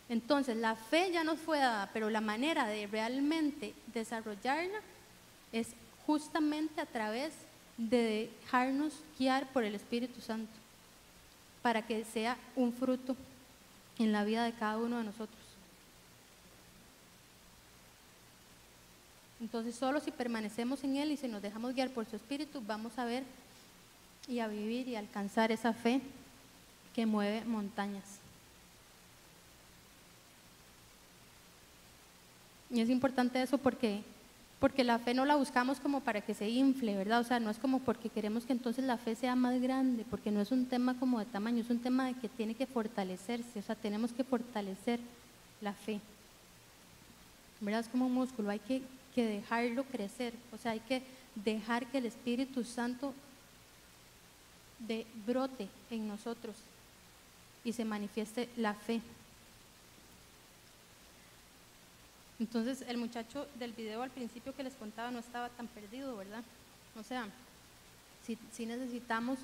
Entonces, 0.09 0.57
la 0.57 0.75
fe 0.75 1.13
ya 1.13 1.23
nos 1.23 1.39
fue 1.39 1.61
dada, 1.61 1.89
pero 1.93 2.11
la 2.11 2.21
manera 2.21 2.67
de 2.67 2.89
realmente 2.89 3.75
desarrollarla 3.95 4.81
es 5.53 5.69
justamente 6.05 6.81
a 6.81 6.87
través 6.87 7.33
de 7.77 8.29
dejarnos 8.43 8.93
guiar 9.17 9.47
por 9.53 9.63
el 9.63 9.77
Espíritu 9.77 10.21
Santo, 10.21 10.51
para 11.63 11.87
que 11.87 12.05
sea 12.05 12.37
un 12.57 12.73
fruto 12.73 13.15
en 14.01 14.11
la 14.11 14.25
vida 14.25 14.43
de 14.43 14.53
cada 14.53 14.79
uno 14.79 14.99
de 14.99 15.05
nosotros. 15.05 15.39
Entonces, 19.41 19.77
solo 19.77 20.01
si 20.01 20.11
permanecemos 20.11 20.83
en 20.83 20.97
Él 20.97 21.13
y 21.13 21.17
si 21.17 21.29
nos 21.29 21.41
dejamos 21.41 21.73
guiar 21.73 21.91
por 21.91 22.05
su 22.05 22.17
Espíritu, 22.17 22.61
vamos 22.67 22.99
a 22.99 23.05
ver 23.05 23.23
y 24.29 24.41
a 24.41 24.49
vivir 24.49 24.89
y 24.89 24.97
alcanzar 24.97 25.51
esa 25.51 25.73
fe 25.73 26.01
que 26.95 27.07
mueve 27.07 27.45
montañas. 27.45 28.05
Y 32.71 32.81
es 32.81 32.91
importante 32.91 33.41
eso 33.41 33.57
porque 33.59 34.03
porque 34.59 34.83
la 34.83 34.99
fe 34.99 35.15
no 35.15 35.25
la 35.25 35.37
buscamos 35.37 35.79
como 35.79 36.01
para 36.01 36.21
que 36.21 36.35
se 36.35 36.49
infle, 36.49 36.97
¿verdad? 36.97 37.21
O 37.21 37.25
sea, 37.25 37.39
no 37.39 37.51
es 37.51 37.59
como 37.59 37.79
porque 37.79 38.09
queremos 38.09 38.45
que 38.45 38.53
entonces 38.53 38.85
la 38.85 38.97
fe 38.97 39.15
sea 39.15 39.37
más 39.37 39.61
grande, 39.61 40.05
porque 40.11 40.33
no 40.33 40.41
es 40.41 40.51
un 40.51 40.67
tema 40.67 40.99
como 40.99 41.21
de 41.21 41.27
tamaño, 41.27 41.61
es 41.61 41.71
un 41.71 41.79
tema 41.79 42.07
de 42.07 42.15
que 42.15 42.29
tiene 42.29 42.55
que 42.55 42.67
fortalecerse, 42.67 43.61
o 43.61 43.63
sea, 43.63 43.77
tenemos 43.77 44.13
que 44.13 44.25
fortalecer 44.25 44.99
la 45.61 45.73
fe. 45.73 46.01
¿Verdad? 47.61 47.81
Es 47.81 47.89
como 47.89 48.07
un 48.07 48.15
músculo, 48.15 48.51
hay 48.51 48.59
que, 48.59 48.83
que 49.15 49.25
dejarlo 49.25 49.85
crecer, 49.85 50.35
o 50.53 50.59
sea, 50.59 50.73
hay 50.73 50.81
que 50.81 51.03
dejar 51.37 51.87
que 51.87 51.99
el 51.99 52.07
Espíritu 52.07 52.65
Santo 52.65 53.15
de 54.79 55.07
brote 55.27 55.69
en 55.91 56.07
nosotros 56.07 56.57
y 57.65 57.73
se 57.73 57.85
manifieste 57.85 58.49
la 58.57 58.75
fe. 58.75 59.01
Entonces 62.39 62.85
el 62.87 62.97
muchacho 62.99 63.47
del 63.59 63.73
video 63.73 64.03
al 64.03 64.11
principio 64.11 64.55
que 64.55 64.63
les 64.63 64.75
contaba 64.75 65.11
no 65.11 65.19
estaba 65.19 65.49
tan 65.51 65.67
perdido, 65.67 66.17
¿verdad? 66.17 66.45
O 66.99 67.03
sea, 67.03 67.27
si, 68.53 68.67
necesitamos 68.67 69.39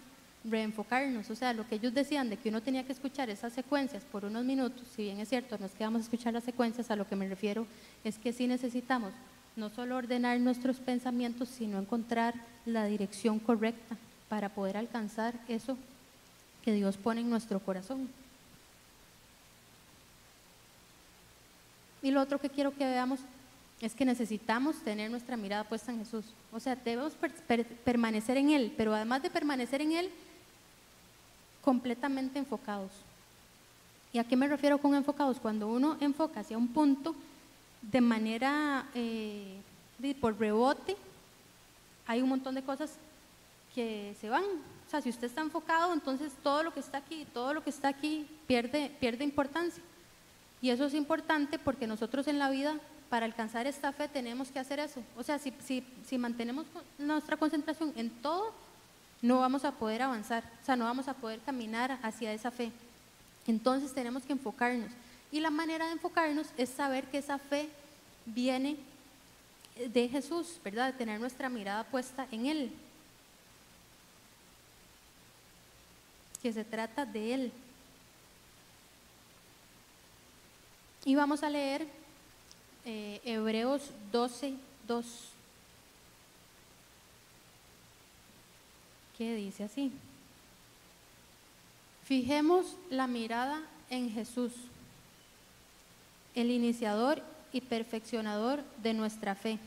reenfocarnos, 0.45 1.29
o 1.31 1.35
sea, 1.35 1.55
lo 1.55 1.67
que 1.67 1.77
ellos 1.77 1.95
decían 1.95 2.29
de 2.29 2.37
que 2.37 2.51
uno 2.51 2.63
tenía 2.63 2.85
que 2.85 2.93
escuchar 2.93 3.31
esas 3.31 3.53
secuencias 3.53 4.05
por 4.05 4.25
unos 4.27 4.45
minutos, 4.45 4.83
si 4.95 5.03
bien 5.03 5.19
es 5.19 5.29
cierto, 5.29 5.57
nos 5.59 5.73
quedamos 5.73 6.03
a 6.03 6.05
escuchar 6.05 6.35
las 6.35 6.45
secuencias, 6.45 6.91
a 6.91 6.97
lo 6.97 7.09
que 7.09 7.17
me 7.17 7.29
refiero 7.29 7.67
es 8.05 8.19
que 8.19 8.33
sí 8.33 8.47
necesitamos 8.47 9.13
no 9.57 9.71
solo 9.71 9.97
ordenar 9.97 10.39
nuestros 10.41 10.79
pensamientos, 10.79 11.49
sino 11.49 11.79
encontrar 11.79 12.35
la 12.67 12.85
dirección 12.85 13.39
correcta 13.39 13.97
para 14.29 14.49
poder 14.49 14.77
alcanzar 14.77 15.35
eso 15.49 15.77
que 16.65 16.73
Dios 16.73 16.97
pone 16.97 17.21
en 17.21 17.31
nuestro 17.31 17.61
corazón. 17.61 18.09
Y 22.03 22.11
lo 22.11 22.21
otro 22.21 22.39
que 22.39 22.51
quiero 22.51 22.75
que 22.75 22.85
veamos 22.85 23.21
es 23.81 23.95
que 23.95 24.05
necesitamos 24.05 24.77
tener 24.77 25.11
nuestra 25.11 25.37
mirada 25.37 25.65
puesta 25.65 25.93
en 25.93 25.99
Jesús. 25.99 26.25
O 26.53 26.61
sea, 26.61 26.77
debemos 26.77 27.15
permanecer 27.85 28.37
en 28.37 28.51
Él, 28.51 28.73
pero 28.77 28.95
además 28.95 29.23
de 29.23 29.31
permanecer 29.31 29.81
en 29.81 29.93
Él, 29.93 30.11
completamente 31.63 32.39
enfocados. 32.39 32.91
¿Y 34.13 34.19
a 34.19 34.25
qué 34.25 34.37
me 34.37 34.49
refiero 34.49 34.79
con 34.79 34.95
enfocados? 34.95 35.41
Cuando 35.41 35.67
uno 35.67 35.97
enfoca 36.01 36.41
hacia 36.41 36.57
un 36.59 36.69
punto 36.69 37.15
de 37.83 38.01
manera, 38.01 38.87
eh, 38.95 39.61
por 40.21 40.39
rebote, 40.39 40.97
hay 42.07 42.23
un 42.23 42.29
montón 42.29 42.55
de 42.55 42.63
cosas 42.63 42.99
que 43.75 44.15
se 44.21 44.29
van. 44.29 44.45
O 44.45 44.91
sea, 44.91 45.01
si 45.01 45.11
usted 45.11 45.27
está 45.27 45.41
enfocado, 45.41 45.93
entonces 45.93 46.33
todo 46.43 46.63
lo 46.63 46.73
que 46.73 46.81
está 46.81 46.99
aquí, 46.99 47.27
todo 47.33 47.53
lo 47.53 47.65
que 47.65 47.71
está 47.71 47.89
aquí 47.89 48.27
pierde, 48.47 48.91
pierde 49.01 49.25
importancia. 49.25 49.83
Y 50.63 50.71
eso 50.71 50.87
es 50.87 50.95
importante 50.95 51.59
porque 51.59 51.87
nosotros 51.87 52.27
en 52.29 52.39
la 52.39 52.49
vida, 52.51 52.79
para 53.11 53.27
alcanzar 53.27 53.67
esta 53.67 53.93
fe, 53.93 54.09
tenemos 54.09 54.51
que 54.51 54.59
hacer 54.59 54.79
eso. 54.79 55.03
O 55.17 55.23
sea, 55.23 55.39
si, 55.39 55.53
si, 56.07 56.19
mantenemos 56.19 56.67
nuestra 56.99 57.37
concentración 57.37 57.93
en 57.97 58.11
todo, 58.11 58.53
no 59.21 59.41
vamos 59.41 59.65
a 59.65 59.73
poder 59.73 60.03
avanzar, 60.03 60.45
o 60.63 60.65
sea, 60.65 60.77
no 60.77 60.85
vamos 60.85 61.09
a 61.09 61.15
poder 61.15 61.41
caminar 61.41 61.99
hacia 62.03 62.33
esa 62.33 62.51
fe. 62.51 62.71
Entonces 63.47 63.93
tenemos 63.93 64.23
que 64.23 64.33
enfocarnos. 64.33 64.91
Y 65.31 65.41
la 65.41 65.51
manera 65.51 65.87
de 65.87 65.93
enfocarnos 65.93 66.47
es 66.57 66.71
saber 66.71 67.05
que 67.09 67.19
esa 67.19 67.39
fe 67.39 67.69
viene 68.25 68.77
de 69.93 70.09
Jesús, 70.09 70.61
¿verdad? 70.65 70.93
De 70.93 70.99
tener 70.99 71.21
nuestra 71.21 71.49
mirada 71.49 71.85
puesta 71.85 72.27
en 72.31 72.47
Él. 72.47 72.73
Que 76.45 76.53
se 76.53 76.63
trata 76.63 77.07
de 77.07 77.33
Él. 77.33 77.53
Y 81.07 81.15
vamos 81.15 81.43
a 81.43 81.49
leer 81.49 81.87
eh, 82.85 83.23
Hebreos 83.25 83.81
12, 84.13 84.53
2. 84.87 85.07
¿Qué 89.17 89.35
dice 89.37 89.65
así? 89.65 89.91
Fijemos 92.05 92.77
la 92.91 93.07
mirada 93.07 93.63
en 93.89 94.11
Jesús, 94.11 94.53
el 96.35 96.51
iniciador 96.51 97.23
y 97.55 97.63
perfeccionador 97.63 98.63
de 98.83 98.93
nuestra 98.93 99.35
fe. 99.35 99.59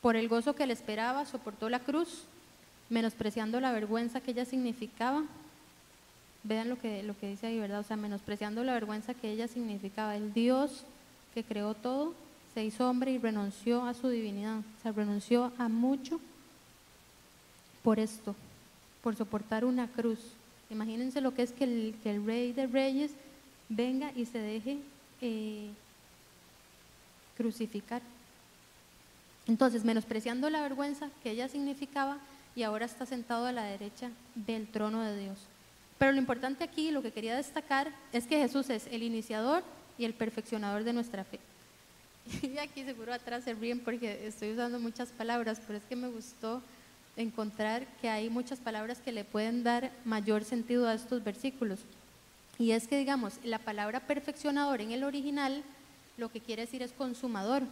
Por 0.00 0.14
el 0.14 0.28
gozo 0.28 0.54
que 0.54 0.68
le 0.68 0.74
esperaba, 0.74 1.26
soportó 1.26 1.68
la 1.68 1.80
cruz, 1.80 2.22
menospreciando 2.88 3.60
la 3.60 3.72
vergüenza 3.72 4.20
que 4.20 4.30
ella 4.30 4.44
significaba 4.44 5.24
Vean 6.46 6.68
lo 6.68 6.78
que, 6.78 7.02
lo 7.02 7.18
que 7.18 7.28
dice 7.28 7.48
ahí, 7.48 7.58
¿verdad? 7.58 7.80
O 7.80 7.82
sea, 7.82 7.96
menospreciando 7.96 8.62
la 8.62 8.74
vergüenza 8.74 9.14
que 9.14 9.32
ella 9.32 9.48
significaba. 9.48 10.16
El 10.16 10.32
Dios 10.32 10.84
que 11.34 11.42
creó 11.42 11.74
todo 11.74 12.14
se 12.54 12.64
hizo 12.64 12.88
hombre 12.88 13.10
y 13.10 13.18
renunció 13.18 13.84
a 13.84 13.94
su 13.94 14.08
divinidad. 14.08 14.58
O 14.58 14.82
sea, 14.82 14.92
renunció 14.92 15.52
a 15.58 15.68
mucho 15.68 16.20
por 17.82 17.98
esto, 17.98 18.36
por 19.02 19.16
soportar 19.16 19.64
una 19.64 19.88
cruz. 19.88 20.20
Imagínense 20.70 21.20
lo 21.20 21.34
que 21.34 21.42
es 21.42 21.50
que 21.50 21.64
el, 21.64 21.94
que 22.04 22.10
el 22.10 22.24
rey 22.24 22.52
de 22.52 22.68
reyes 22.68 23.10
venga 23.68 24.12
y 24.14 24.26
se 24.26 24.38
deje 24.38 24.78
eh, 25.22 25.68
crucificar. 27.36 28.02
Entonces, 29.48 29.84
menospreciando 29.84 30.48
la 30.48 30.62
vergüenza 30.62 31.08
que 31.24 31.32
ella 31.32 31.48
significaba 31.48 32.18
y 32.56 32.62
ahora 32.62 32.86
está 32.86 33.06
sentado 33.06 33.46
a 33.46 33.52
la 33.52 33.64
derecha 33.64 34.10
del 34.34 34.66
trono 34.66 35.02
de 35.02 35.16
Dios. 35.16 35.38
Pero 35.98 36.12
lo 36.12 36.18
importante 36.18 36.64
aquí, 36.64 36.90
lo 36.90 37.02
que 37.02 37.12
quería 37.12 37.36
destacar, 37.36 37.92
es 38.12 38.26
que 38.26 38.38
Jesús 38.38 38.70
es 38.70 38.86
el 38.90 39.02
iniciador 39.02 39.62
y 39.98 40.04
el 40.04 40.14
perfeccionador 40.14 40.82
de 40.82 40.92
nuestra 40.92 41.22
fe. 41.22 41.38
Y 42.42 42.58
aquí 42.58 42.82
seguro 42.82 43.12
atrás 43.12 43.44
se 43.44 43.54
ríen 43.54 43.80
porque 43.80 44.26
estoy 44.26 44.52
usando 44.52 44.80
muchas 44.80 45.10
palabras, 45.10 45.60
pero 45.66 45.78
es 45.78 45.84
que 45.84 45.94
me 45.94 46.08
gustó 46.08 46.62
encontrar 47.16 47.86
que 48.00 48.08
hay 48.08 48.28
muchas 48.28 48.58
palabras 48.58 48.98
que 48.98 49.12
le 49.12 49.24
pueden 49.24 49.62
dar 49.62 49.92
mayor 50.04 50.42
sentido 50.44 50.88
a 50.88 50.94
estos 50.94 51.22
versículos. 51.22 51.80
Y 52.58 52.72
es 52.72 52.88
que, 52.88 52.98
digamos, 52.98 53.34
la 53.44 53.58
palabra 53.58 54.00
perfeccionador 54.00 54.80
en 54.80 54.92
el 54.92 55.04
original 55.04 55.62
lo 56.16 56.30
que 56.30 56.40
quiere 56.40 56.62
decir 56.62 56.82
es 56.82 56.92
consumador, 56.92 57.62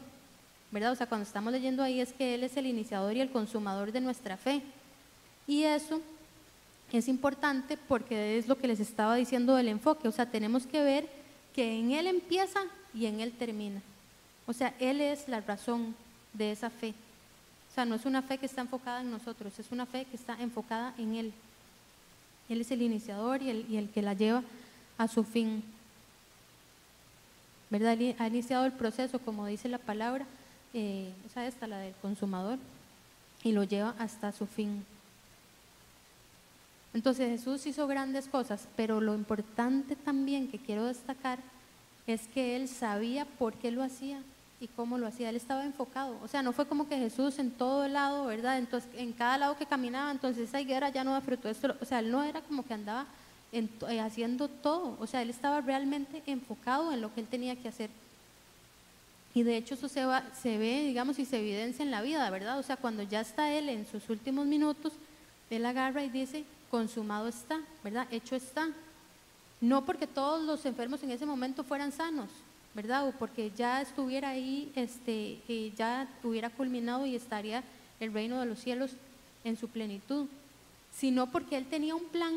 ¿verdad? 0.75 0.91
O 0.91 0.97
sea, 0.97 1.07
cuando 1.07 1.25
estamos 1.25 1.53
leyendo 1.53 1.85
ahí 1.85 2.01
es 2.01 2.13
que 2.13 2.35
Él 2.35 2.43
es 2.43 2.57
el 2.57 2.67
iniciador 2.67 3.17
y 3.17 3.21
el 3.21 3.31
consumador 3.31 3.93
de 3.93 4.01
nuestra 4.01 4.37
fe. 4.37 4.61
Y 5.47 5.63
eso 5.63 6.01
es 6.93 7.07
importante 7.07 7.77
porque 7.77 8.37
es 8.37 8.49
lo 8.49 8.59
que 8.59 8.67
les 8.67 8.81
estaba 8.81 9.15
diciendo 9.15 9.55
del 9.55 9.69
enfoque, 9.69 10.09
o 10.09 10.13
sea, 10.13 10.27
tenemos 10.27 10.67
que 10.67 10.83
ver 10.83 11.09
que 11.55 11.79
en 11.79 11.93
Él 11.93 12.09
empieza 12.09 12.61
y 12.93 13.07
en 13.07 13.21
Él 13.21 13.33
termina. 13.33 13.81
O 14.49 14.53
sea, 14.53 14.75
Él 14.81 15.01
es 15.01 15.29
la 15.29 15.41
razón 15.41 15.95
de 16.33 16.51
esa 16.51 16.71
fe. 16.71 16.93
O 17.71 17.75
sea, 17.75 17.85
no 17.85 17.95
es 17.95 18.05
una 18.05 18.23
fe 18.23 18.39
que 18.39 18.47
está 18.47 18.61
enfocada 18.61 19.01
en 19.01 19.13
nosotros, 19.13 19.57
es 19.57 19.71
una 19.71 19.87
fe 19.87 20.07
que 20.11 20.17
está 20.17 20.37
enfocada 20.41 20.93
en 20.99 21.15
Él. 21.15 21.33
Él 22.49 22.61
es 22.61 22.71
el 22.73 22.83
iniciador 22.83 23.43
y 23.43 23.51
el, 23.51 23.67
y 23.71 23.77
el 23.77 23.91
que 23.91 24.03
la 24.03 24.15
lleva 24.15 24.43
a 24.99 25.07
su 25.07 25.23
fin. 25.23 25.63
¿Verdad? 27.71 27.97
Ha 28.19 28.27
iniciado 28.27 28.67
el 28.67 28.73
proceso, 28.73 29.21
como 29.21 29.47
dice 29.47 29.69
la 29.69 29.79
palabra, 29.79 30.27
eh, 30.75 31.13
o 31.27 31.33
sea, 31.33 31.47
esta, 31.47 31.67
la 31.67 31.79
del 31.79 31.95
consumador, 32.03 32.59
y 33.43 33.53
lo 33.53 33.65
lleva 33.65 33.95
hasta 33.99 34.33
su 34.33 34.47
fin. 34.47 34.85
Entonces 36.93 37.29
Jesús 37.29 37.67
hizo 37.67 37.87
grandes 37.87 38.29
cosas, 38.29 38.69
pero 38.77 39.01
lo 39.01 39.15
importante 39.15 39.97
también 39.97 40.49
que 40.49 40.59
quiero 40.59 40.85
destacar 40.85 41.39
es 42.07 42.27
que 42.29 42.57
él 42.57 42.69
sabía 42.69 43.25
por 43.25 43.55
qué 43.55 43.71
lo 43.71 43.83
hacía 43.83 44.23
y 44.61 44.69
cómo 44.69 44.99
lo 44.99 45.07
hacía. 45.07 45.31
Él 45.31 45.37
estaba 45.37 45.65
enfocado. 45.65 46.17
O 46.23 46.29
sea, 46.29 46.43
no 46.43 46.53
fue 46.53 46.67
como 46.67 46.89
que 46.89 46.97
Jesús 46.97 47.39
en 47.39 47.51
todo 47.51 47.89
lado, 47.89 48.27
¿verdad? 48.27 48.59
Entonces, 48.59 48.89
en 48.97 49.13
cada 49.13 49.39
lado 49.39 49.57
que 49.57 49.67
caminaba, 49.67 50.11
entonces 50.11 50.49
esa 50.49 50.61
higuera 50.61 50.89
ya 50.91 51.05
no 51.05 51.13
da 51.13 51.21
fruto. 51.21 51.49
Esto, 51.49 51.77
o 51.81 51.85
sea, 51.85 51.99
él 51.99 52.11
no 52.11 52.23
era 52.23 52.41
como 52.43 52.65
que 52.65 52.75
andaba 52.75 53.07
eh, 53.53 54.01
haciendo 54.01 54.49
todo. 54.49 54.97
O 55.01 55.07
sea, 55.07 55.23
él 55.23 55.31
estaba 55.31 55.61
realmente 55.61 56.23
enfocado 56.27 56.93
en 56.93 57.01
lo 57.01 57.13
que 57.13 57.21
él 57.21 57.27
tenía 57.27 57.57
que 57.57 57.69
hacer. 57.69 57.91
Y 59.35 59.43
de 59.43 59.57
hecho 59.57 59.75
eso 59.75 59.89
se, 59.89 60.07
ve, 60.59 60.85
digamos, 60.87 61.19
y 61.19 61.25
se 61.25 61.41
evidencia 61.41 61.85
en 61.85 61.91
la 61.91 62.03
vida, 62.03 62.31
¿verdad? 62.31 62.59
O 62.59 62.63
sea, 62.63 62.77
cuando 62.77 63.03
ya 63.03 63.21
está 63.21 63.53
él 63.53 63.69
en 63.69 63.85
sus 63.85 64.09
últimos 64.09 64.47
minutos, 64.47 64.93
él 65.51 65.67
agarra 65.67 66.05
y 66.05 66.09
dice, 66.09 66.45
consumado 66.71 67.27
está, 67.27 67.61
¿verdad? 67.83 68.07
Hecho 68.13 68.37
está. 68.37 68.69
No 69.61 69.85
porque 69.85 70.07
todos 70.07 70.45
los 70.45 70.65
enfermos 70.67 71.03
en 71.03 71.11
ese 71.11 71.27
momento 71.27 71.65
fueran 71.65 71.91
sanos, 71.91 72.29
¿verdad? 72.75 73.09
O 73.09 73.13
porque 73.13 73.51
ya 73.57 73.83
estuviera 73.83 74.29
ahí, 74.29 74.71
este, 74.77 75.41
eh, 75.49 75.73
ya 75.77 76.09
hubiera 76.23 76.49
culminado 76.49 77.05
y 77.05 77.17
estaría 77.17 77.65
el 77.99 78.13
reino 78.13 78.39
de 78.39 78.47
los 78.47 78.61
cielos 78.61 78.93
en 79.43 79.57
su 79.57 79.69
plenitud, 79.69 80.27
sino 80.97 81.31
porque 81.31 81.57
él 81.57 81.67
tenía 81.67 81.97
un 81.97 82.05
plan 82.05 82.35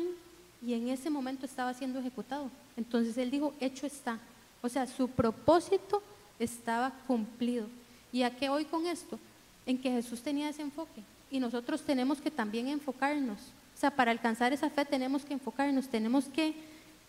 y 0.66 0.74
en 0.74 0.88
ese 0.88 1.10
momento 1.10 1.46
estaba 1.46 1.74
siendo 1.74 2.00
ejecutado. 2.00 2.50
Entonces 2.76 3.16
él 3.18 3.30
dijo, 3.30 3.54
hecho 3.60 3.86
está. 3.86 4.18
O 4.62 4.68
sea, 4.68 4.86
su 4.88 5.08
propósito 5.08 6.02
estaba 6.38 6.92
cumplido. 7.06 7.66
¿Y 8.12 8.22
a 8.22 8.34
qué 8.34 8.48
voy 8.48 8.64
con 8.64 8.86
esto? 8.86 9.18
En 9.66 9.78
que 9.78 9.90
Jesús 9.90 10.22
tenía 10.22 10.48
ese 10.48 10.62
enfoque 10.62 11.02
y 11.30 11.40
nosotros 11.40 11.82
tenemos 11.82 12.20
que 12.20 12.30
también 12.30 12.68
enfocarnos. 12.68 13.38
O 13.74 13.80
sea, 13.80 13.90
para 13.90 14.10
alcanzar 14.10 14.52
esa 14.52 14.70
fe 14.70 14.84
tenemos 14.84 15.24
que 15.24 15.34
enfocarnos, 15.34 15.88
tenemos 15.88 16.24
que 16.24 16.54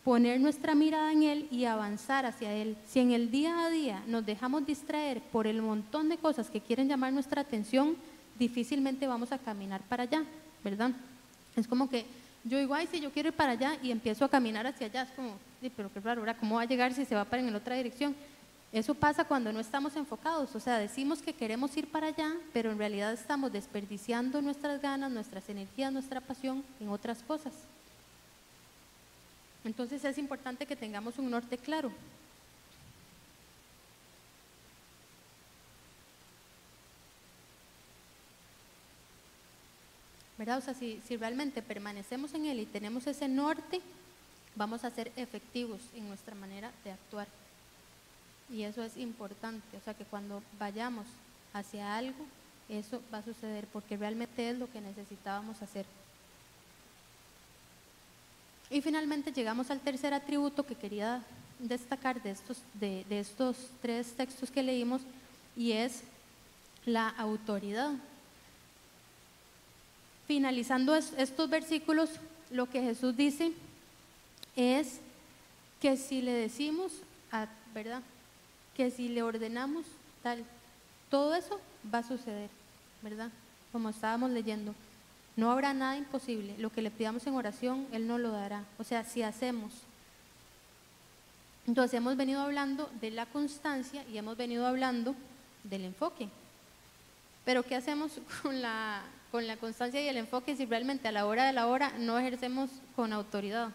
poner 0.04 0.40
nuestra 0.40 0.76
mirada 0.76 1.12
en 1.12 1.24
Él 1.24 1.48
y 1.52 1.66
avanzar 1.66 2.26
hacia 2.26 2.54
Él. 2.54 2.78
Si 2.88 3.00
en 3.00 3.12
el 3.12 3.32
día 3.32 3.66
a 3.66 3.70
día 3.70 4.04
nos 4.08 4.26
dejamos 4.26 4.66
distraer 4.66 5.22
por 5.22 5.48
el 5.48 5.62
montón 5.62 6.10
de 6.10 6.18
cosas 6.18 6.50
que 6.50 6.62
quieren 6.62 6.88
llamar 6.88 7.14
nuestra 7.14 7.42
atención, 7.42 7.96
difícilmente 8.38 9.08
vamos 9.08 9.32
a 9.32 9.38
caminar 9.38 9.82
para 9.84 10.04
allá, 10.04 10.24
¿verdad? 10.64 10.92
Es 11.56 11.68
como 11.68 11.90
que 11.90 12.06
yo 12.44 12.58
digo, 12.58 12.74
ay, 12.74 12.88
si 12.88 13.00
yo 13.00 13.12
quiero 13.12 13.30
ir 13.30 13.36
para 13.36 13.52
allá 13.52 13.78
y 13.84 13.92
empiezo 13.92 14.24
a 14.24 14.30
caminar 14.30 14.66
hacia 14.66 14.88
allá, 14.88 15.04
es 15.04 15.10
como, 15.10 15.34
sí, 15.62 15.72
pero 15.76 15.92
qué 15.92 16.00
raro, 16.00 16.24
¿cómo 16.40 16.56
va 16.56 16.62
a 16.62 16.66
llegar 16.66 16.94
si 16.94 17.06
se 17.06 17.16
va 17.16 17.26
para 17.26 17.42
en 17.42 17.54
otra 17.54 17.76
dirección? 17.76 18.16
Eso 18.72 18.94
pasa 18.94 19.24
cuando 19.24 19.52
no 19.52 19.60
estamos 19.60 19.96
enfocados, 19.96 20.54
o 20.56 20.60
sea, 20.60 20.78
decimos 20.78 21.24
que 21.24 21.34
queremos 21.34 21.76
ir 21.76 21.90
para 21.90 22.08
allá, 22.08 22.36
pero 22.54 22.72
en 22.72 22.78
realidad 22.78 23.12
estamos 23.14 23.52
desperdiciando 23.52 24.44
nuestras 24.44 24.80
ganas, 24.80 25.12
nuestras 25.12 25.50
energías, 25.50 25.92
nuestra 25.92 26.22
pasión 26.22 26.64
en 26.80 26.90
otras 26.90 27.24
cosas. 27.24 27.54
Entonces 29.66 30.06
es 30.06 30.20
importante 30.20 30.68
que 30.68 30.76
tengamos 30.76 31.18
un 31.18 31.32
norte 31.32 31.58
claro. 31.58 31.92
¿Verdad? 40.38 40.60
O 40.60 40.62
sea, 40.62 40.74
si, 40.76 41.02
si 41.06 41.18
realmente 41.18 41.62
permanecemos 41.64 42.34
en 42.36 42.46
él 42.46 42.60
y 42.60 42.66
tenemos 42.66 43.08
ese 43.08 43.28
norte, 43.28 43.82
vamos 44.56 44.86
a 44.86 44.92
ser 44.92 45.12
efectivos 45.16 45.82
en 45.96 46.08
nuestra 46.08 46.36
manera 46.36 46.72
de 46.84 46.92
actuar. 46.92 47.28
Y 48.52 48.64
eso 48.64 48.84
es 48.84 48.98
importante, 48.98 49.78
o 49.78 49.82
sea 49.82 49.94
que 49.94 50.06
cuando 50.06 50.42
vayamos 50.58 51.06
hacia 51.54 51.96
algo, 51.96 52.26
eso 52.68 53.02
va 53.14 53.20
a 53.20 53.24
suceder 53.24 53.66
porque 53.74 53.98
realmente 53.98 54.50
es 54.50 54.58
lo 54.58 54.72
que 54.72 54.82
necesitábamos 54.82 55.62
hacer. 55.62 55.86
Y 58.70 58.82
finalmente 58.82 59.32
llegamos 59.32 59.72
al 59.72 59.80
tercer 59.80 60.14
atributo 60.14 60.66
que 60.66 60.76
quería 60.76 61.24
destacar 61.58 62.22
de 62.22 62.32
estos, 62.32 62.58
de, 62.76 63.04
estos 63.10 63.58
tres 63.82 64.14
textos 64.14 64.52
que 64.52 64.62
leímos 64.62 65.02
y 65.58 65.72
es 65.72 66.04
la 66.86 67.10
autoridad. 67.10 67.92
Finalizando 70.28 70.96
estos 70.96 71.50
versículos, 71.50 72.12
lo 72.52 72.70
que 72.70 72.82
Jesús 72.82 73.18
dice 73.18 73.52
es 74.56 75.00
que 75.82 75.98
si 75.98 76.22
le 76.22 76.34
decimos, 76.34 76.92
a, 77.32 77.48
¿verdad? 77.74 78.04
Que 78.80 78.92
si 78.92 79.10
le 79.10 79.24
ordenamos 79.24 79.84
tal, 80.24 80.46
todo 81.10 81.36
eso 81.36 81.60
va 81.94 81.98
a 81.98 82.08
suceder, 82.08 82.50
¿verdad? 83.02 83.30
Como 83.74 83.90
estábamos 83.90 84.32
leyendo. 84.32 84.74
No 85.36 85.52
habrá 85.52 85.74
nada 85.74 85.98
imposible. 85.98 86.56
Lo 86.58 86.70
que 86.70 86.82
le 86.82 86.90
pidamos 86.90 87.28
en 87.28 87.34
oración, 87.34 87.88
Él 87.92 88.08
no 88.08 88.18
lo 88.18 88.32
dará. 88.32 88.64
O 88.78 88.86
sea, 88.86 89.04
si 89.04 89.22
hacemos. 89.22 89.74
Entonces 91.68 91.96
hemos 91.96 92.16
venido 92.16 92.40
hablando 92.40 92.90
de 93.02 93.12
la 93.12 93.26
constancia 93.26 94.06
y 94.14 94.18
hemos 94.18 94.38
venido 94.38 94.66
hablando 94.66 95.14
del 95.66 95.84
enfoque. 95.84 96.30
Pero 97.44 97.64
¿qué 97.64 97.76
hacemos 97.76 98.14
con 98.42 98.62
la, 98.62 99.02
con 99.30 99.46
la 99.46 99.58
constancia 99.58 100.02
y 100.02 100.08
el 100.08 100.16
enfoque 100.16 100.56
si 100.56 100.66
realmente 100.66 101.10
a 101.10 101.12
la 101.12 101.26
hora 101.26 101.44
de 101.44 101.52
la 101.52 101.68
hora 101.68 101.92
no 102.00 102.18
ejercemos 102.18 102.70
con 102.96 103.12
autoridad? 103.12 103.72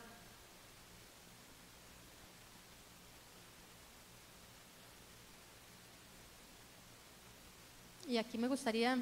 Y 8.14 8.16
aquí 8.16 8.38
me 8.38 8.46
gustaría 8.46 8.96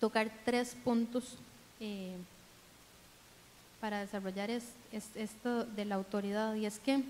tocar 0.00 0.28
tres 0.44 0.76
puntos 0.82 1.36
eh, 1.78 2.16
para 3.80 4.00
desarrollar 4.00 4.50
esto 4.50 5.64
de 5.66 5.84
la 5.84 5.94
autoridad. 5.94 6.52
Y 6.56 6.66
es 6.66 6.80
que 6.80 7.00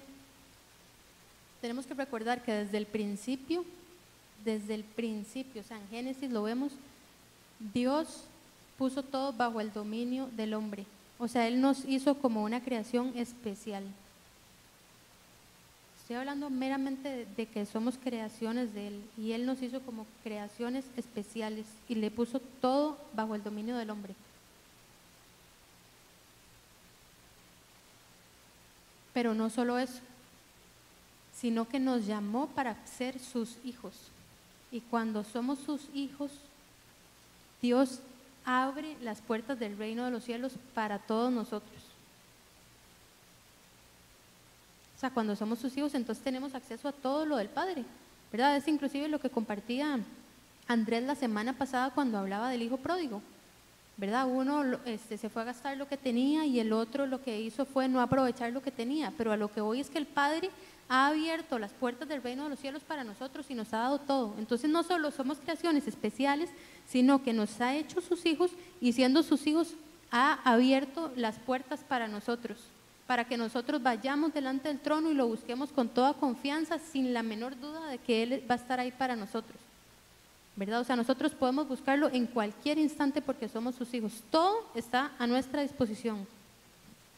tenemos 1.63 1.87
que 1.87 1.95
recordar 1.95 2.43
que 2.43 2.53
desde 2.53 2.77
el 2.77 2.85
principio, 2.85 3.65
desde 4.45 4.75
el 4.75 4.85
principio, 4.85 5.63
o 5.63 5.65
sea, 5.65 5.79
en 5.79 5.89
Génesis 5.89 6.31
lo 6.31 6.43
vemos, 6.43 6.73
Dios 7.73 8.25
puso 8.77 9.03
todo 9.03 9.33
bajo 9.33 9.63
el 9.63 9.73
dominio 9.73 10.29
del 10.37 10.53
hombre. 10.53 10.85
O 11.19 11.27
sea, 11.27 11.49
Él 11.49 11.59
nos 11.59 11.87
hizo 11.87 12.19
como 12.19 12.45
una 12.45 12.63
creación 12.63 13.15
especial. 13.17 13.83
Estoy 16.05 16.17
hablando 16.17 16.51
meramente 16.51 17.27
de, 17.35 17.47
que 17.47 17.65
somos 17.65 17.97
creaciones 17.97 18.75
de 18.75 18.89
Él 18.89 19.03
y 19.17 19.33
Él 19.33 19.47
nos 19.47 19.63
hizo 19.63 19.81
como 19.81 20.07
creaciones 20.23 20.85
especiales 20.99 21.65
y 21.89 21.95
le 21.95 22.11
puso 22.11 22.41
todo 22.61 22.99
bajo 23.15 23.35
el 23.35 23.43
dominio 23.43 23.75
del 23.79 23.89
hombre. 23.89 24.15
Pero 29.15 29.33
no 29.33 29.49
solo 29.49 29.79
eso, 29.79 30.01
sino 31.35 31.67
que 31.67 31.81
nos 31.81 32.05
llamó 32.05 32.49
para 32.49 32.77
ser 32.87 33.19
sus 33.19 33.57
hijos. 33.65 33.95
Y 34.71 34.83
cuando 34.83 35.25
somos 35.25 35.59
sus 35.59 35.89
hijos, 35.95 36.31
Dios 37.63 38.01
abre 38.45 38.99
las 39.01 39.23
puertas 39.23 39.59
del 39.59 39.79
reino 39.79 40.05
de 40.05 40.11
los 40.11 40.25
cielos 40.25 40.53
para 40.75 40.99
todos 40.99 41.33
nosotros. 41.33 41.83
O 44.94 44.94
sea, 45.05 45.11
cuando 45.13 45.37
somos 45.37 45.59
sus 45.59 45.77
hijos, 45.77 45.95
entonces 45.95 46.25
tenemos 46.25 46.55
acceso 46.55 46.89
a 46.89 46.93
todo 46.93 47.27
lo 47.27 47.37
del 47.37 47.51
Padre, 47.51 47.85
¿verdad? 48.33 48.57
Es 48.57 48.67
inclusive 48.69 49.07
lo 49.09 49.21
que 49.21 49.29
compartía 49.29 49.99
Andrés 50.67 51.03
la 51.03 51.15
semana 51.15 51.53
pasada 51.53 51.91
cuando 51.91 52.17
hablaba 52.17 52.49
del 52.49 52.63
hijo 52.63 52.79
pródigo, 52.79 53.21
¿verdad? 53.99 54.27
Uno 54.27 54.79
este, 54.87 55.19
se 55.19 55.29
fue 55.29 55.43
a 55.43 55.47
gastar 55.47 55.77
lo 55.77 55.87
que 55.87 55.99
tenía 55.99 56.47
y 56.47 56.59
el 56.59 56.73
otro 56.73 57.05
lo 57.05 57.23
que 57.23 57.39
hizo 57.39 57.67
fue 57.67 57.87
no 57.87 58.01
aprovechar 58.01 58.51
lo 58.51 58.63
que 58.63 58.71
tenía, 58.71 59.13
pero 59.19 59.31
a 59.31 59.37
lo 59.37 59.53
que 59.53 59.61
voy 59.61 59.81
es 59.81 59.91
que 59.91 59.99
el 59.99 60.07
Padre 60.07 60.49
ha 60.89 61.09
abierto 61.09 61.59
las 61.59 61.73
puertas 61.73 62.09
del 62.09 62.23
reino 62.23 62.45
de 62.45 62.51
los 62.51 62.61
cielos 62.61 62.83
para 62.83 63.05
nosotros 63.05 63.45
y 63.51 63.55
nos 63.55 63.75
ha 63.75 63.81
dado 63.81 63.99
todo. 63.99 64.35
Entonces 64.39 64.71
no 64.71 64.85
solo 64.85 65.11
somos 65.11 65.37
creaciones 65.39 65.87
especiales, 65.87 66.49
sino 66.89 67.23
que 67.23 67.35
nos 67.35 67.61
ha 67.61 67.75
hecho 67.75 68.01
sus 68.01 68.25
hijos 68.25 68.53
y 68.81 68.95
siendo 68.95 69.23
sus 69.23 69.47
hijos 69.47 69.75
ha 70.11 70.41
abierto 70.51 71.13
las 71.15 71.39
puertas 71.39 71.81
para 71.81 72.09
nosotros 72.09 72.57
para 73.07 73.25
que 73.25 73.37
nosotros 73.37 73.83
vayamos 73.83 74.33
delante 74.33 74.69
del 74.69 74.81
trono 74.81 75.11
y 75.11 75.15
lo 75.15 75.27
busquemos 75.27 75.71
con 75.71 75.89
toda 75.89 76.15
confianza, 76.15 76.79
sin 76.79 77.13
la 77.13 77.23
menor 77.23 77.59
duda 77.59 77.87
de 77.89 77.99
que 77.99 78.23
Él 78.23 78.45
va 78.51 78.55
a 78.55 78.59
estar 78.59 78.81
ahí 78.81 78.91
para 78.91 79.17
nosotros. 79.17 79.57
¿Verdad? 80.57 80.81
O 80.81 80.85
sea, 80.85 80.97
nosotros 80.97 81.33
podemos 81.33 81.67
buscarlo 81.69 82.09
en 82.11 82.27
cualquier 82.27 82.79
instante 82.79 83.21
porque 83.21 83.49
somos 83.49 83.75
sus 83.75 83.93
hijos. 83.93 84.23
Todo 84.31 84.65
está 84.75 85.11
a 85.19 85.27
nuestra 85.27 85.63
disposición. 85.63 86.27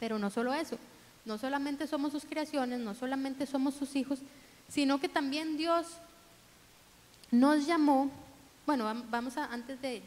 Pero 0.00 0.18
no 0.18 0.30
solo 0.30 0.54
eso, 0.54 0.78
no 1.24 1.38
solamente 1.38 1.86
somos 1.86 2.12
sus 2.12 2.24
creaciones, 2.24 2.80
no 2.80 2.94
solamente 2.94 3.46
somos 3.46 3.74
sus 3.74 3.94
hijos, 3.96 4.18
sino 4.68 4.98
que 5.00 5.08
también 5.08 5.56
Dios 5.56 5.86
nos 7.30 7.66
llamó 7.66 8.10
bueno, 8.66 8.92
vamos 9.08 9.36
a, 9.36 9.44
antes 9.44 9.80
de, 9.80 10.02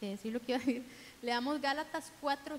decir 0.00 0.32
lo 0.32 0.40
que 0.40 0.52
iba 0.52 0.56
a 0.56 0.64
decir, 0.64 0.82
leamos 1.22 1.60
Gálatas 1.60 2.10
4, 2.22 2.58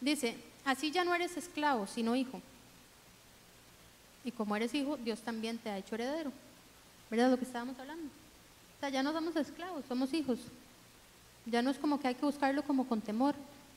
Dice, 0.00 0.36
así 0.64 0.90
ya 0.90 1.04
no 1.04 1.14
eres 1.14 1.36
esclavo, 1.36 1.86
sino 1.86 2.14
hijo. 2.14 2.40
Y 4.24 4.30
como 4.32 4.56
eres 4.56 4.74
hijo, 4.74 4.96
Dios 4.96 5.20
también 5.20 5.58
te 5.58 5.70
ha 5.70 5.78
hecho 5.78 5.94
heredero. 5.94 6.32
¿Verdad 7.10 7.30
lo 7.30 7.38
que 7.38 7.44
estábamos 7.44 7.78
hablando? 7.78 8.06
O 8.06 8.80
sea, 8.80 8.88
ya 8.88 9.02
no 9.02 9.12
somos 9.12 9.36
esclavos, 9.36 9.84
somos 9.88 10.12
hijos. 10.12 10.38
Ya 11.46 11.62
no 11.62 11.70
es 11.70 11.78
como 11.78 12.00
que 12.00 12.08
hay 12.08 12.14
que 12.16 12.26
buscarlo 12.26 12.62
como 12.64 12.88
con 12.88 13.00
temor, 13.00 13.34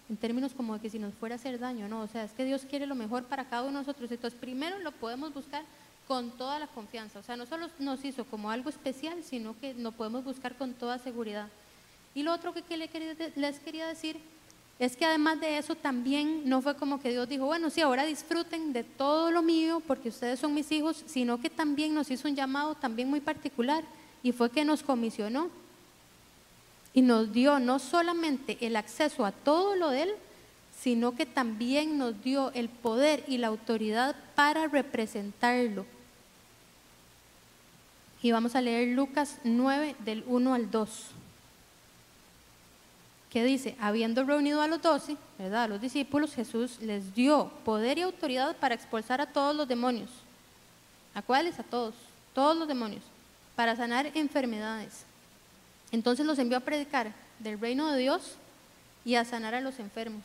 en 0.10 0.18
términos 0.18 0.54
como 0.54 0.74
de 0.74 0.80
que 0.82 0.90
si 0.90 0.98
nos 0.98 1.14
fuera 1.14 1.36
a 1.36 1.38
hacer 1.38 1.60
daño, 1.60 1.88
no. 1.88 2.02
O 2.02 2.08
sea, 2.08 2.24
es 2.24 2.32
que 2.32 2.44
Dios 2.44 2.66
quiere 2.68 2.88
lo 2.88 2.96
mejor 2.96 3.26
para 3.26 3.46
cada 3.46 3.62
uno 3.62 3.80
de 3.80 3.86
nosotros. 3.86 4.12
Entonces, 4.12 4.40
primero 4.40 4.80
lo 4.80 4.92
podemos 4.92 5.34
buscar 5.34 5.64
con 6.08 6.32
toda 6.32 6.58
la 6.58 6.66
confianza. 6.66 7.20
O 7.20 7.24
sea, 7.24 7.38
no 7.38 7.46
solo 7.46 7.70
nos 7.78 8.04
hizo 8.04 8.26
como 8.26 8.50
algo 8.50 8.72
especial, 8.72 9.24
sino 9.24 9.56
que 9.60 9.76
lo 9.76 9.92
podemos 9.92 10.24
buscar 10.24 10.56
con 10.56 10.74
toda 10.74 10.98
seguridad. 10.98 11.48
Y 12.16 12.24
lo 12.24 12.34
otro 12.34 12.56
que 12.56 12.78
les 13.36 13.60
quería 13.60 13.88
decir 13.88 14.20
es 14.80 14.96
que 14.96 15.06
además 15.06 15.42
de 15.42 15.58
eso 15.58 15.76
también 15.76 16.48
no 16.48 16.62
fue 16.62 16.78
como 16.78 17.02
que 17.02 17.10
Dios 17.10 17.28
dijo, 17.28 17.46
bueno, 17.46 17.70
sí, 17.70 17.82
ahora 17.82 18.06
disfruten 18.06 18.72
de 18.72 18.86
todo 18.86 19.30
lo 19.30 19.42
mío 19.42 19.84
porque 19.86 20.08
ustedes 20.08 20.40
son 20.40 20.54
mis 20.54 20.72
hijos, 20.72 21.04
sino 21.06 21.42
que 21.42 21.50
también 21.50 21.94
nos 21.94 22.10
hizo 22.10 22.30
un 22.30 22.36
llamado 22.36 22.76
también 22.76 23.10
muy 23.10 23.20
particular 23.20 23.84
y 24.24 24.32
fue 24.32 24.50
que 24.50 24.64
nos 24.64 24.82
comisionó 24.82 25.50
y 26.94 27.02
nos 27.02 27.34
dio 27.34 27.60
no 27.60 27.78
solamente 27.78 28.58
el 28.62 28.78
acceso 28.78 29.26
a 29.26 29.34
todo 29.34 29.76
lo 29.76 29.90
de 29.90 30.04
Él, 30.04 30.12
sino 30.82 31.14
que 31.14 31.26
también 31.26 31.98
nos 31.98 32.24
dio 32.24 32.52
el 32.54 32.70
poder 32.70 33.26
y 33.28 33.38
la 33.38 33.48
autoridad 33.48 34.16
para 34.34 34.68
representarlo. 34.68 35.86
Y 38.22 38.32
vamos 38.32 38.56
a 38.56 38.62
leer 38.62 38.96
Lucas 38.96 39.40
9 39.44 39.98
del 40.06 40.24
1 40.26 40.54
al 40.54 40.72
2 40.72 41.19
que 43.30 43.44
dice, 43.44 43.76
habiendo 43.80 44.24
reunido 44.24 44.62
a 44.62 44.68
los 44.68 44.82
doce, 44.82 45.16
¿verdad? 45.38 45.64
A 45.64 45.68
los 45.68 45.82
discípulos, 45.82 46.34
Jesús 46.34 46.80
les 46.82 47.14
dio 47.14 47.52
poder 47.64 47.98
y 48.00 48.02
autoridad 48.02 48.56
para 48.58 48.76
expulsar 48.76 49.22
a 49.22 49.28
todos 49.28 49.56
los 49.56 49.68
demonios. 49.68 50.10
¿A 51.14 51.22
cuáles? 51.22 51.60
A 51.60 51.64
todos, 51.64 51.94
todos 52.34 52.58
los 52.58 52.68
demonios, 52.68 53.04
para 53.56 53.76
sanar 53.76 54.12
enfermedades. 54.16 55.04
Entonces 55.92 56.26
los 56.26 56.40
envió 56.40 56.58
a 56.58 56.62
predicar 56.62 57.14
del 57.40 57.60
reino 57.60 57.92
de 57.92 58.00
Dios 58.00 58.34
y 59.06 59.16
a 59.16 59.26
sanar 59.26 59.54
a 59.54 59.62
los 59.62 59.80
enfermos. 59.80 60.24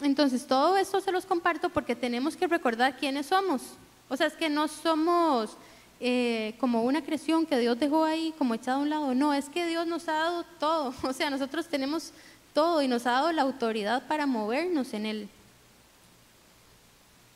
Entonces 0.00 0.46
todo 0.46 0.76
esto 0.76 1.00
se 1.00 1.10
los 1.10 1.26
comparto 1.26 1.70
porque 1.70 1.96
tenemos 1.96 2.36
que 2.36 2.46
recordar 2.46 2.96
quiénes 2.96 3.26
somos. 3.26 3.62
O 4.08 4.16
sea, 4.16 4.26
es 4.26 4.34
que 4.34 4.48
no 4.48 4.68
somos 4.68 5.56
eh, 6.00 6.54
como 6.60 6.84
una 6.84 7.02
creación 7.02 7.44
que 7.44 7.58
Dios 7.58 7.78
dejó 7.78 8.04
ahí 8.04 8.32
como 8.38 8.54
echada 8.54 8.76
a 8.76 8.80
un 8.80 8.90
lado. 8.90 9.14
No, 9.14 9.34
es 9.34 9.48
que 9.48 9.66
Dios 9.66 9.86
nos 9.86 10.08
ha 10.08 10.12
dado 10.12 10.44
todo. 10.60 10.94
O 11.02 11.12
sea, 11.12 11.30
nosotros 11.30 11.66
tenemos 11.66 12.12
todo 12.54 12.82
y 12.82 12.88
nos 12.88 13.06
ha 13.06 13.12
dado 13.12 13.32
la 13.32 13.42
autoridad 13.42 14.06
para 14.06 14.26
movernos 14.26 14.94
en 14.94 15.06
Él. 15.06 15.28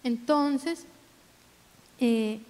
Entonces, 0.05 0.87
eh, 1.99 2.41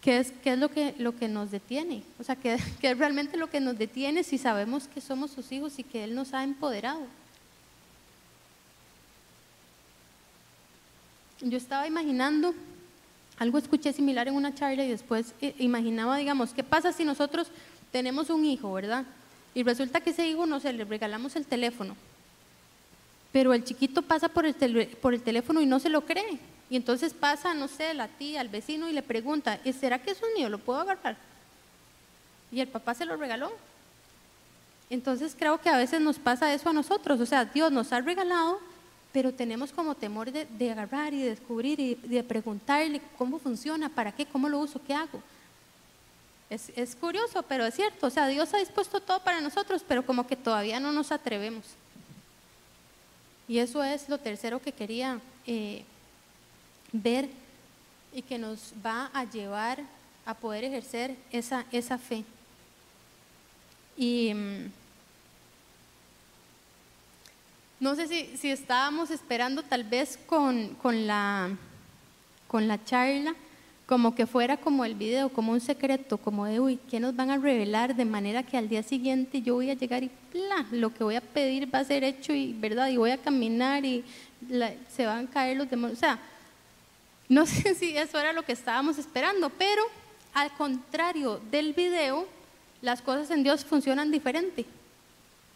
¿qué, 0.00 0.18
es, 0.18 0.32
¿qué 0.42 0.52
es, 0.52 0.58
lo 0.58 0.68
que, 0.68 0.94
lo 0.98 1.16
que 1.16 1.28
nos 1.28 1.50
detiene? 1.50 2.02
O 2.18 2.24
sea, 2.24 2.36
¿qué, 2.36 2.58
¿qué 2.80 2.90
es 2.90 2.98
realmente 2.98 3.36
lo 3.36 3.50
que 3.50 3.60
nos 3.60 3.78
detiene 3.78 4.22
si 4.22 4.38
sabemos 4.38 4.86
que 4.88 5.00
somos 5.00 5.32
sus 5.32 5.50
hijos 5.50 5.78
y 5.78 5.84
que 5.84 6.04
Él 6.04 6.14
nos 6.14 6.34
ha 6.34 6.44
empoderado? 6.44 7.06
Yo 11.40 11.56
estaba 11.56 11.86
imaginando 11.86 12.54
algo 13.40 13.56
escuché 13.56 13.94
similar 13.94 14.28
en 14.28 14.34
una 14.34 14.54
charla 14.54 14.84
y 14.84 14.90
después 14.90 15.32
eh, 15.40 15.54
imaginaba, 15.58 16.18
digamos, 16.18 16.52
¿qué 16.52 16.62
pasa 16.62 16.92
si 16.92 17.06
nosotros 17.06 17.48
tenemos 17.90 18.28
un 18.28 18.44
hijo, 18.44 18.70
verdad? 18.70 19.06
Y 19.54 19.62
resulta 19.62 20.02
que 20.02 20.10
ese 20.10 20.28
hijo, 20.28 20.44
no 20.44 20.60
sé, 20.60 20.74
le 20.74 20.84
regalamos 20.84 21.34
el 21.36 21.46
teléfono. 21.46 21.96
Pero 23.32 23.54
el 23.54 23.64
chiquito 23.64 24.02
pasa 24.02 24.28
por 24.28 24.44
el, 24.44 24.54
por 25.00 25.14
el 25.14 25.22
teléfono 25.22 25.62
y 25.62 25.66
no 25.66 25.80
se 25.80 25.88
lo 25.88 26.02
cree. 26.02 26.38
Y 26.68 26.76
entonces 26.76 27.14
pasa, 27.14 27.54
no 27.54 27.66
sé, 27.66 27.94
la 27.94 28.08
tía, 28.08 28.42
al 28.42 28.50
vecino 28.50 28.90
y 28.90 28.92
le 28.92 29.02
pregunta, 29.02 29.58
¿será 29.72 29.98
que 29.98 30.10
es 30.10 30.20
un 30.22 30.34
mío? 30.34 30.50
¿Lo 30.50 30.58
puedo 30.58 30.78
agarrar? 30.78 31.16
Y 32.52 32.60
el 32.60 32.68
papá 32.68 32.92
se 32.92 33.06
lo 33.06 33.16
regaló. 33.16 33.50
Entonces 34.90 35.34
creo 35.36 35.58
que 35.62 35.70
a 35.70 35.78
veces 35.78 36.02
nos 36.02 36.18
pasa 36.18 36.52
eso 36.52 36.68
a 36.68 36.74
nosotros. 36.74 37.18
O 37.18 37.26
sea, 37.26 37.46
Dios 37.46 37.72
nos 37.72 37.90
ha 37.94 38.02
regalado 38.02 38.60
pero 39.12 39.34
tenemos 39.34 39.72
como 39.72 39.94
temor 39.94 40.30
de, 40.30 40.70
agarrar 40.70 41.12
y 41.12 41.22
de 41.22 41.30
descubrir 41.30 41.80
y 41.80 41.94
de 41.94 42.22
preguntarle 42.22 43.00
cómo 43.18 43.38
funciona, 43.38 43.88
para 43.88 44.12
qué, 44.12 44.26
cómo 44.26 44.48
lo 44.48 44.60
uso, 44.60 44.80
qué 44.86 44.94
hago. 44.94 45.20
Es, 46.48 46.70
es, 46.76 46.94
curioso, 46.96 47.42
pero 47.42 47.64
es 47.64 47.74
cierto. 47.74 48.06
O 48.06 48.10
sea, 48.10 48.28
Dios 48.28 48.52
ha 48.54 48.58
dispuesto 48.58 49.00
todo 49.00 49.20
para 49.20 49.40
nosotros, 49.40 49.84
pero 49.86 50.04
como 50.04 50.26
que 50.26 50.36
todavía 50.36 50.80
no 50.80 50.92
nos 50.92 51.12
atrevemos. 51.12 51.64
Y 53.48 53.58
eso 53.58 53.82
es 53.82 54.08
lo 54.08 54.18
tercero 54.18 54.60
que 54.60 54.72
quería 54.72 55.20
eh, 55.46 55.84
ver 56.92 57.28
y 58.12 58.22
que 58.22 58.38
nos 58.38 58.72
va 58.84 59.10
a 59.12 59.24
llevar 59.24 59.80
a 60.24 60.34
poder 60.34 60.64
ejercer 60.64 61.16
esa, 61.32 61.66
esa 61.72 61.98
fe. 61.98 62.24
Y. 63.96 64.32
no 67.80 67.94
sé 67.94 68.06
si, 68.36 68.50
estábamos 68.50 69.10
esperando 69.10 69.62
tal 69.62 69.84
vez 69.84 70.18
con, 70.26 70.76
la, 71.06 71.48
con 72.46 72.68
la 72.68 72.84
charla, 72.84 73.34
como 73.86 74.14
que 74.14 74.26
fuera 74.26 74.58
como 74.58 74.84
el 74.84 74.94
video, 74.94 75.30
como 75.30 75.52
un 75.52 75.60
secreto, 75.60 76.18
como 76.18 76.44
de, 76.44 76.60
uy, 76.60 76.78
¿qué 76.90 77.00
nos 77.00 77.16
van 77.16 77.30
a 77.30 77.38
revelar? 77.38 77.96
De 77.96 78.04
manera 78.04 78.42
que 78.42 78.58
al 78.58 78.68
día 78.68 78.82
siguiente 78.82 79.40
yo 79.40 79.54
voy 79.54 79.70
a 79.70 79.74
llegar 79.74 80.04
y 80.04 80.10
¡pla! 80.30 80.66
lo 80.70 80.92
que 80.92 81.02
voy 81.02 81.16
a 81.16 81.22
pedir 81.22 81.74
va 81.74 81.78
a 81.78 81.84
ser 81.84 82.04
hecho 82.04 82.34
y, 82.34 82.52
¿verdad? 82.52 82.88
Y 82.88 82.98
voy 82.98 83.12
a 83.12 83.18
caminar 83.18 83.84
y 83.86 84.04
se 84.94 85.06
van 85.06 85.26
a 85.26 85.30
caer 85.30 85.56
los 85.56 85.68
demonios. 85.70 85.98
O 85.98 86.00
sea, 86.00 86.18
no 87.30 87.46
sé 87.46 87.74
si 87.74 87.96
eso 87.96 88.20
era 88.20 88.34
lo 88.34 88.42
que 88.42 88.52
estábamos 88.52 88.98
esperando, 88.98 89.48
pero 89.48 89.82
al 90.34 90.52
contrario 90.52 91.40
del 91.50 91.72
video, 91.72 92.28
las 92.82 93.00
cosas 93.00 93.30
en 93.30 93.42
Dios 93.42 93.64
funcionan 93.64 94.10
diferente. 94.10 94.66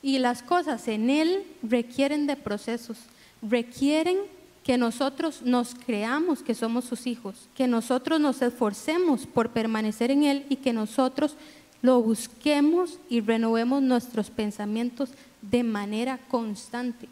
Y 0.05 0.19
las 0.19 0.43
cosas 0.43 0.87
en 0.89 1.09
Él 1.09 1.45
requieren 1.63 2.27
de 2.27 2.37
procesos, 2.37 2.99
requieren 3.41 4.19
que 4.63 4.77
nosotros 4.77 5.41
nos 5.41 5.75
creamos 5.75 6.43
que 6.43 6.55
somos 6.55 6.85
sus 6.85 7.07
hijos, 7.07 7.49
que 7.57 7.67
nosotros 7.67 8.21
nos 8.21 8.43
esforcemos 8.43 9.27
por 9.27 9.49
permanecer 9.49 10.11
en 10.11 10.25
Él 10.25 10.45
y 10.51 10.57
que 10.57 10.75
nosotros 10.75 11.37
lo 11.81 12.03
busquemos 12.03 12.99
y 13.09 13.23
renovemos 13.23 13.81
nuestros 13.81 14.29
pensamientos 14.29 15.09
de 15.41 15.63
manera 15.63 16.19
constante. 16.29 17.09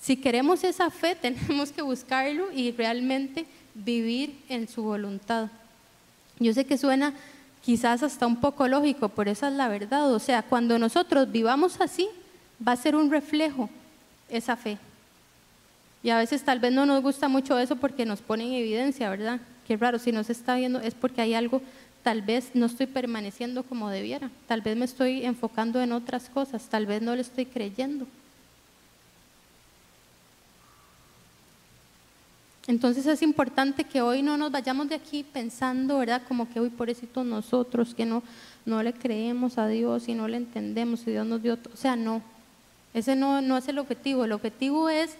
Si 0.00 0.16
queremos 0.16 0.64
esa 0.64 0.88
fe, 0.88 1.14
tenemos 1.20 1.72
que 1.72 1.82
buscarlo 1.82 2.50
y 2.52 2.72
realmente 2.72 3.44
vivir 3.74 4.34
en 4.48 4.66
su 4.66 4.82
voluntad. 4.82 5.50
Yo 6.38 6.54
sé 6.54 6.64
que 6.64 6.78
suena 6.78 7.12
quizás 7.64 8.02
hasta 8.02 8.26
un 8.26 8.36
poco 8.36 8.68
lógico, 8.68 9.08
pero 9.08 9.30
esa 9.30 9.48
es 9.48 9.54
la 9.54 9.68
verdad. 9.68 10.12
O 10.12 10.18
sea, 10.18 10.42
cuando 10.42 10.78
nosotros 10.78 11.30
vivamos 11.32 11.80
así, 11.80 12.08
va 12.66 12.72
a 12.72 12.76
ser 12.76 12.94
un 12.94 13.10
reflejo 13.10 13.70
esa 14.28 14.56
fe. 14.56 14.78
Y 16.02 16.10
a 16.10 16.18
veces 16.18 16.42
tal 16.42 16.60
vez 16.60 16.72
no 16.72 16.84
nos 16.84 17.02
gusta 17.02 17.28
mucho 17.28 17.58
eso 17.58 17.76
porque 17.76 18.04
nos 18.04 18.20
pone 18.20 18.44
en 18.44 18.52
evidencia, 18.52 19.08
¿verdad? 19.08 19.40
Qué 19.66 19.76
raro, 19.78 19.98
si 19.98 20.12
no 20.12 20.22
se 20.22 20.32
está 20.32 20.56
viendo 20.56 20.78
es 20.80 20.94
porque 20.94 21.22
hay 21.22 21.32
algo, 21.32 21.62
tal 22.02 22.20
vez 22.20 22.50
no 22.52 22.66
estoy 22.66 22.86
permaneciendo 22.86 23.62
como 23.62 23.88
debiera, 23.88 24.30
tal 24.46 24.60
vez 24.60 24.76
me 24.76 24.84
estoy 24.84 25.24
enfocando 25.24 25.80
en 25.80 25.92
otras 25.92 26.28
cosas, 26.28 26.68
tal 26.68 26.84
vez 26.84 27.00
no 27.00 27.14
le 27.14 27.22
estoy 27.22 27.46
creyendo. 27.46 28.06
Entonces 32.66 33.06
es 33.06 33.20
importante 33.20 33.84
que 33.84 34.00
hoy 34.00 34.22
no 34.22 34.36
nos 34.38 34.50
vayamos 34.50 34.88
de 34.88 34.94
aquí 34.94 35.22
pensando, 35.22 35.98
¿verdad? 35.98 36.22
Como 36.26 36.48
que 36.48 36.60
hoy 36.60 36.70
pobrecitos 36.70 37.24
nosotros, 37.26 37.94
que 37.94 38.06
no, 38.06 38.22
no 38.64 38.82
le 38.82 38.94
creemos 38.94 39.58
a 39.58 39.68
Dios 39.68 40.08
y 40.08 40.14
no 40.14 40.28
le 40.28 40.38
entendemos 40.38 41.06
y 41.06 41.10
Dios 41.10 41.26
nos 41.26 41.42
dio, 41.42 41.58
o 41.72 41.76
sea, 41.76 41.94
no. 41.94 42.22
Ese 42.94 43.16
no, 43.16 43.42
no 43.42 43.58
es 43.58 43.68
el 43.68 43.78
objetivo. 43.78 44.24
El 44.24 44.32
objetivo 44.32 44.88
es 44.88 45.16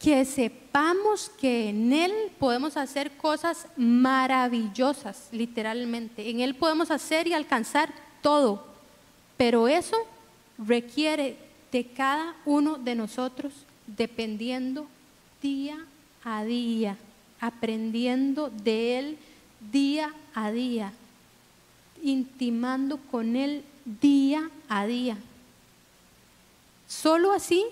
que 0.00 0.24
sepamos 0.24 1.30
que 1.40 1.68
en 1.68 1.92
Él 1.92 2.12
podemos 2.40 2.76
hacer 2.76 3.12
cosas 3.12 3.66
maravillosas, 3.76 5.28
literalmente. 5.30 6.28
En 6.28 6.40
Él 6.40 6.56
podemos 6.56 6.90
hacer 6.90 7.28
y 7.28 7.34
alcanzar 7.34 7.92
todo. 8.20 8.66
Pero 9.36 9.68
eso 9.68 9.96
requiere 10.58 11.36
de 11.70 11.86
cada 11.86 12.34
uno 12.44 12.78
de 12.78 12.96
nosotros 12.96 13.52
dependiendo 13.86 14.86
día 15.40 15.78
a 16.24 16.44
día, 16.44 16.96
aprendiendo 17.40 18.50
de 18.50 18.98
Él 18.98 19.18
día 19.70 20.12
a 20.34 20.50
día, 20.50 20.92
intimando 22.02 22.98
con 23.10 23.36
Él 23.36 23.64
día 23.84 24.50
a 24.68 24.86
día. 24.86 25.16
Solo 26.86 27.32
así 27.32 27.64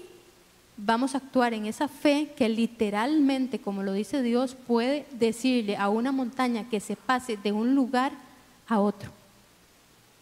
vamos 0.76 1.14
a 1.14 1.18
actuar 1.18 1.52
en 1.52 1.66
esa 1.66 1.88
fe 1.88 2.32
que 2.36 2.48
literalmente, 2.48 3.58
como 3.58 3.82
lo 3.82 3.92
dice 3.92 4.22
Dios, 4.22 4.54
puede 4.54 5.06
decirle 5.12 5.76
a 5.76 5.88
una 5.88 6.12
montaña 6.12 6.68
que 6.68 6.80
se 6.80 6.96
pase 6.96 7.36
de 7.36 7.52
un 7.52 7.74
lugar 7.74 8.12
a 8.66 8.80
otro. 8.80 9.10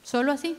Solo 0.03 0.33
así. 0.33 0.57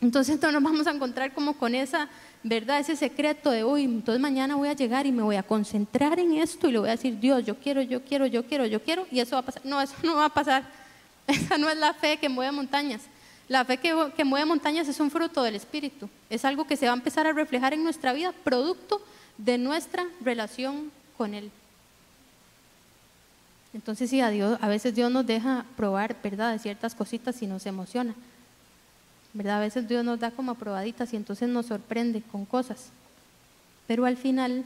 Entonces 0.00 0.40
no 0.40 0.52
nos 0.52 0.62
vamos 0.62 0.86
a 0.86 0.92
encontrar 0.92 1.34
como 1.34 1.54
con 1.54 1.74
esa 1.74 2.08
verdad, 2.42 2.80
ese 2.80 2.96
secreto 2.96 3.50
de 3.50 3.62
hoy, 3.62 3.84
entonces 3.84 4.20
mañana 4.20 4.56
voy 4.56 4.68
a 4.68 4.72
llegar 4.72 5.06
y 5.06 5.12
me 5.12 5.22
voy 5.22 5.36
a 5.36 5.42
concentrar 5.42 6.18
en 6.18 6.32
esto 6.34 6.68
y 6.68 6.72
le 6.72 6.78
voy 6.78 6.88
a 6.88 6.92
decir, 6.92 7.18
Dios, 7.18 7.44
yo 7.44 7.56
quiero, 7.56 7.82
yo 7.82 8.02
quiero, 8.02 8.26
yo 8.26 8.44
quiero, 8.44 8.66
yo 8.66 8.82
quiero, 8.82 9.06
y 9.10 9.20
eso 9.20 9.36
va 9.36 9.40
a 9.40 9.42
pasar. 9.42 9.62
No, 9.64 9.80
eso 9.80 9.94
no 10.02 10.16
va 10.16 10.26
a 10.26 10.34
pasar. 10.34 10.64
Esa 11.26 11.58
no 11.58 11.68
es 11.68 11.76
la 11.76 11.94
fe 11.94 12.16
que 12.16 12.28
mueve 12.28 12.52
montañas. 12.52 13.02
La 13.48 13.64
fe 13.64 13.76
que, 13.76 13.94
que 14.16 14.24
mueve 14.24 14.46
montañas 14.46 14.88
es 14.88 15.00
un 15.00 15.10
fruto 15.10 15.42
del 15.42 15.54
Espíritu. 15.54 16.08
Es 16.28 16.44
algo 16.44 16.66
que 16.66 16.76
se 16.76 16.86
va 16.86 16.92
a 16.92 16.96
empezar 16.96 17.26
a 17.26 17.32
reflejar 17.32 17.74
en 17.74 17.84
nuestra 17.84 18.12
vida, 18.12 18.32
producto 18.44 19.02
de 19.36 19.58
nuestra 19.58 20.06
relación 20.20 20.90
con 21.16 21.34
Él. 21.34 21.50
Entonces 23.72 24.10
sí, 24.10 24.20
a, 24.20 24.30
Dios, 24.30 24.58
a 24.60 24.68
veces 24.68 24.94
Dios 24.94 25.10
nos 25.10 25.26
deja 25.26 25.64
probar, 25.76 26.16
¿verdad?, 26.22 26.52
de 26.52 26.58
ciertas 26.58 26.94
cositas 26.94 27.40
y 27.42 27.46
nos 27.46 27.66
emociona. 27.66 28.14
¿Verdad? 29.32 29.58
A 29.58 29.60
veces 29.60 29.88
Dios 29.88 30.04
nos 30.04 30.20
da 30.20 30.30
como 30.30 30.52
aprobaditas 30.52 31.12
y 31.12 31.16
entonces 31.16 31.48
nos 31.48 31.66
sorprende 31.66 32.22
con 32.22 32.44
cosas. 32.44 32.90
Pero 33.86 34.04
al 34.04 34.16
final, 34.16 34.64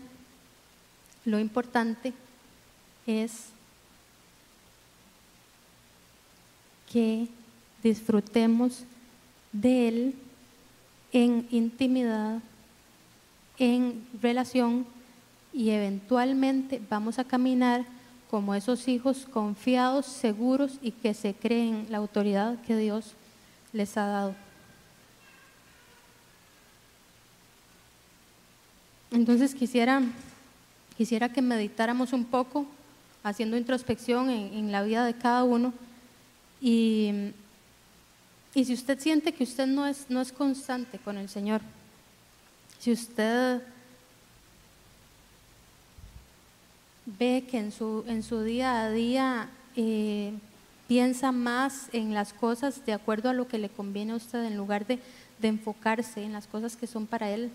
lo 1.24 1.38
importante 1.38 2.12
es 3.06 3.46
que 6.90 7.28
disfrutemos 7.82 8.84
de 9.52 9.88
Él 9.88 10.14
en 11.12 11.46
intimidad, 11.50 12.40
en 13.58 14.06
relación 14.20 14.86
y 15.52 15.70
eventualmente 15.70 16.80
vamos 16.90 17.18
a 17.18 17.24
caminar 17.24 17.84
como 18.30 18.54
esos 18.54 18.88
hijos 18.88 19.26
confiados, 19.30 20.06
seguros 20.06 20.78
y 20.82 20.90
que 20.90 21.14
se 21.14 21.34
creen 21.34 21.86
la 21.88 21.98
autoridad 21.98 22.60
que 22.62 22.76
Dios 22.76 23.14
les 23.72 23.96
ha 23.96 24.06
dado. 24.06 24.43
Entonces 29.14 29.54
quisiera, 29.54 30.02
quisiera 30.96 31.28
que 31.28 31.40
meditáramos 31.40 32.12
un 32.12 32.24
poco, 32.24 32.66
haciendo 33.22 33.56
introspección 33.56 34.28
en, 34.28 34.72
la 34.72 34.82
vida 34.82 35.06
de 35.06 35.14
cada 35.14 35.44
uno. 35.44 35.72
Y, 36.60 37.30
y, 38.56 38.64
si 38.64 38.74
usted 38.74 38.98
siente 38.98 39.32
que 39.32 39.44
usted 39.44 39.68
no 39.68 39.86
es, 39.86 40.06
no 40.08 40.20
es 40.20 40.32
constante 40.32 40.98
con 40.98 41.16
el 41.16 41.28
Señor, 41.28 41.60
si 42.80 42.90
usted 42.90 43.62
ve 47.06 47.44
que 47.48 47.58
en 47.58 47.70
su, 47.70 48.04
en 48.08 48.24
su 48.24 48.42
día 48.42 48.82
a 48.82 48.90
día 48.90 49.48
eh, 49.76 50.32
piensa 50.88 51.30
más 51.30 51.88
en 51.92 52.14
las 52.14 52.32
cosas 52.32 52.84
de 52.84 52.92
acuerdo 52.92 53.30
a 53.30 53.34
lo 53.34 53.46
que 53.46 53.58
le 53.58 53.68
conviene 53.68 54.12
a 54.12 54.16
usted 54.16 54.42
en 54.42 54.56
lugar 54.56 54.88
de, 54.88 54.98
de 55.38 55.48
enfocarse 55.48 56.24
en 56.24 56.32
las 56.32 56.48
cosas 56.48 56.76
que 56.76 56.88
son 56.88 57.06
para 57.06 57.30
Él, 57.30 57.52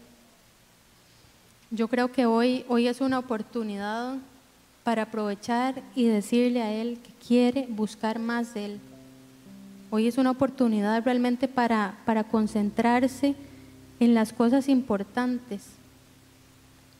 yo 1.71 1.87
creo 1.87 2.11
que 2.11 2.25
hoy, 2.25 2.65
hoy 2.67 2.87
es 2.87 3.01
una 3.01 3.19
oportunidad 3.19 4.15
para 4.83 5.03
aprovechar 5.03 5.83
y 5.95 6.05
decirle 6.05 6.61
a 6.61 6.71
Él 6.71 6.99
que 7.03 7.11
quiere 7.27 7.67
buscar 7.69 8.17
más 8.17 8.53
de 8.53 8.65
Él. 8.65 8.79
Hoy 9.91 10.07
es 10.07 10.17
una 10.17 10.31
oportunidad 10.31 11.03
realmente 11.03 11.47
para, 11.47 11.97
para 12.05 12.23
concentrarse 12.23 13.35
en 13.99 14.13
las 14.13 14.33
cosas 14.33 14.67
importantes 14.69 15.67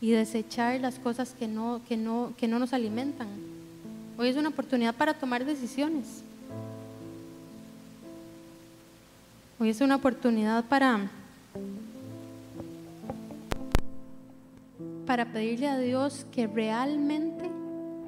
y 0.02 0.12
desechar 0.12 0.80
las 0.80 1.00
cosas 1.00 1.34
que 1.38 1.48
no, 1.48 1.82
que, 1.88 1.98
no, 1.98 2.34
que 2.38 2.48
no 2.48 2.60
nos 2.60 2.74
alimentan. 2.74 3.28
Hoy 4.18 4.30
es 4.30 4.38
una 4.38 4.50
oportunidad 4.50 4.96
para 4.96 5.14
tomar 5.14 5.46
decisiones. 5.46 6.24
Hoy 9.60 9.70
es 9.70 9.82
una 9.82 9.96
oportunidad 9.96 10.64
para 10.66 11.10
para 15.10 15.26
pedirle 15.26 15.68
a 15.68 15.80
Dios 15.80 16.28
que 16.32 16.46
realmente 16.46 17.50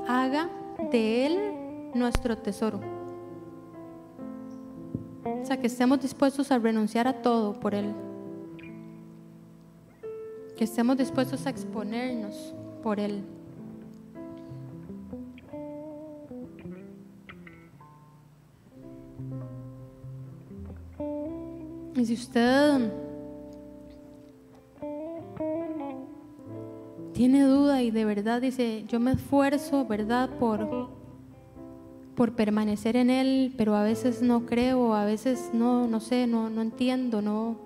haga 0.08 0.52
de 0.92 1.26
Él 1.26 1.92
nuestro 1.96 2.38
tesoro. 2.38 2.80
O 5.26 5.44
sea, 5.44 5.60
que 5.60 5.66
estemos 5.66 6.00
dispuestos 6.00 6.52
a 6.52 6.60
renunciar 6.60 7.08
a 7.08 7.24
todo 7.24 7.60
por 7.60 7.74
Él. 7.74 7.92
Que 10.56 10.66
estemos 10.66 10.96
dispuestos 10.96 11.48
a 11.48 11.50
exponernos 11.50 12.54
por 12.84 13.00
Él. 13.00 13.24
Y 21.96 22.06
si 22.06 22.14
usted 22.14 22.92
tiene 27.22 27.44
duda 27.44 27.84
y 27.84 27.92
de 27.92 28.04
verdad 28.04 28.42
dice, 28.42 28.84
yo 28.88 29.00
me 29.00 29.12
esfuerzo, 29.12 29.86
¿verdad? 29.86 30.28
Por, 30.40 30.90
por 32.16 32.34
permanecer 32.34 32.96
en 32.96 33.12
Él, 33.12 33.54
pero 33.60 33.76
a 33.76 33.84
veces 33.84 34.24
no 34.24 34.48
creo, 34.48 34.96
a 34.96 35.06
veces 35.06 35.52
no, 35.54 35.86
no 35.86 36.00
sé, 36.00 36.26
no, 36.26 36.50
no 36.50 36.64
entiendo, 36.64 37.22
no, 37.22 37.58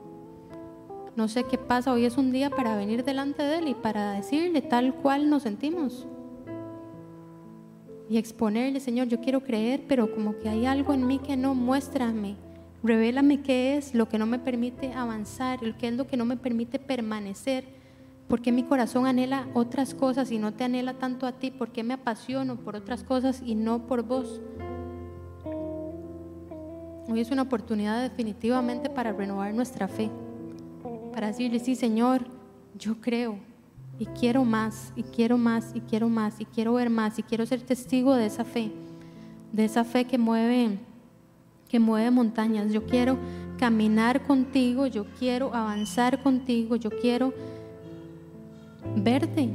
no 1.15 1.29
sé 1.29 1.45
qué 1.45 1.57
pasa. 1.57 1.93
Hoy 1.93 2.03
es 2.03 2.17
un 2.17 2.33
día 2.33 2.49
para 2.49 2.75
venir 2.75 3.05
delante 3.05 3.43
de 3.43 3.59
Él 3.59 3.69
y 3.69 3.75
para 3.75 4.11
decirle 4.11 4.61
tal 4.61 4.93
cual 4.93 5.29
nos 5.29 5.43
sentimos. 5.43 6.05
Y 8.09 8.17
exponerle, 8.17 8.81
Señor, 8.81 9.07
yo 9.07 9.21
quiero 9.21 9.39
creer, 9.39 9.85
pero 9.87 10.13
como 10.13 10.37
que 10.37 10.49
hay 10.49 10.65
algo 10.65 10.93
en 10.93 11.07
mí 11.07 11.19
que 11.19 11.37
no, 11.37 11.55
muéstrame, 11.55 12.35
revélame 12.83 13.41
qué 13.41 13.77
es 13.77 13.95
lo 13.95 14.09
que 14.09 14.19
no 14.19 14.25
me 14.25 14.37
permite 14.37 14.91
avanzar, 14.91 15.59
qué 15.77 15.87
es 15.87 15.93
lo 15.93 16.07
que 16.07 16.17
no 16.17 16.25
me 16.25 16.35
permite 16.35 16.77
permanecer 16.77 17.84
¿Por 18.27 18.41
qué 18.41 18.51
mi 18.51 18.63
corazón 18.63 19.05
anhela 19.05 19.47
otras 19.53 19.93
cosas 19.93 20.31
y 20.31 20.39
no 20.39 20.53
te 20.53 20.63
anhela 20.63 20.95
tanto 20.95 21.27
a 21.27 21.33
ti? 21.33 21.51
¿Por 21.51 21.71
qué 21.71 21.83
me 21.83 21.93
apasiono 21.93 22.55
por 22.55 22.75
otras 22.75 23.03
cosas 23.03 23.41
y 23.45 23.53
no 23.53 23.85
por 23.85 24.01
vos? 24.03 24.41
Hoy 27.07 27.19
es 27.19 27.29
una 27.29 27.43
oportunidad 27.43 28.01
definitivamente 28.01 28.89
para 28.89 29.13
renovar 29.13 29.53
nuestra 29.53 29.87
fe, 29.87 30.09
para 31.13 31.27
decirle, 31.27 31.59
sí 31.59 31.75
Señor, 31.75 32.25
yo 32.77 32.99
creo 32.99 33.37
y 33.99 34.07
quiero 34.07 34.43
más 34.43 34.91
y 34.95 35.03
quiero 35.03 35.37
más 35.37 35.71
y 35.75 35.81
quiero 35.81 36.09
más 36.09 36.41
y 36.41 36.45
quiero 36.45 36.73
ver 36.73 36.89
más 36.89 37.19
y 37.19 37.23
quiero 37.23 37.45
ser 37.45 37.61
testigo 37.61 38.15
de 38.15 38.25
esa 38.25 38.43
fe, 38.43 38.71
de 39.53 39.65
esa 39.65 39.83
fe 39.83 40.05
que 40.05 40.17
mueve, 40.17 40.79
que 41.69 41.79
mueve 41.79 42.09
montañas. 42.09 42.73
Yo 42.73 42.87
quiero 42.87 43.19
caminar 43.59 44.23
contigo, 44.23 44.87
yo 44.87 45.05
quiero 45.19 45.53
avanzar 45.53 46.23
contigo, 46.23 46.75
yo 46.75 46.89
quiero 46.89 47.33
verte. 48.95 49.49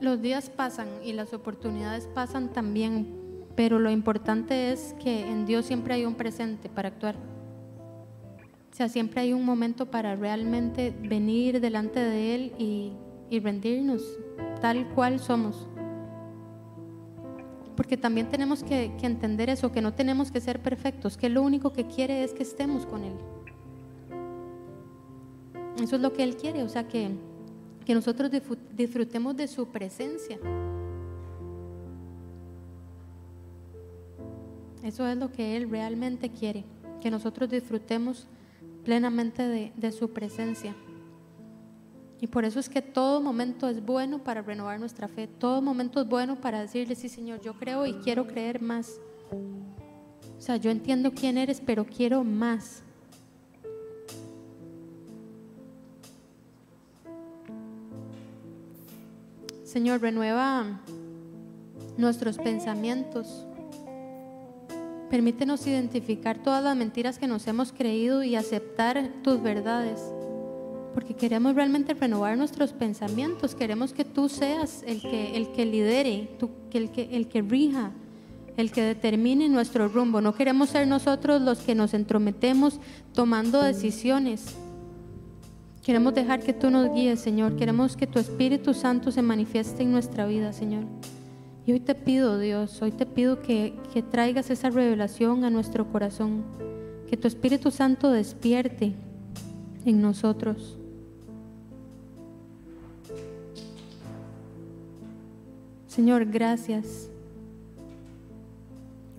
Los 0.00 0.22
días 0.22 0.48
pasan 0.48 0.88
y 1.04 1.12
las 1.12 1.34
oportunidades 1.34 2.06
pasan 2.06 2.52
también, 2.52 3.14
pero 3.56 3.78
lo 3.78 3.90
importante 3.90 4.72
es 4.72 4.94
que 5.02 5.28
en 5.28 5.44
Dios 5.44 5.66
siempre 5.66 5.94
hay 5.94 6.04
un 6.04 6.14
presente 6.14 6.68
para 6.68 6.88
actuar. 6.88 7.16
O 8.72 8.76
sea, 8.76 8.88
siempre 8.88 9.20
hay 9.20 9.32
un 9.32 9.44
momento 9.44 9.86
para 9.86 10.14
realmente 10.14 10.94
venir 11.02 11.60
delante 11.60 11.98
de 11.98 12.34
Él 12.34 12.52
y, 12.58 12.92
y 13.28 13.40
rendirnos 13.40 14.02
tal 14.60 14.88
cual 14.94 15.18
somos 15.18 15.68
porque 17.78 17.96
también 17.96 18.28
tenemos 18.28 18.64
que, 18.64 18.90
entender 19.02 19.48
eso, 19.48 19.70
que 19.70 19.80
no 19.80 19.94
tenemos 19.94 20.32
que 20.32 20.40
ser 20.40 20.60
perfectos, 20.60 21.16
que 21.16 21.28
lo 21.28 21.42
único 21.42 21.72
que 21.72 21.86
quiere 21.86 22.24
es 22.24 22.32
que 22.32 22.42
estemos 22.42 22.84
con 22.86 23.04
Él. 23.04 23.12
Eso 25.80 25.94
es 25.94 26.02
lo 26.02 26.12
que 26.12 26.24
Él 26.24 26.36
quiere, 26.36 26.64
o 26.64 26.68
sea, 26.68 26.88
que, 26.88 27.08
que 27.86 27.94
nosotros 27.94 28.32
disfrutemos 28.74 29.36
de 29.36 29.46
su 29.46 29.68
presencia. 29.68 30.40
Eso 34.82 35.06
es 35.06 35.16
lo 35.16 35.30
que 35.30 35.56
Él 35.56 35.70
realmente 35.70 36.30
quiere, 36.30 36.64
que 37.00 37.12
nosotros 37.12 37.48
disfrutemos 37.48 38.26
plenamente 38.82 39.46
de, 39.46 39.72
de 39.76 39.92
su 39.92 40.10
presencia. 40.10 40.74
Y 42.20 42.26
por 42.26 42.44
eso 42.44 42.58
es 42.58 42.68
que 42.68 42.82
todo 42.82 43.20
momento 43.20 43.68
es 43.68 43.84
bueno 43.84 44.18
para 44.18 44.42
renovar 44.42 44.80
nuestra 44.80 45.06
fe, 45.06 45.28
todo 45.28 45.62
momento 45.62 46.00
es 46.00 46.08
bueno 46.08 46.36
para 46.36 46.60
decirle, 46.60 46.94
sí 46.94 47.08
Señor, 47.08 47.40
yo 47.40 47.54
creo 47.54 47.86
y 47.86 47.94
quiero 47.94 48.26
creer 48.26 48.60
más. 48.60 48.98
O 49.30 50.40
sea, 50.40 50.56
yo 50.56 50.70
entiendo 50.70 51.12
quién 51.12 51.38
eres, 51.38 51.60
pero 51.64 51.84
quiero 51.84 52.24
más. 52.24 52.82
Señor, 59.64 60.00
renueva 60.00 60.80
nuestros 61.96 62.38
pensamientos. 62.38 63.44
Permítenos 65.10 65.66
identificar 65.66 66.38
todas 66.42 66.64
las 66.64 66.76
mentiras 66.76 67.18
que 67.18 67.26
nos 67.26 67.46
hemos 67.46 67.72
creído 67.72 68.22
y 68.22 68.34
aceptar 68.34 69.10
tus 69.22 69.42
verdades. 69.42 70.00
Porque 70.94 71.14
queremos 71.14 71.54
realmente 71.54 71.94
renovar 71.94 72.36
nuestros 72.36 72.72
pensamientos. 72.72 73.54
Queremos 73.54 73.92
que 73.92 74.04
tú 74.04 74.28
seas 74.28 74.82
el 74.86 75.00
que, 75.00 75.36
el 75.36 75.52
que 75.52 75.66
lidere, 75.66 76.30
tú, 76.38 76.50
el, 76.72 76.90
que, 76.90 77.08
el 77.12 77.28
que 77.28 77.42
rija, 77.42 77.92
el 78.56 78.72
que 78.72 78.82
determine 78.82 79.48
nuestro 79.48 79.88
rumbo. 79.88 80.20
No 80.20 80.34
queremos 80.34 80.70
ser 80.70 80.86
nosotros 80.88 81.40
los 81.40 81.60
que 81.60 81.74
nos 81.74 81.94
entrometemos 81.94 82.80
tomando 83.12 83.62
decisiones. 83.62 84.56
Queremos 85.84 86.12
dejar 86.12 86.40
que 86.40 86.52
tú 86.52 86.70
nos 86.70 86.92
guíes, 86.92 87.20
Señor. 87.20 87.56
Queremos 87.56 87.96
que 87.96 88.06
tu 88.06 88.18
Espíritu 88.18 88.74
Santo 88.74 89.10
se 89.10 89.22
manifieste 89.22 89.82
en 89.82 89.92
nuestra 89.92 90.26
vida, 90.26 90.52
Señor. 90.52 90.84
Y 91.64 91.72
hoy 91.72 91.80
te 91.80 91.94
pido, 91.94 92.38
Dios, 92.38 92.80
hoy 92.82 92.92
te 92.92 93.06
pido 93.06 93.42
que, 93.42 93.74
que 93.92 94.02
traigas 94.02 94.50
esa 94.50 94.70
revelación 94.70 95.44
a 95.44 95.50
nuestro 95.50 95.86
corazón. 95.92 96.42
Que 97.08 97.16
tu 97.16 97.28
Espíritu 97.28 97.70
Santo 97.70 98.10
despierte 98.10 98.94
en 99.84 100.00
nosotros. 100.00 100.77
Señor, 105.98 106.26
gracias. 106.26 107.10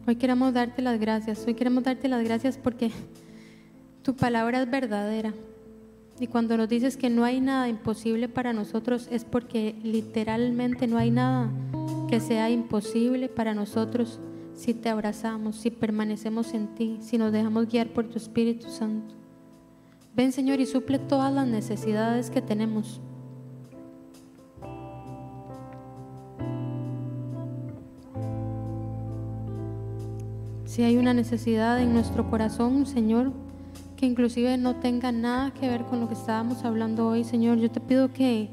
Hoy 0.08 0.16
queremos 0.16 0.54
darte 0.54 0.82
las 0.82 0.98
gracias. 0.98 1.46
Hoy 1.46 1.54
queremos 1.54 1.84
darte 1.84 2.08
las 2.08 2.24
gracias 2.24 2.58
porque 2.58 2.90
tu 4.02 4.16
palabra 4.16 4.62
es 4.62 4.72
verdadera. 4.72 5.34
Y 6.22 6.28
cuando 6.28 6.56
nos 6.56 6.70
dices 6.70 6.96
que 6.96 7.10
no 7.10 7.26
hay 7.26 7.42
nada 7.42 7.68
imposible 7.68 8.30
para 8.30 8.54
nosotros 8.54 9.10
es 9.12 9.26
porque 9.26 9.76
literalmente 9.84 10.88
no 10.88 10.98
hay 10.98 11.12
nada 11.12 11.50
que 12.10 12.22
sea 12.22 12.50
imposible 12.50 13.28
para 13.28 13.54
nosotros 13.54 14.22
si 14.56 14.74
te 14.74 14.88
abrazamos, 14.88 15.58
si 15.58 15.72
permanecemos 15.72 16.54
en 16.54 16.76
ti, 16.76 17.00
si 17.02 17.18
nos 17.18 17.34
dejamos 17.34 17.68
guiar 17.68 17.90
por 17.90 18.08
tu 18.08 18.18
Espíritu 18.18 18.70
Santo. 18.70 19.16
Ven 20.16 20.32
Señor 20.32 20.62
y 20.62 20.66
suple 20.66 20.98
todas 20.98 21.34
las 21.34 21.46
necesidades 21.46 22.30
que 22.30 22.42
tenemos. 22.42 23.02
Si 30.70 30.84
hay 30.84 30.98
una 30.98 31.16
necesidad 31.16 31.82
en 31.82 31.94
nuestro 31.94 32.30
corazón, 32.30 32.86
Señor, 32.86 33.32
que 33.98 34.06
inclusive 34.06 34.56
no 34.60 34.76
tenga 34.76 35.12
nada 35.12 35.52
que 35.52 35.68
ver 35.68 35.84
con 35.86 36.00
lo 36.00 36.08
que 36.08 36.14
estábamos 36.14 36.64
hablando 36.64 37.08
hoy, 37.08 37.24
Señor, 37.24 37.58
yo 37.58 37.72
te 37.72 37.80
pido 37.80 38.14
que, 38.14 38.50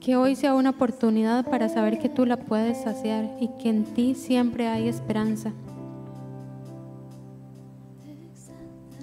que 0.00 0.16
hoy 0.16 0.36
sea 0.36 0.54
una 0.54 0.68
oportunidad 0.68 1.48
para 1.48 1.70
saber 1.70 1.98
que 1.98 2.10
tú 2.10 2.26
la 2.26 2.36
puedes 2.36 2.82
saciar 2.82 3.38
y 3.40 3.48
que 3.58 3.70
en 3.70 3.84
ti 3.84 4.14
siempre 4.14 4.68
hay 4.68 4.86
esperanza. 4.86 5.50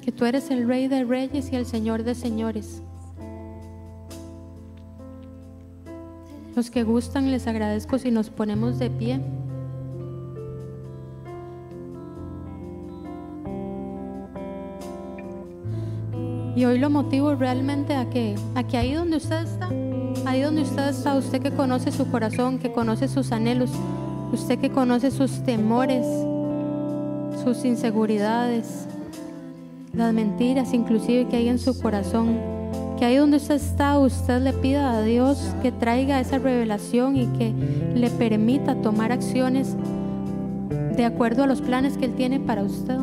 Que 0.03 0.12
tú 0.12 0.26
eres 0.26 0.51
el 0.51 0.68
Rey 0.68 0.88
de 0.88 1.05
Reyes 1.05 1.51
y 1.51 1.55
el 1.55 1.66
Señor 1.66 2.03
de 2.03 2.14
Señores. 2.14 2.84
Los 6.55 6.70
que 6.70 6.84
gustan 6.84 7.32
les 7.32 7.47
agradezco 7.47 7.97
si 7.97 8.12
nos 8.12 8.30
ponemos 8.30 8.78
de 8.78 8.91
pie. 8.91 9.20
Y 16.58 16.66
hoy 16.66 16.80
lo 16.80 16.89
motivo 16.89 17.36
realmente 17.36 17.93
a 17.93 18.10
que, 18.10 18.34
a 18.55 18.64
que 18.64 18.78
ahí 18.78 18.91
donde 18.91 19.18
usted 19.18 19.43
está, 19.43 19.70
ahí 20.26 20.41
donde 20.41 20.64
usted 20.64 20.89
está, 20.89 21.14
usted 21.14 21.39
que 21.39 21.51
conoce 21.51 21.91
su 21.91 22.10
corazón, 22.10 22.58
que 22.58 22.72
conoce 22.72 23.08
sus 23.08 23.32
anhelos, 23.32 23.70
usted 24.34 24.58
que 24.58 24.72
conoce 24.72 25.12
sus 25.12 25.43
temores, 25.43 26.03
sus 27.43 27.64
inseguridades, 27.64 28.88
las 29.93 30.12
mentiras 30.16 30.74
inclusive 30.74 31.28
que 31.28 31.38
hay 31.38 31.47
en 31.47 31.60
su 31.60 31.80
corazón, 31.80 32.39
que 32.97 33.05
ahí 33.05 33.18
donde 33.18 33.38
usted 33.38 33.58
está, 33.58 33.99
usted 33.99 34.41
le 34.41 34.51
pida 34.53 34.97
a 34.97 35.03
Dios 35.03 35.53
que 35.62 35.72
traiga 35.72 36.20
esa 36.20 36.39
revelación 36.39 37.18
y 37.18 37.28
que 37.38 37.53
le 37.93 38.10
permita 38.10 38.82
tomar 38.82 39.12
acciones 39.12 39.76
de 40.95 41.05
acuerdo 41.05 41.43
a 41.43 41.47
los 41.47 41.62
planes 41.62 41.97
que 41.97 42.05
Él 42.05 42.16
tiene 42.16 42.39
para 42.39 42.64
usted. 42.64 42.97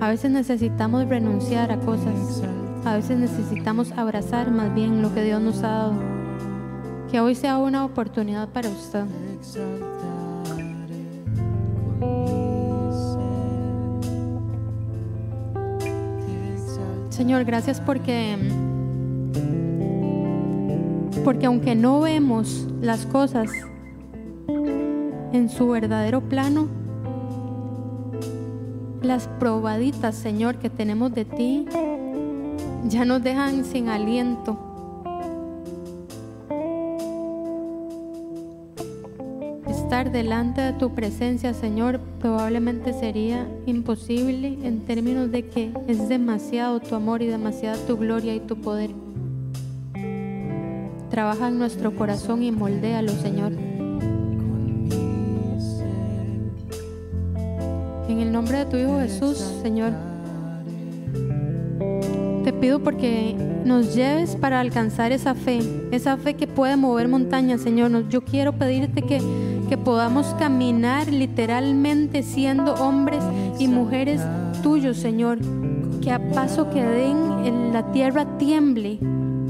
A 0.00 0.08
veces 0.08 0.30
necesitamos 0.30 1.08
renunciar 1.08 1.72
a 1.72 1.78
cosas. 1.78 2.42
A 2.84 2.94
veces 2.94 3.18
necesitamos 3.18 3.92
abrazar 3.92 4.50
más 4.50 4.74
bien 4.74 5.02
lo 5.02 5.12
que 5.14 5.22
Dios 5.22 5.40
nos 5.40 5.62
ha 5.62 5.68
dado. 5.68 5.94
Que 7.10 7.20
hoy 7.20 7.34
sea 7.34 7.58
una 7.58 7.84
oportunidad 7.84 8.48
para 8.48 8.68
usted. 8.68 9.04
Señor, 17.10 17.44
gracias 17.44 17.80
porque 17.80 18.36
porque 21.24 21.46
aunque 21.46 21.74
no 21.74 22.00
vemos 22.02 22.68
las 22.80 23.06
cosas 23.06 23.50
en 25.32 25.48
su 25.48 25.68
verdadero 25.68 26.20
plano, 26.20 26.68
las 29.06 29.28
probaditas, 29.38 30.14
Señor, 30.14 30.56
que 30.56 30.70
tenemos 30.70 31.14
de 31.14 31.24
ti, 31.24 31.66
ya 32.88 33.04
nos 33.04 33.22
dejan 33.22 33.64
sin 33.64 33.88
aliento. 33.88 34.58
Estar 39.68 40.10
delante 40.10 40.60
de 40.60 40.72
tu 40.72 40.94
presencia, 40.94 41.54
Señor, 41.54 42.00
probablemente 42.20 42.92
sería 42.92 43.46
imposible 43.66 44.58
en 44.62 44.80
términos 44.80 45.30
de 45.30 45.46
que 45.46 45.72
es 45.86 46.08
demasiado 46.08 46.80
tu 46.80 46.94
amor 46.94 47.22
y 47.22 47.26
demasiada 47.26 47.76
tu 47.86 47.96
gloria 47.96 48.34
y 48.34 48.40
tu 48.40 48.56
poder. 48.56 48.90
Trabaja 51.10 51.48
en 51.48 51.58
nuestro 51.58 51.94
corazón 51.94 52.42
y 52.42 52.50
moldéalo, 52.50 53.12
Señor. 53.12 53.52
En 58.16 58.22
el 58.22 58.32
nombre 58.32 58.56
de 58.56 58.64
tu 58.64 58.78
Hijo 58.78 58.98
Jesús, 58.98 59.36
Señor, 59.60 59.92
te 62.44 62.50
pido 62.50 62.82
porque 62.82 63.36
nos 63.66 63.94
lleves 63.94 64.36
para 64.36 64.60
alcanzar 64.60 65.12
esa 65.12 65.34
fe, 65.34 65.58
esa 65.90 66.16
fe 66.16 66.32
que 66.32 66.46
puede 66.46 66.78
mover 66.78 67.08
montañas, 67.08 67.60
Señor. 67.60 68.08
Yo 68.08 68.24
quiero 68.24 68.54
pedirte 68.54 69.02
que, 69.02 69.20
que 69.68 69.76
podamos 69.76 70.28
caminar 70.38 71.08
literalmente 71.08 72.22
siendo 72.22 72.72
hombres 72.76 73.22
y 73.58 73.68
mujeres 73.68 74.22
tuyos, 74.62 74.96
Señor. 74.96 75.36
Que 76.00 76.10
a 76.10 76.30
paso 76.30 76.70
que 76.70 76.82
den 76.82 77.44
en 77.44 77.74
la 77.74 77.92
tierra 77.92 78.38
tiemble, 78.38 78.98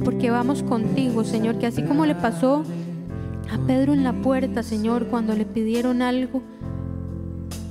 porque 0.04 0.32
vamos 0.32 0.64
contigo, 0.64 1.22
Señor. 1.22 1.58
Que 1.58 1.66
así 1.66 1.84
como 1.84 2.04
le 2.04 2.16
pasó 2.16 2.64
a 3.48 3.64
Pedro 3.64 3.92
en 3.92 4.02
la 4.02 4.12
puerta, 4.12 4.64
Señor, 4.64 5.06
cuando 5.06 5.36
le 5.36 5.44
pidieron 5.44 6.02
algo, 6.02 6.42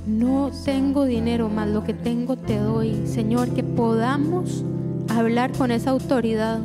no 0.06 0.52
tengo 0.64 1.04
dinero, 1.04 1.48
más 1.48 1.68
lo 1.68 1.82
que 1.82 1.92
tengo 1.92 2.36
te 2.36 2.58
doy. 2.58 3.06
Señor, 3.06 3.50
que 3.50 3.64
podamos 3.64 4.64
hablar 5.08 5.52
con 5.52 5.70
esa 5.70 5.90
autoridad 5.90 6.60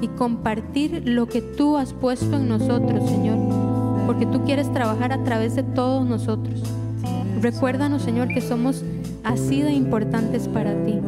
y 0.00 0.08
compartir 0.08 1.02
lo 1.04 1.26
que 1.26 1.42
tú 1.42 1.76
has 1.76 1.92
puesto 1.92 2.36
en 2.36 2.48
nosotros, 2.48 3.08
Señor, 3.08 3.38
porque 4.06 4.24
tú 4.26 4.44
quieres 4.44 4.72
trabajar 4.72 5.12
a 5.12 5.22
través 5.24 5.56
de 5.56 5.62
todos 5.62 6.06
nosotros. 6.06 6.62
Recuérdanos, 7.40 8.02
Señor, 8.02 8.28
que 8.28 8.40
somos 8.40 8.84
así 9.24 9.62
de 9.62 9.72
importantes 9.72 10.46
para 10.48 10.72
ti. 10.84 11.00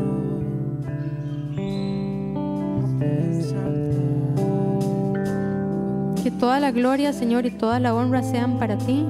Que 6.22 6.30
toda 6.30 6.60
la 6.60 6.70
gloria, 6.70 7.12
Señor, 7.12 7.46
y 7.46 7.50
toda 7.50 7.80
la 7.80 7.94
honra 7.94 8.22
sean 8.22 8.58
para 8.58 8.78
ti. 8.78 9.04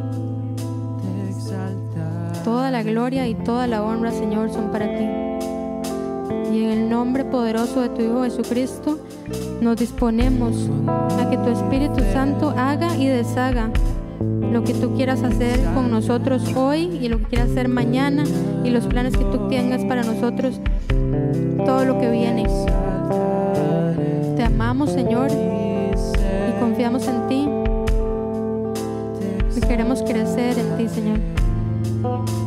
Toda 2.45 2.70
la 2.72 2.82
gloria 2.82 3.28
y 3.28 3.34
toda 3.34 3.66
la 3.66 3.82
honra, 3.82 4.11
Señor, 4.11 4.51
son 4.51 4.72
para 4.72 4.86
ti. 4.86 5.05
Y 6.53 6.64
en 6.64 6.70
el 6.70 6.90
nombre 6.90 7.24
poderoso 7.24 7.80
de 7.82 7.88
tu 7.90 8.03
Hijo 8.03 8.24
Jesucristo, 8.24 8.99
nos 9.61 9.76
disponemos 9.76 10.68
a 10.88 11.30
que 11.30 11.36
tu 11.36 11.49
Espíritu 11.49 12.03
Santo 12.12 12.53
haga 12.57 12.97
y 12.97 13.07
deshaga 13.07 13.70
lo 14.53 14.64
que 14.64 14.74
tú 14.74 14.95
quieras 14.95 15.22
hacer 15.22 15.59
con 15.74 15.90
nosotros 15.90 16.55
hoy 16.55 16.99
y 17.01 17.09
lo 17.09 17.18
que 17.18 17.24
quieras 17.24 17.51
hacer 17.51 17.68
mañana 17.68 18.24
y 18.64 18.70
los 18.70 18.86
planes 18.86 19.16
que 19.16 19.24
tú 19.24 19.49
tengas 19.49 19.84
para 19.84 20.03
nosotros, 20.03 20.61
todo 21.64 21.84
lo 21.84 21.99
que 21.99 22.11
viene. 22.11 22.47
Te 24.36 24.43
amamos, 24.43 24.90
Señor, 24.90 25.30
y 25.30 26.61
confiamos 26.61 27.07
en 27.07 27.26
ti. 27.28 27.49
Y 29.57 29.61
queremos 29.61 30.03
crecer 30.03 30.59
en 30.59 30.76
ti, 30.76 30.88
Señor. 30.88 31.41
Thank 32.03 32.30
you. 32.30 32.41